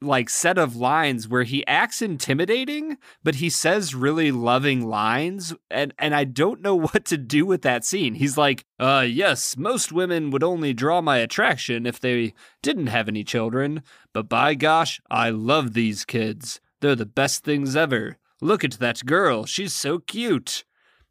like 0.00 0.30
set 0.30 0.58
of 0.58 0.76
lines 0.76 1.26
where 1.26 1.42
he 1.42 1.66
acts 1.66 2.00
intimidating 2.00 2.96
but 3.24 3.36
he 3.36 3.50
says 3.50 3.94
really 3.94 4.30
loving 4.30 4.86
lines 4.86 5.54
and 5.70 5.92
and 5.98 6.14
I 6.14 6.24
don't 6.24 6.62
know 6.62 6.74
what 6.78 7.04
to 7.06 7.16
do 7.16 7.44
with 7.44 7.62
that 7.62 7.84
scene. 7.84 8.14
He's 8.14 8.38
like, 8.38 8.64
"Uh 8.78 9.06
yes, 9.08 9.56
most 9.56 9.92
women 9.92 10.30
would 10.30 10.44
only 10.44 10.72
draw 10.72 11.00
my 11.00 11.18
attraction 11.18 11.86
if 11.86 12.00
they 12.00 12.34
didn't 12.62 12.88
have 12.88 13.08
any 13.08 13.24
children, 13.24 13.82
but 14.12 14.28
by 14.28 14.54
gosh, 14.54 15.00
I 15.10 15.30
love 15.30 15.74
these 15.74 16.04
kids. 16.04 16.60
They're 16.80 16.94
the 16.94 17.06
best 17.06 17.44
things 17.44 17.74
ever. 17.74 18.18
Look 18.40 18.62
at 18.62 18.72
that 18.72 19.04
girl. 19.04 19.46
She's 19.46 19.72
so 19.72 19.98
cute." 19.98 20.64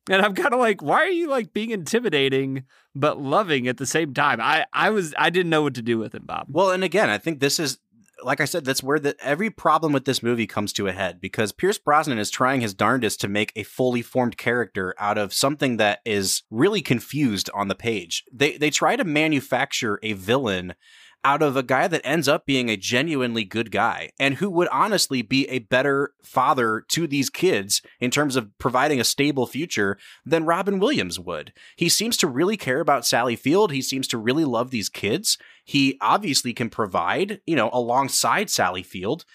And 0.09 0.21
I'm 0.21 0.33
kind 0.35 0.53
of 0.53 0.59
like, 0.59 0.81
why 0.81 0.99
are 0.99 1.09
you 1.09 1.27
like 1.27 1.53
being 1.53 1.71
intimidating 1.71 2.63
but 2.95 3.21
loving 3.21 3.67
at 3.67 3.77
the 3.77 3.85
same 3.85 4.13
time? 4.13 4.39
I 4.41 4.65
I 4.71 4.89
was 4.89 5.13
I 5.17 5.29
didn't 5.29 5.49
know 5.49 5.63
what 5.63 5.75
to 5.75 5.81
do 5.81 5.97
with 5.97 6.15
him, 6.15 6.23
Bob. 6.25 6.47
Well, 6.49 6.71
and 6.71 6.83
again, 6.83 7.09
I 7.09 7.17
think 7.17 7.39
this 7.39 7.59
is 7.59 7.79
like 8.23 8.41
I 8.41 8.45
said, 8.45 8.65
that's 8.65 8.83
where 8.83 8.99
the, 8.99 9.15
every 9.21 9.49
problem 9.49 9.93
with 9.93 10.05
this 10.05 10.23
movie 10.23 10.47
comes 10.47 10.73
to 10.73 10.87
a 10.87 10.91
head 10.91 11.21
because 11.21 11.51
Pierce 11.51 11.77
Brosnan 11.77 12.17
is 12.17 12.29
trying 12.29 12.61
his 12.61 12.73
darndest 12.73 13.21
to 13.21 13.27
make 13.27 13.51
a 13.55 13.63
fully 13.63 14.01
formed 14.01 14.37
character 14.37 14.95
out 14.99 15.17
of 15.17 15.33
something 15.33 15.77
that 15.77 15.99
is 16.05 16.43
really 16.49 16.81
confused 16.81 17.49
on 17.53 17.67
the 17.67 17.75
page. 17.75 18.23
They 18.31 18.57
they 18.57 18.69
try 18.69 18.95
to 18.95 19.03
manufacture 19.03 19.99
a 20.03 20.13
villain 20.13 20.75
out 21.23 21.41
of 21.41 21.57
a 21.57 21.63
guy 21.63 21.87
that 21.87 22.05
ends 22.05 22.27
up 22.27 22.45
being 22.45 22.69
a 22.69 22.77
genuinely 22.77 23.43
good 23.43 23.71
guy 23.71 24.11
and 24.19 24.35
who 24.35 24.49
would 24.49 24.67
honestly 24.69 25.21
be 25.21 25.47
a 25.49 25.59
better 25.59 26.13
father 26.23 26.83
to 26.87 27.07
these 27.07 27.29
kids 27.29 27.81
in 27.99 28.11
terms 28.11 28.35
of 28.35 28.49
providing 28.59 28.99
a 28.99 29.03
stable 29.03 29.45
future 29.45 29.97
than 30.25 30.45
Robin 30.45 30.79
Williams 30.79 31.19
would. 31.19 31.51
He 31.75 31.89
seems 31.89 32.17
to 32.17 32.27
really 32.27 32.57
care 32.57 32.79
about 32.79 33.05
Sally 33.05 33.35
Field. 33.35 33.71
He 33.71 33.81
seems 33.81 34.07
to 34.09 34.17
really 34.17 34.45
love 34.45 34.71
these 34.71 34.89
kids. 34.89 35.37
He 35.65 35.97
obviously 36.01 36.53
can 36.53 36.69
provide, 36.69 37.41
you 37.45 37.55
know, 37.55 37.69
alongside 37.73 38.49
Sally 38.49 38.83
Field. 38.83 39.25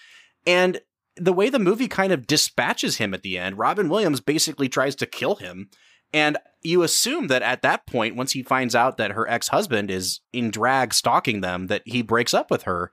And 0.47 0.81
the 1.15 1.33
way 1.33 1.49
the 1.49 1.59
movie 1.59 1.87
kind 1.87 2.11
of 2.11 2.25
dispatches 2.25 2.97
him 2.97 3.13
at 3.13 3.21
the 3.21 3.37
end, 3.37 3.57
Robin 3.57 3.87
Williams 3.87 4.19
basically 4.19 4.67
tries 4.67 4.95
to 4.95 5.05
kill 5.05 5.35
him. 5.35 5.69
And 6.13 6.37
you 6.61 6.83
assume 6.83 7.27
that 7.27 7.41
at 7.41 7.61
that 7.63 7.85
point, 7.87 8.15
once 8.15 8.31
he 8.31 8.43
finds 8.43 8.75
out 8.75 8.97
that 8.97 9.11
her 9.11 9.27
ex 9.27 9.49
husband 9.49 9.91
is 9.91 10.21
in 10.31 10.51
drag 10.51 10.93
stalking 10.93 11.41
them, 11.41 11.67
that 11.67 11.81
he 11.85 12.01
breaks 12.01 12.33
up 12.33 12.49
with 12.51 12.63
her. 12.63 12.91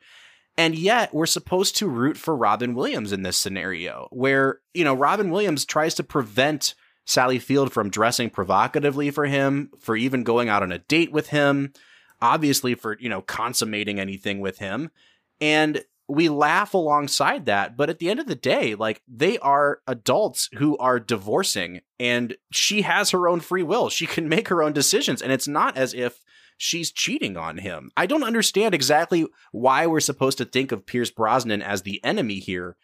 And 0.56 0.74
yet, 0.74 1.14
we're 1.14 1.26
supposed 1.26 1.76
to 1.76 1.88
root 1.88 2.16
for 2.16 2.36
Robin 2.36 2.74
Williams 2.74 3.12
in 3.12 3.22
this 3.22 3.36
scenario, 3.36 4.08
where, 4.10 4.60
you 4.74 4.84
know, 4.84 4.94
Robin 4.94 5.30
Williams 5.30 5.64
tries 5.64 5.94
to 5.94 6.02
prevent 6.02 6.74
Sally 7.06 7.38
Field 7.38 7.72
from 7.72 7.90
dressing 7.90 8.30
provocatively 8.30 9.10
for 9.10 9.26
him, 9.26 9.70
for 9.78 9.96
even 9.96 10.22
going 10.22 10.48
out 10.48 10.62
on 10.62 10.72
a 10.72 10.78
date 10.78 11.12
with 11.12 11.28
him, 11.28 11.72
obviously 12.20 12.74
for, 12.74 12.96
you 13.00 13.08
know, 13.08 13.22
consummating 13.22 14.00
anything 14.00 14.40
with 14.40 14.58
him. 14.58 14.90
And 15.40 15.82
we 16.10 16.28
laugh 16.28 16.74
alongside 16.74 17.46
that, 17.46 17.76
but 17.76 17.88
at 17.88 17.98
the 17.98 18.10
end 18.10 18.20
of 18.20 18.26
the 18.26 18.34
day, 18.34 18.74
like 18.74 19.02
they 19.06 19.38
are 19.38 19.80
adults 19.86 20.48
who 20.54 20.76
are 20.78 20.98
divorcing 20.98 21.80
and 21.98 22.36
she 22.50 22.82
has 22.82 23.10
her 23.10 23.28
own 23.28 23.40
free 23.40 23.62
will. 23.62 23.88
She 23.88 24.06
can 24.06 24.28
make 24.28 24.48
her 24.48 24.62
own 24.62 24.72
decisions. 24.72 25.22
And 25.22 25.30
it's 25.30 25.48
not 25.48 25.76
as 25.76 25.94
if 25.94 26.24
she's 26.56 26.90
cheating 26.90 27.36
on 27.36 27.58
him. 27.58 27.90
I 27.96 28.06
don't 28.06 28.24
understand 28.24 28.74
exactly 28.74 29.26
why 29.52 29.86
we're 29.86 30.00
supposed 30.00 30.38
to 30.38 30.44
think 30.44 30.72
of 30.72 30.86
Pierce 30.86 31.10
Brosnan 31.10 31.62
as 31.62 31.82
the 31.82 32.02
enemy 32.04 32.40
here, 32.40 32.76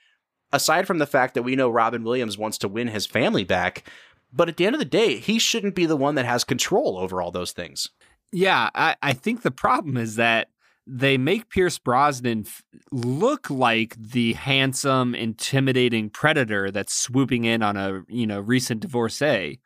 aside 0.52 0.86
from 0.86 0.98
the 0.98 1.06
fact 1.06 1.34
that 1.34 1.42
we 1.42 1.56
know 1.56 1.68
Robin 1.68 2.04
Williams 2.04 2.38
wants 2.38 2.58
to 2.58 2.68
win 2.68 2.88
his 2.88 3.06
family 3.06 3.44
back. 3.44 3.88
But 4.32 4.48
at 4.48 4.56
the 4.56 4.66
end 4.66 4.74
of 4.74 4.80
the 4.80 4.84
day, 4.84 5.18
he 5.18 5.38
shouldn't 5.38 5.74
be 5.74 5.86
the 5.86 5.96
one 5.96 6.14
that 6.14 6.26
has 6.26 6.44
control 6.44 6.96
over 6.98 7.20
all 7.20 7.30
those 7.30 7.52
things. 7.52 7.90
Yeah, 8.32 8.70
I, 8.74 8.96
I 9.02 9.12
think 9.12 9.42
the 9.42 9.50
problem 9.50 9.96
is 9.96 10.16
that 10.16 10.48
they 10.86 11.18
make 11.18 11.50
Pierce 11.50 11.78
Brosnan 11.78 12.44
f- 12.46 12.62
look 12.92 13.50
like 13.50 13.96
the 13.98 14.34
handsome, 14.34 15.14
intimidating 15.14 16.10
predator 16.10 16.70
that's 16.70 16.94
swooping 16.94 17.44
in 17.44 17.62
on 17.62 17.76
a 17.76 18.02
you 18.08 18.26
know 18.26 18.40
recent 18.40 18.80
divorcee, 18.80 19.60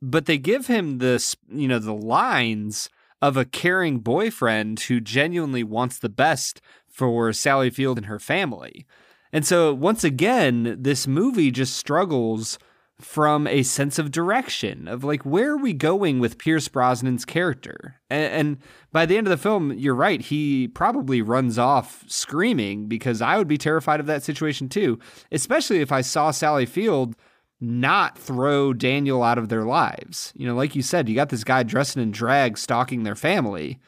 but 0.00 0.26
they 0.26 0.38
give 0.38 0.68
him 0.68 0.98
this 0.98 1.36
you 1.48 1.66
know 1.66 1.78
the 1.78 1.94
lines 1.94 2.88
of 3.20 3.36
a 3.36 3.44
caring 3.44 3.98
boyfriend 3.98 4.80
who 4.80 5.00
genuinely 5.00 5.64
wants 5.64 5.98
the 5.98 6.08
best 6.08 6.60
for 6.88 7.32
Sally 7.32 7.70
Field 7.70 7.98
and 7.98 8.06
her 8.06 8.18
family. 8.18 8.86
And 9.32 9.44
so 9.44 9.74
once 9.74 10.04
again, 10.04 10.76
this 10.78 11.06
movie 11.06 11.50
just 11.50 11.76
struggles 11.76 12.58
from 13.00 13.46
a 13.46 13.62
sense 13.62 13.98
of 13.98 14.10
direction 14.10 14.88
of 14.88 15.04
like 15.04 15.22
where 15.24 15.52
are 15.52 15.58
we 15.58 15.74
going 15.74 16.18
with 16.18 16.38
Pierce 16.38 16.68
Brosnan's 16.68 17.24
character? 17.24 17.96
And, 18.08 18.32
and, 18.32 18.58
by 18.92 19.04
the 19.04 19.18
end 19.18 19.26
of 19.26 19.30
the 19.30 19.36
film, 19.36 19.74
you're 19.74 19.94
right, 19.94 20.22
he 20.22 20.68
probably 20.68 21.20
runs 21.20 21.58
off 21.58 22.02
screaming 22.06 22.86
because 22.86 23.20
I 23.20 23.36
would 23.36 23.48
be 23.48 23.58
terrified 23.58 24.00
of 24.00 24.06
that 24.06 24.22
situation 24.22 24.70
too, 24.70 24.98
especially 25.30 25.80
if 25.80 25.92
I 25.92 26.00
saw 26.00 26.30
Sally 26.30 26.64
Field 26.64 27.14
not 27.60 28.16
throw 28.16 28.72
Daniel 28.72 29.22
out 29.22 29.36
of 29.36 29.50
their 29.50 29.64
lives. 29.64 30.32
You 30.34 30.46
know, 30.46 30.54
like 30.54 30.74
you 30.74 30.80
said, 30.80 31.08
you 31.08 31.14
got 31.14 31.28
this 31.28 31.44
guy 31.44 31.62
dressing 31.62 32.02
in 32.02 32.10
drag 32.10 32.56
stalking 32.56 33.02
their 33.02 33.14
family. 33.14 33.78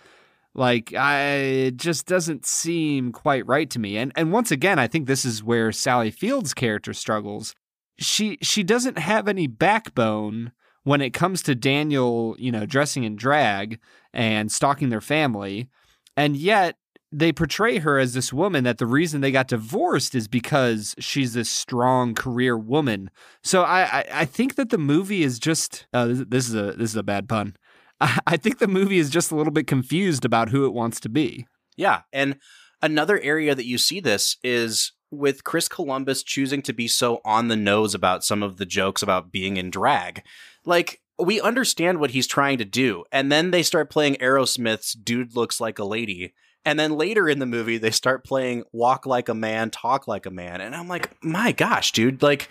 Like 0.55 0.93
I 0.93 1.21
it 1.21 1.77
just 1.77 2.07
doesn't 2.07 2.45
seem 2.45 3.13
quite 3.13 3.47
right 3.47 3.71
to 3.71 3.79
me. 3.79 3.97
And 3.97 4.13
and 4.15 4.33
once 4.33 4.51
again, 4.51 4.79
I 4.79 4.89
think 4.89 5.07
this 5.07 5.25
is 5.25 5.43
where 5.43 5.73
Sally 5.73 6.11
Field's 6.11 6.53
character 6.53 6.93
struggles 6.93 7.55
she 7.99 8.39
she 8.43 8.63
doesn't 8.63 8.99
have 8.99 9.29
any 9.29 9.47
backbone 9.47 10.53
when 10.85 11.01
it 11.01 11.11
comes 11.11 11.43
to 11.43 11.55
Daniel, 11.55 12.35
you 12.39 12.51
know, 12.51 12.65
dressing 12.65 13.05
in 13.05 13.17
drag 13.17 13.79
and 14.13 14.51
stalking 14.51 14.89
their 14.89 15.01
family. 15.01 15.69
And 16.17 16.37
yet 16.37 16.77
they 17.11 17.33
portray 17.33 17.79
her 17.79 17.99
as 17.99 18.15
this 18.15 18.33
woman 18.33 18.65
that 18.65 18.79
the 18.79 18.87
reason 18.87 19.21
they 19.21 19.31
got 19.31 19.49
divorced 19.49 20.15
is 20.15 20.29
because 20.29 20.95
she's 20.99 21.33
this 21.33 21.51
strong 21.51 22.15
career 22.15 22.57
woman. 22.57 23.11
So 23.43 23.63
I 23.63 23.83
I, 23.83 24.05
I 24.13 24.25
think 24.25 24.55
that 24.55 24.71
the 24.71 24.79
movie 24.79 25.23
is 25.23 25.39
just 25.39 25.87
uh, 25.93 26.07
this, 26.29 26.49
is 26.49 26.55
a 26.55 26.73
this 26.73 26.91
is 26.91 26.97
a 26.97 27.03
bad 27.03 27.29
pun. 27.29 27.57
I 28.01 28.37
think 28.37 28.59
the 28.59 28.69
movie 28.69 28.99
is 28.99 29.11
just 29.11 29.33
a 29.33 29.37
little 29.37 29.53
bit 29.53 29.67
confused 29.67 30.25
about 30.25 30.51
who 30.51 30.65
it 30.67 30.73
wants 30.73 31.01
to 31.01 31.09
be. 31.09 31.47
Yeah, 31.77 32.03
and 32.13 32.37
another 32.83 33.19
area 33.21 33.55
that 33.55 33.67
you 33.67 33.79
see 33.79 34.01
this 34.01 34.37
is 34.43 34.93
with 35.11 35.45
Chris 35.45 35.69
Columbus 35.69 36.23
choosing 36.23 36.63
to 36.63 36.73
be 36.73 36.89
so 36.89 37.21
on 37.25 37.49
the 37.49 37.57
nose 37.57 37.95
about 37.95 38.25
some 38.25 38.43
of 38.43 38.57
the 38.57 38.67
jokes 38.67 39.03
about 39.03 39.33
being 39.33 39.57
in 39.57 39.71
drag. 39.71 40.23
Like, 40.65 41.01
we 41.19 41.41
understand 41.41 41.99
what 41.99 42.11
he's 42.13 42.27
trying 42.27 42.59
to 42.59 42.65
do. 42.65 43.05
And 43.11 43.33
then 43.33 43.51
they 43.51 43.63
start 43.63 43.91
playing 43.91 44.17
Aerosmith's 44.17 44.93
Dude 44.93 45.35
Looks 45.35 45.61
Like 45.61 45.79
a 45.79 45.85
Lady. 45.85 46.35
And 46.65 46.79
then 46.79 46.93
later 46.93 47.29
in 47.29 47.39
the 47.39 47.47
movie, 47.47 47.79
they 47.79 47.91
start 47.91 48.25
playing 48.25 48.65
Walk 48.73 49.07
Like 49.07 49.29
a 49.29 49.35
Man, 49.35 49.71
Talk 49.71 50.07
Like 50.07 50.27
a 50.27 50.31
Man. 50.31 50.61
And 50.61 50.75
I'm 50.75 50.89
like, 50.89 51.17
my 51.25 51.53
gosh, 51.53 51.93
dude, 51.93 52.23
like, 52.23 52.49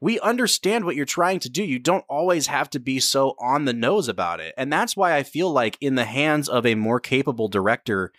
we 0.00 0.18
understand 0.20 0.86
what 0.86 0.96
you're 0.96 1.04
trying 1.04 1.40
to 1.40 1.50
do. 1.50 1.62
You 1.62 1.78
don't 1.78 2.06
always 2.08 2.46
have 2.46 2.70
to 2.70 2.80
be 2.80 3.00
so 3.00 3.34
on 3.38 3.66
the 3.66 3.74
nose 3.74 4.08
about 4.08 4.40
it. 4.40 4.54
And 4.56 4.72
that's 4.72 4.96
why 4.96 5.14
I 5.14 5.22
feel 5.22 5.52
like, 5.52 5.76
in 5.80 5.94
the 5.94 6.06
hands 6.06 6.48
of 6.48 6.64
a 6.64 6.74
more 6.74 7.00
capable 7.00 7.48
director, 7.48 8.12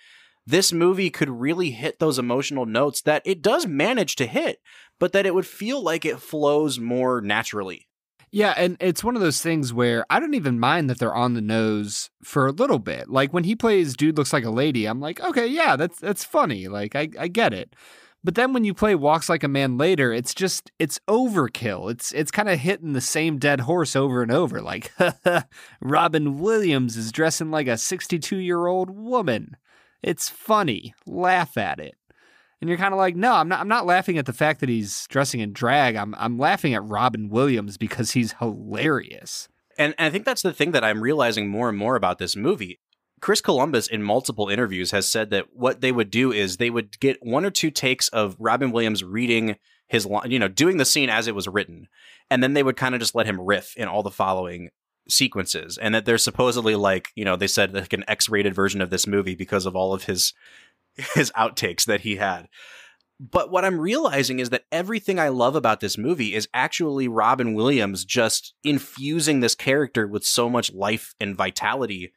this 0.46 0.74
movie 0.74 1.10
could 1.10 1.30
really 1.30 1.72
hit 1.72 2.00
those 2.00 2.20
emotional 2.20 2.66
notes 2.66 3.02
that 3.02 3.22
it 3.26 3.42
does 3.42 3.68
manage 3.68 4.16
to 4.18 4.26
hit, 4.26 4.60
but 5.00 5.12
that 5.14 5.26
it 5.26 5.34
would 5.34 5.46
feel 5.46 5.82
like 5.82 6.06
it 6.06 6.20
flows 6.20 6.80
more 6.80 7.22
naturally. 7.22 7.88
Yeah, 8.34 8.54
and 8.56 8.78
it's 8.80 9.04
one 9.04 9.16
of 9.16 9.22
those 9.22 9.42
things 9.42 9.74
where 9.74 10.06
I 10.10 10.22
don't 10.22 10.36
even 10.36 10.60
mind 10.60 10.90
that 10.90 11.00
they're 11.00 11.14
on 11.14 11.34
the 11.34 11.42
nose 11.42 12.10
for 12.24 12.48
a 12.48 12.54
little 12.54 12.80
bit. 12.80 13.10
Like 13.10 13.34
when 13.34 13.44
he 13.44 13.56
plays 13.56 13.96
dude 13.96 14.18
looks 14.18 14.32
like 14.32 14.46
a 14.46 14.50
lady, 14.50 14.86
I'm 14.86 15.02
like, 15.02 15.20
okay, 15.20 15.48
yeah, 15.48 15.76
that's 15.76 16.00
that's 16.00 16.24
funny. 16.24 16.70
Like 16.70 16.96
I, 16.96 17.10
I 17.20 17.28
get 17.28 17.54
it. 17.54 17.76
But 18.24 18.36
then 18.36 18.54
when 18.54 18.64
you 18.64 18.74
play 18.74 18.94
Walks 18.96 19.30
Like 19.30 19.44
a 19.44 19.48
Man 19.48 19.78
later, 19.78 20.14
it's 20.14 20.34
just 20.34 20.72
it's 20.80 21.00
overkill. 21.10 21.92
It's 21.92 22.14
it's 22.14 22.32
kind 22.32 22.48
of 22.48 22.60
hitting 22.60 22.94
the 22.94 23.02
same 23.02 23.38
dead 23.38 23.62
horse 23.62 23.96
over 23.96 24.22
and 24.22 24.32
over. 24.32 24.62
Like 24.62 24.94
Robin 25.82 26.40
Williams 26.40 26.96
is 26.96 27.12
dressing 27.12 27.52
like 27.52 27.68
a 27.68 27.78
62 27.78 28.38
year 28.38 28.68
old 28.68 28.92
woman. 28.92 29.58
It's 30.02 30.30
funny. 30.30 30.94
Laugh 31.06 31.58
at 31.58 31.80
it. 31.80 31.96
And 32.60 32.70
you're 32.70 32.78
kind 32.78 32.94
of 32.94 33.00
like, 33.00 33.16
no, 33.16 33.34
I'm 33.34 33.48
not. 33.48 33.60
I'm 33.60 33.68
not 33.68 33.88
laughing 33.88 34.18
at 34.20 34.28
the 34.28 34.34
fact 34.34 34.60
that 34.60 34.70
he's 34.70 35.08
dressing 35.08 35.40
in 35.40 35.52
drag. 35.52 35.96
I'm 35.96 36.14
I'm 36.16 36.38
laughing 36.38 36.76
at 36.76 36.84
Robin 36.86 37.28
Williams 37.30 37.78
because 37.78 38.12
he's 38.12 38.34
hilarious. 38.34 39.50
And, 39.78 39.96
and 39.98 40.08
I 40.08 40.10
think 40.12 40.26
that's 40.26 40.44
the 40.44 40.54
thing 40.54 40.72
that 40.72 40.84
I'm 40.84 41.02
realizing 41.02 41.50
more 41.50 41.70
and 41.70 41.78
more 41.78 41.96
about 41.96 42.20
this 42.20 42.36
movie. 42.36 42.80
Chris 43.20 43.42
Columbus, 43.42 43.88
in 43.88 44.04
multiple 44.04 44.50
interviews, 44.50 44.92
has 44.92 45.08
said 45.08 45.30
that 45.30 45.46
what 45.54 45.82
they 45.82 45.92
would 45.92 46.10
do 46.10 46.32
is 46.32 46.58
they 46.58 46.70
would 46.70 47.00
get 47.00 47.18
one 47.22 47.46
or 47.46 47.52
two 47.52 47.72
takes 47.72 48.08
of 48.10 48.36
Robin 48.40 48.72
Williams 48.72 49.04
reading 49.04 49.58
his, 49.88 50.08
you 50.26 50.40
know, 50.40 50.48
doing 50.48 50.78
the 50.78 50.86
scene 50.86 51.10
as 51.10 51.28
it 51.28 51.36
was 51.36 51.48
written, 51.48 51.88
and 52.30 52.42
then 52.42 52.54
they 52.54 52.64
would 52.64 52.78
kind 52.78 52.96
of 52.96 53.02
just 53.02 53.14
let 53.14 53.28
him 53.28 53.40
riff 53.40 53.76
in 53.76 53.88
all 53.88 54.04
the 54.04 54.10
following 54.12 54.70
sequences. 55.10 55.78
And 55.78 55.96
that 55.96 56.06
there's 56.06 56.24
supposedly 56.24 56.76
like, 56.76 57.10
you 57.16 57.26
know, 57.26 57.36
they 57.36 57.48
said 57.48 57.74
like 57.74 57.94
an 57.94 58.06
X-rated 58.08 58.56
version 58.56 58.82
of 58.82 58.90
this 58.90 59.08
movie 59.08 59.36
because 59.36 59.66
of 59.66 59.76
all 59.76 59.94
of 59.94 60.06
his 60.06 60.34
his 61.16 61.32
outtakes 61.32 61.86
that 61.86 62.02
he 62.02 62.18
had. 62.18 62.48
But 63.20 63.52
what 63.52 63.64
I'm 63.64 63.80
realizing 63.80 64.40
is 64.40 64.50
that 64.50 64.66
everything 64.72 65.20
I 65.20 65.30
love 65.30 65.56
about 65.56 65.80
this 65.80 65.98
movie 65.98 66.34
is 66.34 66.50
actually 66.56 67.08
Robin 67.08 67.54
Williams 67.54 68.04
just 68.04 68.56
infusing 68.64 69.40
this 69.40 69.54
character 69.54 70.08
with 70.08 70.26
so 70.26 70.50
much 70.50 70.74
life 70.74 71.14
and 71.20 71.36
vitality 71.36 72.12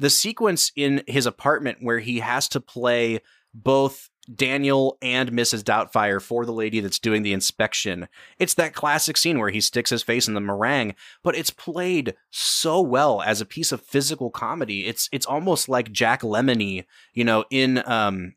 the 0.00 0.10
sequence 0.10 0.72
in 0.74 1.02
his 1.06 1.26
apartment 1.26 1.78
where 1.82 1.98
he 1.98 2.20
has 2.20 2.48
to 2.48 2.60
play 2.60 3.20
both 3.52 4.08
Daniel 4.34 4.96
and 5.02 5.32
Mrs. 5.32 5.62
Doubtfire 5.62 6.20
for 6.20 6.44
the 6.44 6.52
lady 6.52 6.80
that's 6.80 6.98
doing 6.98 7.22
the 7.22 7.32
inspection. 7.32 8.08
It's 8.38 8.54
that 8.54 8.74
classic 8.74 9.16
scene 9.16 9.38
where 9.38 9.50
he 9.50 9.60
sticks 9.60 9.90
his 9.90 10.02
face 10.02 10.28
in 10.28 10.34
the 10.34 10.40
meringue, 10.40 10.94
but 11.22 11.36
it's 11.36 11.50
played 11.50 12.14
so 12.30 12.80
well 12.80 13.22
as 13.22 13.40
a 13.40 13.46
piece 13.46 13.72
of 13.72 13.80
physical 13.80 14.30
comedy. 14.30 14.86
It's 14.86 15.08
it's 15.12 15.26
almost 15.26 15.68
like 15.68 15.92
Jack 15.92 16.22
Lemmony, 16.22 16.84
you 17.14 17.24
know, 17.24 17.44
in 17.50 17.82
um 17.86 18.34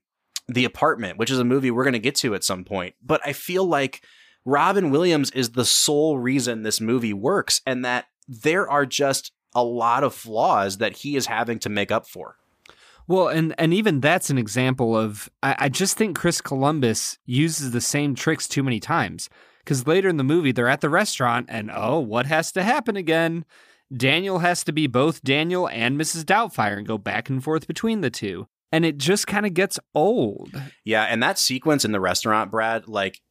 The 0.47 0.65
Apartment, 0.65 1.17
which 1.17 1.31
is 1.31 1.39
a 1.39 1.45
movie 1.45 1.71
we're 1.71 1.83
going 1.83 1.93
to 1.93 1.99
get 1.99 2.15
to 2.15 2.35
at 2.35 2.43
some 2.43 2.63
point. 2.63 2.95
But 3.01 3.21
I 3.25 3.33
feel 3.33 3.65
like 3.65 4.03
Robin 4.45 4.89
Williams 4.89 5.31
is 5.31 5.51
the 5.51 5.65
sole 5.65 6.17
reason 6.17 6.63
this 6.63 6.81
movie 6.81 7.13
works 7.13 7.61
and 7.65 7.85
that 7.85 8.05
there 8.27 8.69
are 8.69 8.85
just 8.85 9.31
a 9.55 9.63
lot 9.63 10.03
of 10.03 10.13
flaws 10.13 10.77
that 10.77 10.97
he 10.97 11.15
is 11.15 11.27
having 11.27 11.59
to 11.59 11.69
make 11.69 11.91
up 11.91 12.07
for. 12.07 12.37
Well, 13.07 13.27
and 13.27 13.53
and 13.57 13.73
even 13.73 13.99
that's 13.99 14.29
an 14.29 14.37
example 14.37 14.97
of 14.97 15.29
I, 15.41 15.55
I 15.59 15.69
just 15.69 15.97
think 15.97 16.17
Chris 16.17 16.41
Columbus 16.41 17.17
uses 17.25 17.71
the 17.71 17.81
same 17.81 18.15
tricks 18.15 18.47
too 18.47 18.63
many 18.63 18.79
times. 18.79 19.29
Because 19.63 19.87
later 19.87 20.09
in 20.09 20.17
the 20.17 20.25
movie, 20.25 20.51
they're 20.51 20.67
at 20.67 20.81
the 20.81 20.89
restaurant, 20.89 21.45
and 21.49 21.71
oh, 21.73 21.99
what 21.99 22.25
has 22.25 22.51
to 22.51 22.63
happen 22.63 22.97
again? 22.97 23.45
Daniel 23.95 24.39
has 24.39 24.63
to 24.65 24.73
be 24.73 24.87
both 24.87 25.23
Daniel 25.23 25.69
and 25.69 25.99
Mrs. 25.99 26.23
Doubtfire 26.23 26.77
and 26.77 26.87
go 26.87 26.97
back 26.97 27.29
and 27.29 27.43
forth 27.43 27.67
between 27.67 28.01
the 28.01 28.09
two. 28.09 28.47
And 28.71 28.85
it 28.85 28.97
just 28.97 29.27
kind 29.27 29.45
of 29.45 29.53
gets 29.53 29.79
old. 29.93 30.59
Yeah, 30.83 31.03
and 31.03 31.21
that 31.21 31.37
sequence 31.37 31.85
in 31.85 31.91
the 31.91 31.99
restaurant, 31.99 32.49
Brad, 32.49 32.87
like 32.87 33.21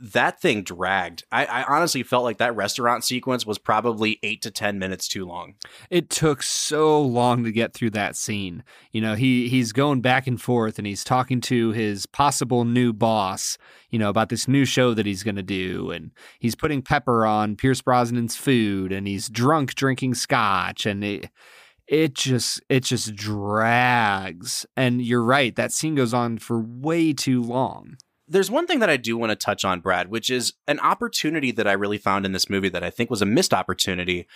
that 0.00 0.40
thing 0.40 0.62
dragged. 0.62 1.24
I, 1.30 1.44
I, 1.44 1.62
honestly 1.64 2.02
felt 2.02 2.24
like 2.24 2.38
that 2.38 2.56
restaurant 2.56 3.04
sequence 3.04 3.44
was 3.44 3.58
probably 3.58 4.18
eight 4.22 4.40
to 4.42 4.50
ten 4.50 4.78
minutes 4.78 5.06
too 5.06 5.26
long. 5.26 5.54
It 5.90 6.08
took 6.08 6.42
so 6.42 7.00
long 7.02 7.44
to 7.44 7.52
get 7.52 7.74
through 7.74 7.90
that 7.90 8.16
scene. 8.16 8.64
You 8.92 9.02
know, 9.02 9.14
he 9.14 9.48
he's 9.48 9.72
going 9.72 10.00
back 10.00 10.26
and 10.26 10.40
forth 10.40 10.78
and 10.78 10.86
he's 10.86 11.04
talking 11.04 11.40
to 11.42 11.72
his 11.72 12.06
possible 12.06 12.64
new 12.64 12.92
boss, 12.94 13.58
you 13.90 13.98
know, 13.98 14.08
about 14.08 14.30
this 14.30 14.48
new 14.48 14.64
show 14.64 14.94
that 14.94 15.06
he's 15.06 15.22
gonna 15.22 15.42
do, 15.42 15.90
and 15.90 16.12
he's 16.38 16.54
putting 16.54 16.80
pepper 16.80 17.26
on 17.26 17.56
Pierce 17.56 17.82
Brosnan's 17.82 18.36
food, 18.36 18.92
and 18.92 19.06
he's 19.06 19.28
drunk 19.28 19.74
drinking 19.74 20.14
scotch, 20.14 20.86
and 20.86 21.04
it 21.04 21.30
it 21.86 22.14
just 22.14 22.62
it 22.70 22.84
just 22.84 23.14
drags. 23.14 24.64
And 24.76 25.02
you're 25.02 25.22
right, 25.22 25.54
that 25.56 25.72
scene 25.72 25.94
goes 25.94 26.14
on 26.14 26.38
for 26.38 26.58
way 26.58 27.12
too 27.12 27.42
long 27.42 27.96
there's 28.30 28.50
one 28.50 28.66
thing 28.66 28.78
that 28.78 28.88
I 28.88 28.96
do 28.96 29.16
want 29.16 29.30
to 29.30 29.36
touch 29.36 29.64
on, 29.64 29.80
Brad, 29.80 30.08
which 30.08 30.30
is 30.30 30.54
an 30.68 30.78
opportunity 30.80 31.50
that 31.50 31.66
I 31.66 31.72
really 31.72 31.98
found 31.98 32.24
in 32.24 32.32
this 32.32 32.48
movie 32.48 32.68
that 32.68 32.84
I 32.84 32.88
think 32.88 33.10
was 33.10 33.22
a 33.22 33.26
missed 33.26 33.52
opportunity. 33.52 34.28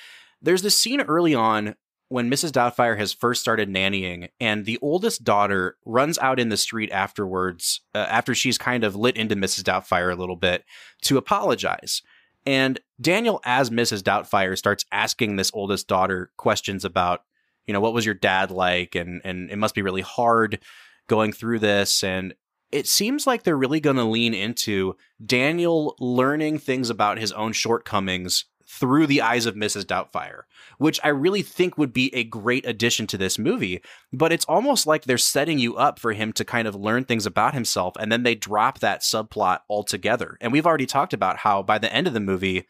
There's 0.42 0.62
this 0.62 0.76
scene 0.76 1.00
early 1.00 1.34
on 1.34 1.76
when 2.08 2.28
Mrs. 2.28 2.50
Doubtfire 2.50 2.98
has 2.98 3.12
first 3.12 3.40
started 3.40 3.68
nannying, 3.68 4.28
and 4.40 4.64
the 4.64 4.78
oldest 4.82 5.22
daughter 5.22 5.76
runs 5.86 6.18
out 6.18 6.40
in 6.40 6.48
the 6.48 6.56
street 6.56 6.90
afterwards, 6.90 7.80
uh, 7.94 8.06
after 8.10 8.34
she's 8.34 8.58
kind 8.58 8.82
of 8.82 8.96
lit 8.96 9.16
into 9.16 9.36
Mrs. 9.36 9.62
Doubtfire 9.62 10.12
a 10.12 10.18
little 10.18 10.36
bit, 10.36 10.64
to 11.02 11.16
apologize. 11.16 12.02
And 12.44 12.80
Daniel, 13.00 13.40
as 13.44 13.70
Mrs. 13.70 14.02
Doubtfire, 14.02 14.58
starts 14.58 14.84
asking 14.92 15.36
this 15.36 15.52
oldest 15.54 15.86
daughter 15.86 16.30
questions 16.36 16.84
about, 16.84 17.22
you 17.64 17.72
know, 17.72 17.80
what 17.80 17.94
was 17.94 18.04
your 18.04 18.14
dad 18.14 18.50
like, 18.50 18.96
and 18.96 19.22
and 19.24 19.50
it 19.50 19.56
must 19.56 19.74
be 19.74 19.82
really 19.82 20.02
hard 20.02 20.58
going 21.06 21.32
through 21.32 21.60
this, 21.60 22.02
and 22.04 22.34
it 22.74 22.88
seems 22.88 23.24
like 23.24 23.44
they're 23.44 23.56
really 23.56 23.78
going 23.78 23.96
to 23.96 24.04
lean 24.04 24.34
into 24.34 24.96
Daniel 25.24 25.94
learning 26.00 26.58
things 26.58 26.90
about 26.90 27.18
his 27.18 27.30
own 27.30 27.52
shortcomings 27.52 28.46
through 28.66 29.06
the 29.06 29.22
eyes 29.22 29.46
of 29.46 29.54
Mrs. 29.54 29.84
Doubtfire, 29.84 30.42
which 30.78 30.98
I 31.04 31.08
really 31.08 31.42
think 31.42 31.78
would 31.78 31.92
be 31.92 32.12
a 32.12 32.24
great 32.24 32.66
addition 32.66 33.06
to 33.06 33.16
this 33.16 33.38
movie. 33.38 33.80
But 34.12 34.32
it's 34.32 34.44
almost 34.46 34.88
like 34.88 35.04
they're 35.04 35.18
setting 35.18 35.60
you 35.60 35.76
up 35.76 36.00
for 36.00 36.14
him 36.14 36.32
to 36.32 36.44
kind 36.44 36.66
of 36.66 36.74
learn 36.74 37.04
things 37.04 37.26
about 37.26 37.54
himself, 37.54 37.94
and 38.00 38.10
then 38.10 38.24
they 38.24 38.34
drop 38.34 38.80
that 38.80 39.02
subplot 39.02 39.60
altogether. 39.70 40.36
And 40.40 40.52
we've 40.52 40.66
already 40.66 40.86
talked 40.86 41.12
about 41.12 41.38
how 41.38 41.62
by 41.62 41.78
the 41.78 41.92
end 41.94 42.08
of 42.08 42.12
the 42.12 42.18
movie, 42.18 42.66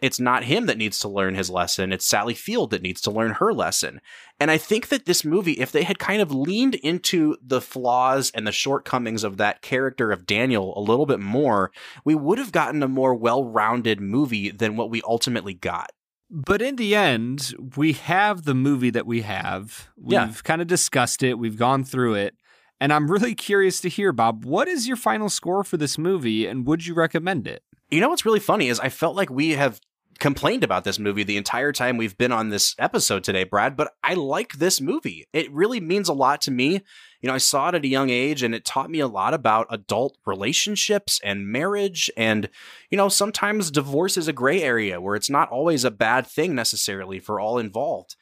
it's 0.00 0.20
not 0.20 0.44
him 0.44 0.66
that 0.66 0.76
needs 0.76 0.98
to 1.00 1.08
learn 1.08 1.34
his 1.34 1.48
lesson. 1.48 1.92
It's 1.92 2.06
Sally 2.06 2.34
Field 2.34 2.70
that 2.70 2.82
needs 2.82 3.00
to 3.02 3.10
learn 3.10 3.32
her 3.32 3.52
lesson. 3.52 4.00
And 4.38 4.50
I 4.50 4.58
think 4.58 4.88
that 4.88 5.06
this 5.06 5.24
movie, 5.24 5.52
if 5.52 5.72
they 5.72 5.84
had 5.84 5.98
kind 5.98 6.20
of 6.20 6.34
leaned 6.34 6.74
into 6.74 7.36
the 7.42 7.60
flaws 7.60 8.30
and 8.34 8.46
the 8.46 8.52
shortcomings 8.52 9.24
of 9.24 9.38
that 9.38 9.62
character 9.62 10.12
of 10.12 10.26
Daniel 10.26 10.76
a 10.76 10.80
little 10.80 11.06
bit 11.06 11.20
more, 11.20 11.72
we 12.04 12.14
would 12.14 12.38
have 12.38 12.52
gotten 12.52 12.82
a 12.82 12.88
more 12.88 13.14
well 13.14 13.44
rounded 13.44 14.00
movie 14.00 14.50
than 14.50 14.76
what 14.76 14.90
we 14.90 15.00
ultimately 15.02 15.54
got. 15.54 15.90
But 16.28 16.60
in 16.60 16.76
the 16.76 16.94
end, 16.94 17.54
we 17.76 17.92
have 17.92 18.44
the 18.44 18.54
movie 18.54 18.90
that 18.90 19.06
we 19.06 19.22
have. 19.22 19.88
We've 19.96 20.12
yeah. 20.12 20.32
kind 20.42 20.60
of 20.60 20.66
discussed 20.66 21.22
it, 21.22 21.38
we've 21.38 21.56
gone 21.56 21.84
through 21.84 22.14
it. 22.14 22.34
And 22.80 22.92
I'm 22.92 23.10
really 23.10 23.34
curious 23.34 23.80
to 23.80 23.88
hear, 23.88 24.12
Bob, 24.12 24.44
what 24.44 24.68
is 24.68 24.86
your 24.86 24.96
final 24.96 25.30
score 25.30 25.64
for 25.64 25.78
this 25.78 25.96
movie 25.96 26.46
and 26.46 26.66
would 26.66 26.86
you 26.86 26.94
recommend 26.94 27.46
it? 27.46 27.62
You 27.90 28.00
know 28.00 28.08
what's 28.08 28.26
really 28.26 28.40
funny 28.40 28.68
is 28.68 28.80
I 28.80 28.88
felt 28.88 29.14
like 29.14 29.30
we 29.30 29.50
have 29.50 29.80
complained 30.18 30.64
about 30.64 30.84
this 30.84 30.98
movie 30.98 31.22
the 31.22 31.36
entire 31.36 31.72
time 31.72 31.96
we've 31.96 32.16
been 32.18 32.32
on 32.32 32.48
this 32.48 32.74
episode 32.78 33.22
today, 33.22 33.44
Brad, 33.44 33.76
but 33.76 33.92
I 34.02 34.14
like 34.14 34.54
this 34.54 34.80
movie. 34.80 35.26
It 35.32 35.52
really 35.52 35.78
means 35.78 36.08
a 36.08 36.14
lot 36.14 36.40
to 36.42 36.50
me. 36.50 36.80
You 37.20 37.28
know, 37.28 37.34
I 37.34 37.38
saw 37.38 37.68
it 37.68 37.74
at 37.74 37.84
a 37.84 37.88
young 37.88 38.10
age 38.10 38.42
and 38.42 38.54
it 38.54 38.64
taught 38.64 38.90
me 38.90 39.00
a 39.00 39.06
lot 39.06 39.34
about 39.34 39.66
adult 39.70 40.16
relationships 40.26 41.20
and 41.22 41.48
marriage. 41.48 42.10
And, 42.16 42.48
you 42.90 42.96
know, 42.96 43.08
sometimes 43.08 43.70
divorce 43.70 44.16
is 44.16 44.26
a 44.26 44.32
gray 44.32 44.62
area 44.62 45.00
where 45.00 45.16
it's 45.16 45.30
not 45.30 45.50
always 45.50 45.84
a 45.84 45.90
bad 45.90 46.26
thing 46.26 46.54
necessarily 46.54 47.20
for 47.20 47.38
all 47.38 47.58
involved. 47.58 48.16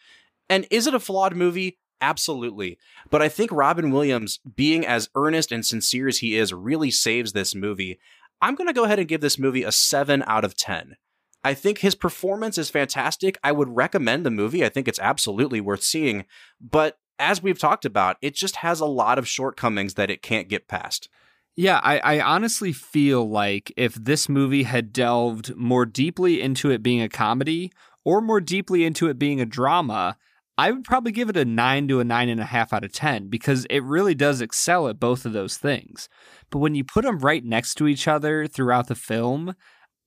And 0.48 0.66
is 0.70 0.86
it 0.86 0.94
a 0.94 1.00
flawed 1.00 1.36
movie? 1.36 1.78
Absolutely. 2.00 2.76
But 3.08 3.22
I 3.22 3.30
think 3.30 3.50
Robin 3.50 3.90
Williams, 3.90 4.40
being 4.56 4.84
as 4.84 5.08
earnest 5.14 5.52
and 5.52 5.64
sincere 5.64 6.08
as 6.08 6.18
he 6.18 6.36
is, 6.36 6.52
really 6.52 6.90
saves 6.90 7.32
this 7.32 7.54
movie. 7.54 7.98
I'm 8.44 8.56
going 8.56 8.66
to 8.66 8.74
go 8.74 8.84
ahead 8.84 8.98
and 8.98 9.08
give 9.08 9.22
this 9.22 9.38
movie 9.38 9.62
a 9.62 9.72
7 9.72 10.22
out 10.26 10.44
of 10.44 10.54
10. 10.54 10.98
I 11.42 11.54
think 11.54 11.78
his 11.78 11.94
performance 11.94 12.58
is 12.58 12.68
fantastic. 12.68 13.38
I 13.42 13.52
would 13.52 13.74
recommend 13.74 14.26
the 14.26 14.30
movie. 14.30 14.62
I 14.62 14.68
think 14.68 14.86
it's 14.86 14.98
absolutely 14.98 15.62
worth 15.62 15.82
seeing. 15.82 16.26
But 16.60 16.98
as 17.18 17.42
we've 17.42 17.58
talked 17.58 17.86
about, 17.86 18.18
it 18.20 18.34
just 18.34 18.56
has 18.56 18.80
a 18.80 18.86
lot 18.86 19.18
of 19.18 19.26
shortcomings 19.26 19.94
that 19.94 20.10
it 20.10 20.20
can't 20.20 20.50
get 20.50 20.68
past. 20.68 21.08
Yeah, 21.56 21.80
I, 21.82 21.98
I, 22.00 22.20
honestly 22.20 22.72
feel 22.72 23.26
like 23.26 23.72
if 23.78 23.94
this 23.94 24.28
movie 24.28 24.64
had 24.64 24.92
delved 24.92 25.56
more 25.56 25.86
deeply 25.86 26.42
into 26.42 26.70
it 26.70 26.82
being 26.82 27.00
a 27.00 27.08
comedy 27.08 27.72
or 28.04 28.20
more 28.20 28.42
deeply 28.42 28.84
into 28.84 29.08
it 29.08 29.18
being 29.18 29.40
a 29.40 29.46
drama, 29.46 30.18
I 30.56 30.70
would 30.70 30.84
probably 30.84 31.12
give 31.12 31.28
it 31.28 31.36
a 31.36 31.44
nine 31.44 31.88
to 31.88 32.00
a 32.00 32.04
nine 32.04 32.28
and 32.28 32.40
a 32.40 32.44
half 32.44 32.72
out 32.72 32.84
of 32.84 32.92
10 32.92 33.28
because 33.28 33.66
it 33.70 33.82
really 33.82 34.14
does 34.14 34.40
excel 34.40 34.88
at 34.88 35.00
both 35.00 35.24
of 35.24 35.32
those 35.32 35.56
things. 35.56 36.08
But 36.50 36.58
when 36.58 36.74
you 36.74 36.84
put 36.84 37.04
them 37.04 37.18
right 37.18 37.44
next 37.44 37.74
to 37.76 37.88
each 37.88 38.06
other 38.06 38.46
throughout 38.46 38.86
the 38.86 38.94
film, 38.94 39.56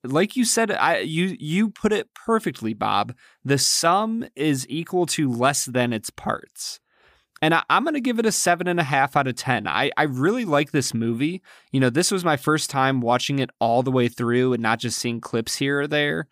like 0.03 0.35
you 0.35 0.45
said, 0.45 0.71
I 0.71 0.99
you 0.99 1.35
you 1.39 1.69
put 1.69 1.91
it 1.91 2.13
perfectly, 2.13 2.73
Bob. 2.73 3.13
The 3.43 3.57
sum 3.57 4.25
is 4.35 4.65
equal 4.69 5.05
to 5.07 5.29
less 5.29 5.65
than 5.65 5.91
its 5.91 6.09
parts. 6.09 6.79
And 7.41 7.53
I, 7.53 7.63
am 7.69 7.83
going 7.83 7.93
to 7.93 8.01
give 8.01 8.17
it 8.17 8.25
a 8.25 8.31
seven 8.31 8.67
and 8.67 8.79
a 8.79 8.83
half 8.83 9.15
out 9.15 9.27
of 9.27 9.35
10. 9.35 9.67
I, 9.67 9.91
I 9.95 10.03
really 10.03 10.43
like 10.43 10.71
this 10.71 10.93
movie. 10.93 11.43
You 11.71 11.79
know, 11.79 11.91
this 11.91 12.09
was 12.09 12.25
my 12.25 12.35
first 12.35 12.71
time 12.71 12.99
watching 12.99 13.37
it 13.37 13.51
all 13.59 13.83
the 13.83 13.91
way 13.91 14.07
through 14.07 14.53
and 14.53 14.63
not 14.63 14.79
just 14.79 14.97
seeing 14.97 15.21
clips 15.21 15.57
here 15.57 15.81
or 15.81 15.87
there. 15.87 16.27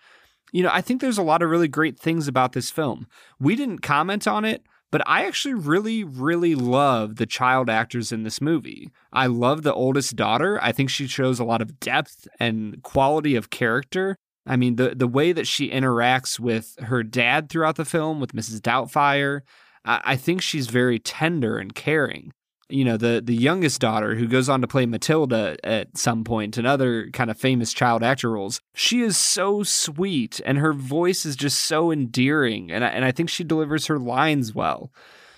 You 0.56 0.64
know, 0.64 0.70
I 0.72 0.80
think 0.80 1.02
there's 1.02 1.18
a 1.18 1.22
lot 1.32 1.42
of 1.42 1.50
really 1.50 1.68
great 1.68 2.00
things 2.00 2.30
about 2.30 2.54
this 2.54 2.72
film. 2.72 3.08
We 3.42 3.58
didn't 3.58 3.80
comment 3.80 4.26
on 4.26 4.46
it, 4.46 4.64
But 4.92 5.02
I 5.06 5.26
actually 5.26 5.56
really, 5.56 6.06
really 6.06 6.56
love 6.56 7.18
the 7.18 7.26
child 7.26 7.70
actors 7.70 8.14
in 8.14 8.24
this 8.24 8.40
movie. 8.40 8.90
I 9.12 9.26
love 9.28 9.64
the 9.64 9.74
oldest 9.74 10.16
daughter. 10.16 10.58
I 10.62 10.72
think 10.72 10.90
she 10.90 11.08
shows 11.08 11.38
a 11.40 11.44
lot 11.44 11.62
of 11.62 11.82
depth 11.82 12.28
and 12.40 12.82
quality 12.84 13.36
of 13.36 13.50
character. 13.50 14.16
I 14.46 14.56
mean, 14.56 14.78
the 14.78 14.96
the 14.96 15.08
way 15.08 15.34
that 15.34 15.48
she 15.48 15.70
interacts 15.70 16.40
with 16.40 16.78
her 16.80 17.04
dad 17.04 17.50
throughout 17.50 17.76
the 17.76 17.84
film, 17.84 18.22
with 18.22 18.32
Mrs. 18.34 18.62
Doubtfire, 18.62 19.42
I, 19.84 20.02
I 20.06 20.16
think 20.16 20.42
she's 20.42 20.68
very 20.68 21.00
tender 21.00 21.58
and 21.58 21.76
caring 21.76 22.32
you 22.70 22.84
know 22.84 22.98
the 22.98 23.22
the 23.24 23.36
youngest 23.36 23.80
daughter 23.80 24.16
who 24.16 24.28
goes 24.28 24.50
on 24.50 24.62
to 24.62 24.68
play 24.68 24.86
Matilda 24.86 25.56
at 25.64 25.98
some 25.98 26.24
point 26.24 26.58
and 26.58 26.66
other 26.66 27.10
kind 27.12 27.30
of 27.30 27.38
famous 27.38 27.74
child 27.74 28.04
actor 28.04 28.32
roles 28.32 28.60
she 28.74 29.02
is 29.02 29.18
so 29.18 29.64
sweet 29.64 30.42
and 30.46 30.58
her 30.58 30.74
voice 30.74 31.26
is 31.26 31.36
just 31.36 31.60
so 31.60 31.92
endearing 31.92 32.72
and 32.72 32.84
I, 32.84 32.88
and 32.90 33.06
I 33.06 33.12
think 33.12 33.30
she 33.30 33.44
delivers 33.44 33.88
her 33.88 34.00
lines 34.00 34.54
well. 34.54 34.92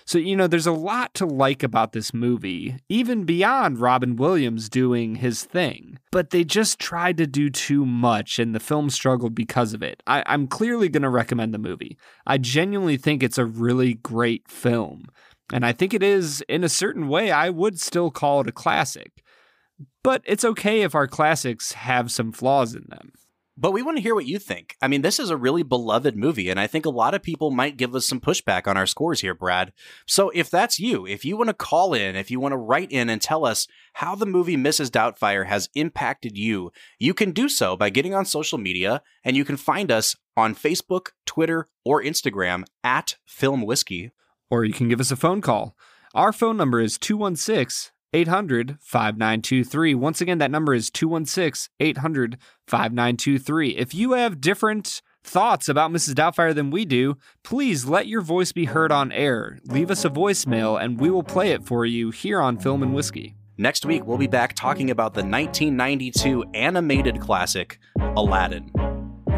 So 0.06 0.16
you 0.16 0.36
know 0.36 0.46
there's 0.46 0.66
a 0.66 0.72
lot 0.72 1.12
to 1.14 1.26
like 1.26 1.62
about 1.62 1.92
this 1.92 2.14
movie 2.14 2.76
even 2.88 3.24
beyond 3.24 3.78
Robin 3.78 4.16
Williams 4.16 4.70
doing 4.70 5.16
his 5.16 5.44
thing. 5.44 5.98
But 6.10 6.30
they 6.30 6.44
just 6.44 6.78
tried 6.78 7.18
to 7.18 7.26
do 7.26 7.50
too 7.50 7.84
much 7.84 8.38
and 8.38 8.54
the 8.54 8.60
film 8.60 8.88
struggled 8.88 9.34
because 9.34 9.74
of 9.74 9.82
it. 9.82 10.02
I, 10.06 10.22
I'm 10.24 10.46
clearly 10.46 10.88
going 10.88 11.02
to 11.02 11.10
recommend 11.10 11.52
the 11.52 11.58
movie. 11.58 11.98
I 12.26 12.38
genuinely 12.38 12.96
think 12.96 13.22
it's 13.22 13.36
a 13.36 13.44
really 13.44 13.94
great 13.94 14.48
film 14.50 15.08
and 15.52 15.64
I 15.64 15.72
think 15.72 15.94
it 15.94 16.02
is, 16.02 16.42
in 16.48 16.64
a 16.64 16.68
certain 16.68 17.08
way, 17.08 17.30
I 17.30 17.50
would 17.50 17.80
still 17.80 18.10
call 18.10 18.40
it 18.40 18.48
a 18.48 18.52
classic. 18.52 19.22
But 20.02 20.22
it's 20.24 20.44
okay 20.44 20.82
if 20.82 20.94
our 20.94 21.06
classics 21.06 21.72
have 21.72 22.10
some 22.10 22.32
flaws 22.32 22.74
in 22.74 22.84
them. 22.88 23.12
But 23.60 23.72
we 23.72 23.82
want 23.82 23.96
to 23.96 24.02
hear 24.02 24.14
what 24.14 24.26
you 24.26 24.38
think. 24.38 24.76
I 24.80 24.86
mean, 24.86 25.02
this 25.02 25.18
is 25.18 25.30
a 25.30 25.36
really 25.36 25.64
beloved 25.64 26.16
movie, 26.16 26.48
and 26.48 26.60
I 26.60 26.68
think 26.68 26.86
a 26.86 26.90
lot 26.90 27.12
of 27.12 27.24
people 27.24 27.50
might 27.50 27.76
give 27.76 27.92
us 27.96 28.06
some 28.06 28.20
pushback 28.20 28.68
on 28.68 28.76
our 28.76 28.86
scores 28.86 29.20
here, 29.20 29.34
Brad. 29.34 29.72
So 30.06 30.30
if 30.30 30.48
that's 30.48 30.78
you, 30.78 31.06
if 31.06 31.24
you 31.24 31.36
want 31.36 31.48
to 31.48 31.54
call 31.54 31.92
in, 31.92 32.14
if 32.14 32.30
you 32.30 32.38
want 32.38 32.52
to 32.52 32.56
write 32.56 32.92
in 32.92 33.10
and 33.10 33.20
tell 33.20 33.44
us 33.44 33.66
how 33.94 34.14
the 34.14 34.26
movie 34.26 34.56
Mrs. 34.56 34.90
Doubtfire 34.90 35.46
has 35.46 35.68
impacted 35.74 36.38
you, 36.38 36.70
you 37.00 37.14
can 37.14 37.32
do 37.32 37.48
so 37.48 37.76
by 37.76 37.90
getting 37.90 38.14
on 38.14 38.24
social 38.24 38.58
media, 38.58 39.02
and 39.24 39.36
you 39.36 39.44
can 39.44 39.56
find 39.56 39.90
us 39.90 40.14
on 40.36 40.54
Facebook, 40.54 41.08
Twitter, 41.26 41.68
or 41.84 42.00
Instagram 42.00 42.62
at 42.84 43.16
Film 43.26 43.62
Whiskey 43.62 44.12
or 44.50 44.64
you 44.64 44.72
can 44.72 44.88
give 44.88 45.00
us 45.00 45.10
a 45.10 45.16
phone 45.16 45.40
call. 45.40 45.76
Our 46.14 46.32
phone 46.32 46.56
number 46.56 46.80
is 46.80 46.98
216 46.98 47.92
800 48.12 48.78
5923. 48.80 49.94
Once 49.94 50.20
again, 50.20 50.38
that 50.38 50.50
number 50.50 50.74
is 50.74 50.90
216 50.90 51.72
800 51.80 52.38
5923. 52.66 53.76
If 53.76 53.94
you 53.94 54.12
have 54.12 54.40
different 54.40 55.02
thoughts 55.22 55.68
about 55.68 55.90
Mrs. 55.90 56.14
Doubtfire 56.14 56.54
than 56.54 56.70
we 56.70 56.84
do, 56.84 57.16
please 57.44 57.84
let 57.84 58.06
your 58.06 58.22
voice 58.22 58.52
be 58.52 58.64
heard 58.64 58.90
on 58.90 59.12
air. 59.12 59.58
Leave 59.64 59.90
us 59.90 60.04
a 60.04 60.10
voicemail 60.10 60.82
and 60.82 60.98
we 60.98 61.10
will 61.10 61.22
play 61.22 61.50
it 61.50 61.64
for 61.64 61.84
you 61.84 62.10
here 62.10 62.40
on 62.40 62.58
Film 62.58 62.82
and 62.82 62.94
Whiskey. 62.94 63.34
Next 63.58 63.84
week, 63.84 64.06
we'll 64.06 64.18
be 64.18 64.28
back 64.28 64.54
talking 64.54 64.90
about 64.90 65.14
the 65.14 65.22
1992 65.22 66.44
animated 66.54 67.20
classic, 67.20 67.78
Aladdin. 68.16 68.70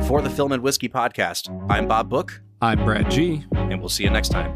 For 0.07 0.21
the 0.21 0.31
Film 0.31 0.53
and 0.53 0.63
Whiskey 0.63 0.89
podcast, 0.89 1.49
I'm 1.71 1.89
Bob 1.89 2.11
Book. 2.11 2.43
I'm 2.63 2.85
Brad 2.85 3.11
G., 3.11 3.43
and 3.53 3.81
we'll 3.81 3.89
see 3.89 4.05
you 4.05 4.11
next 4.11 4.29
time. 4.29 4.53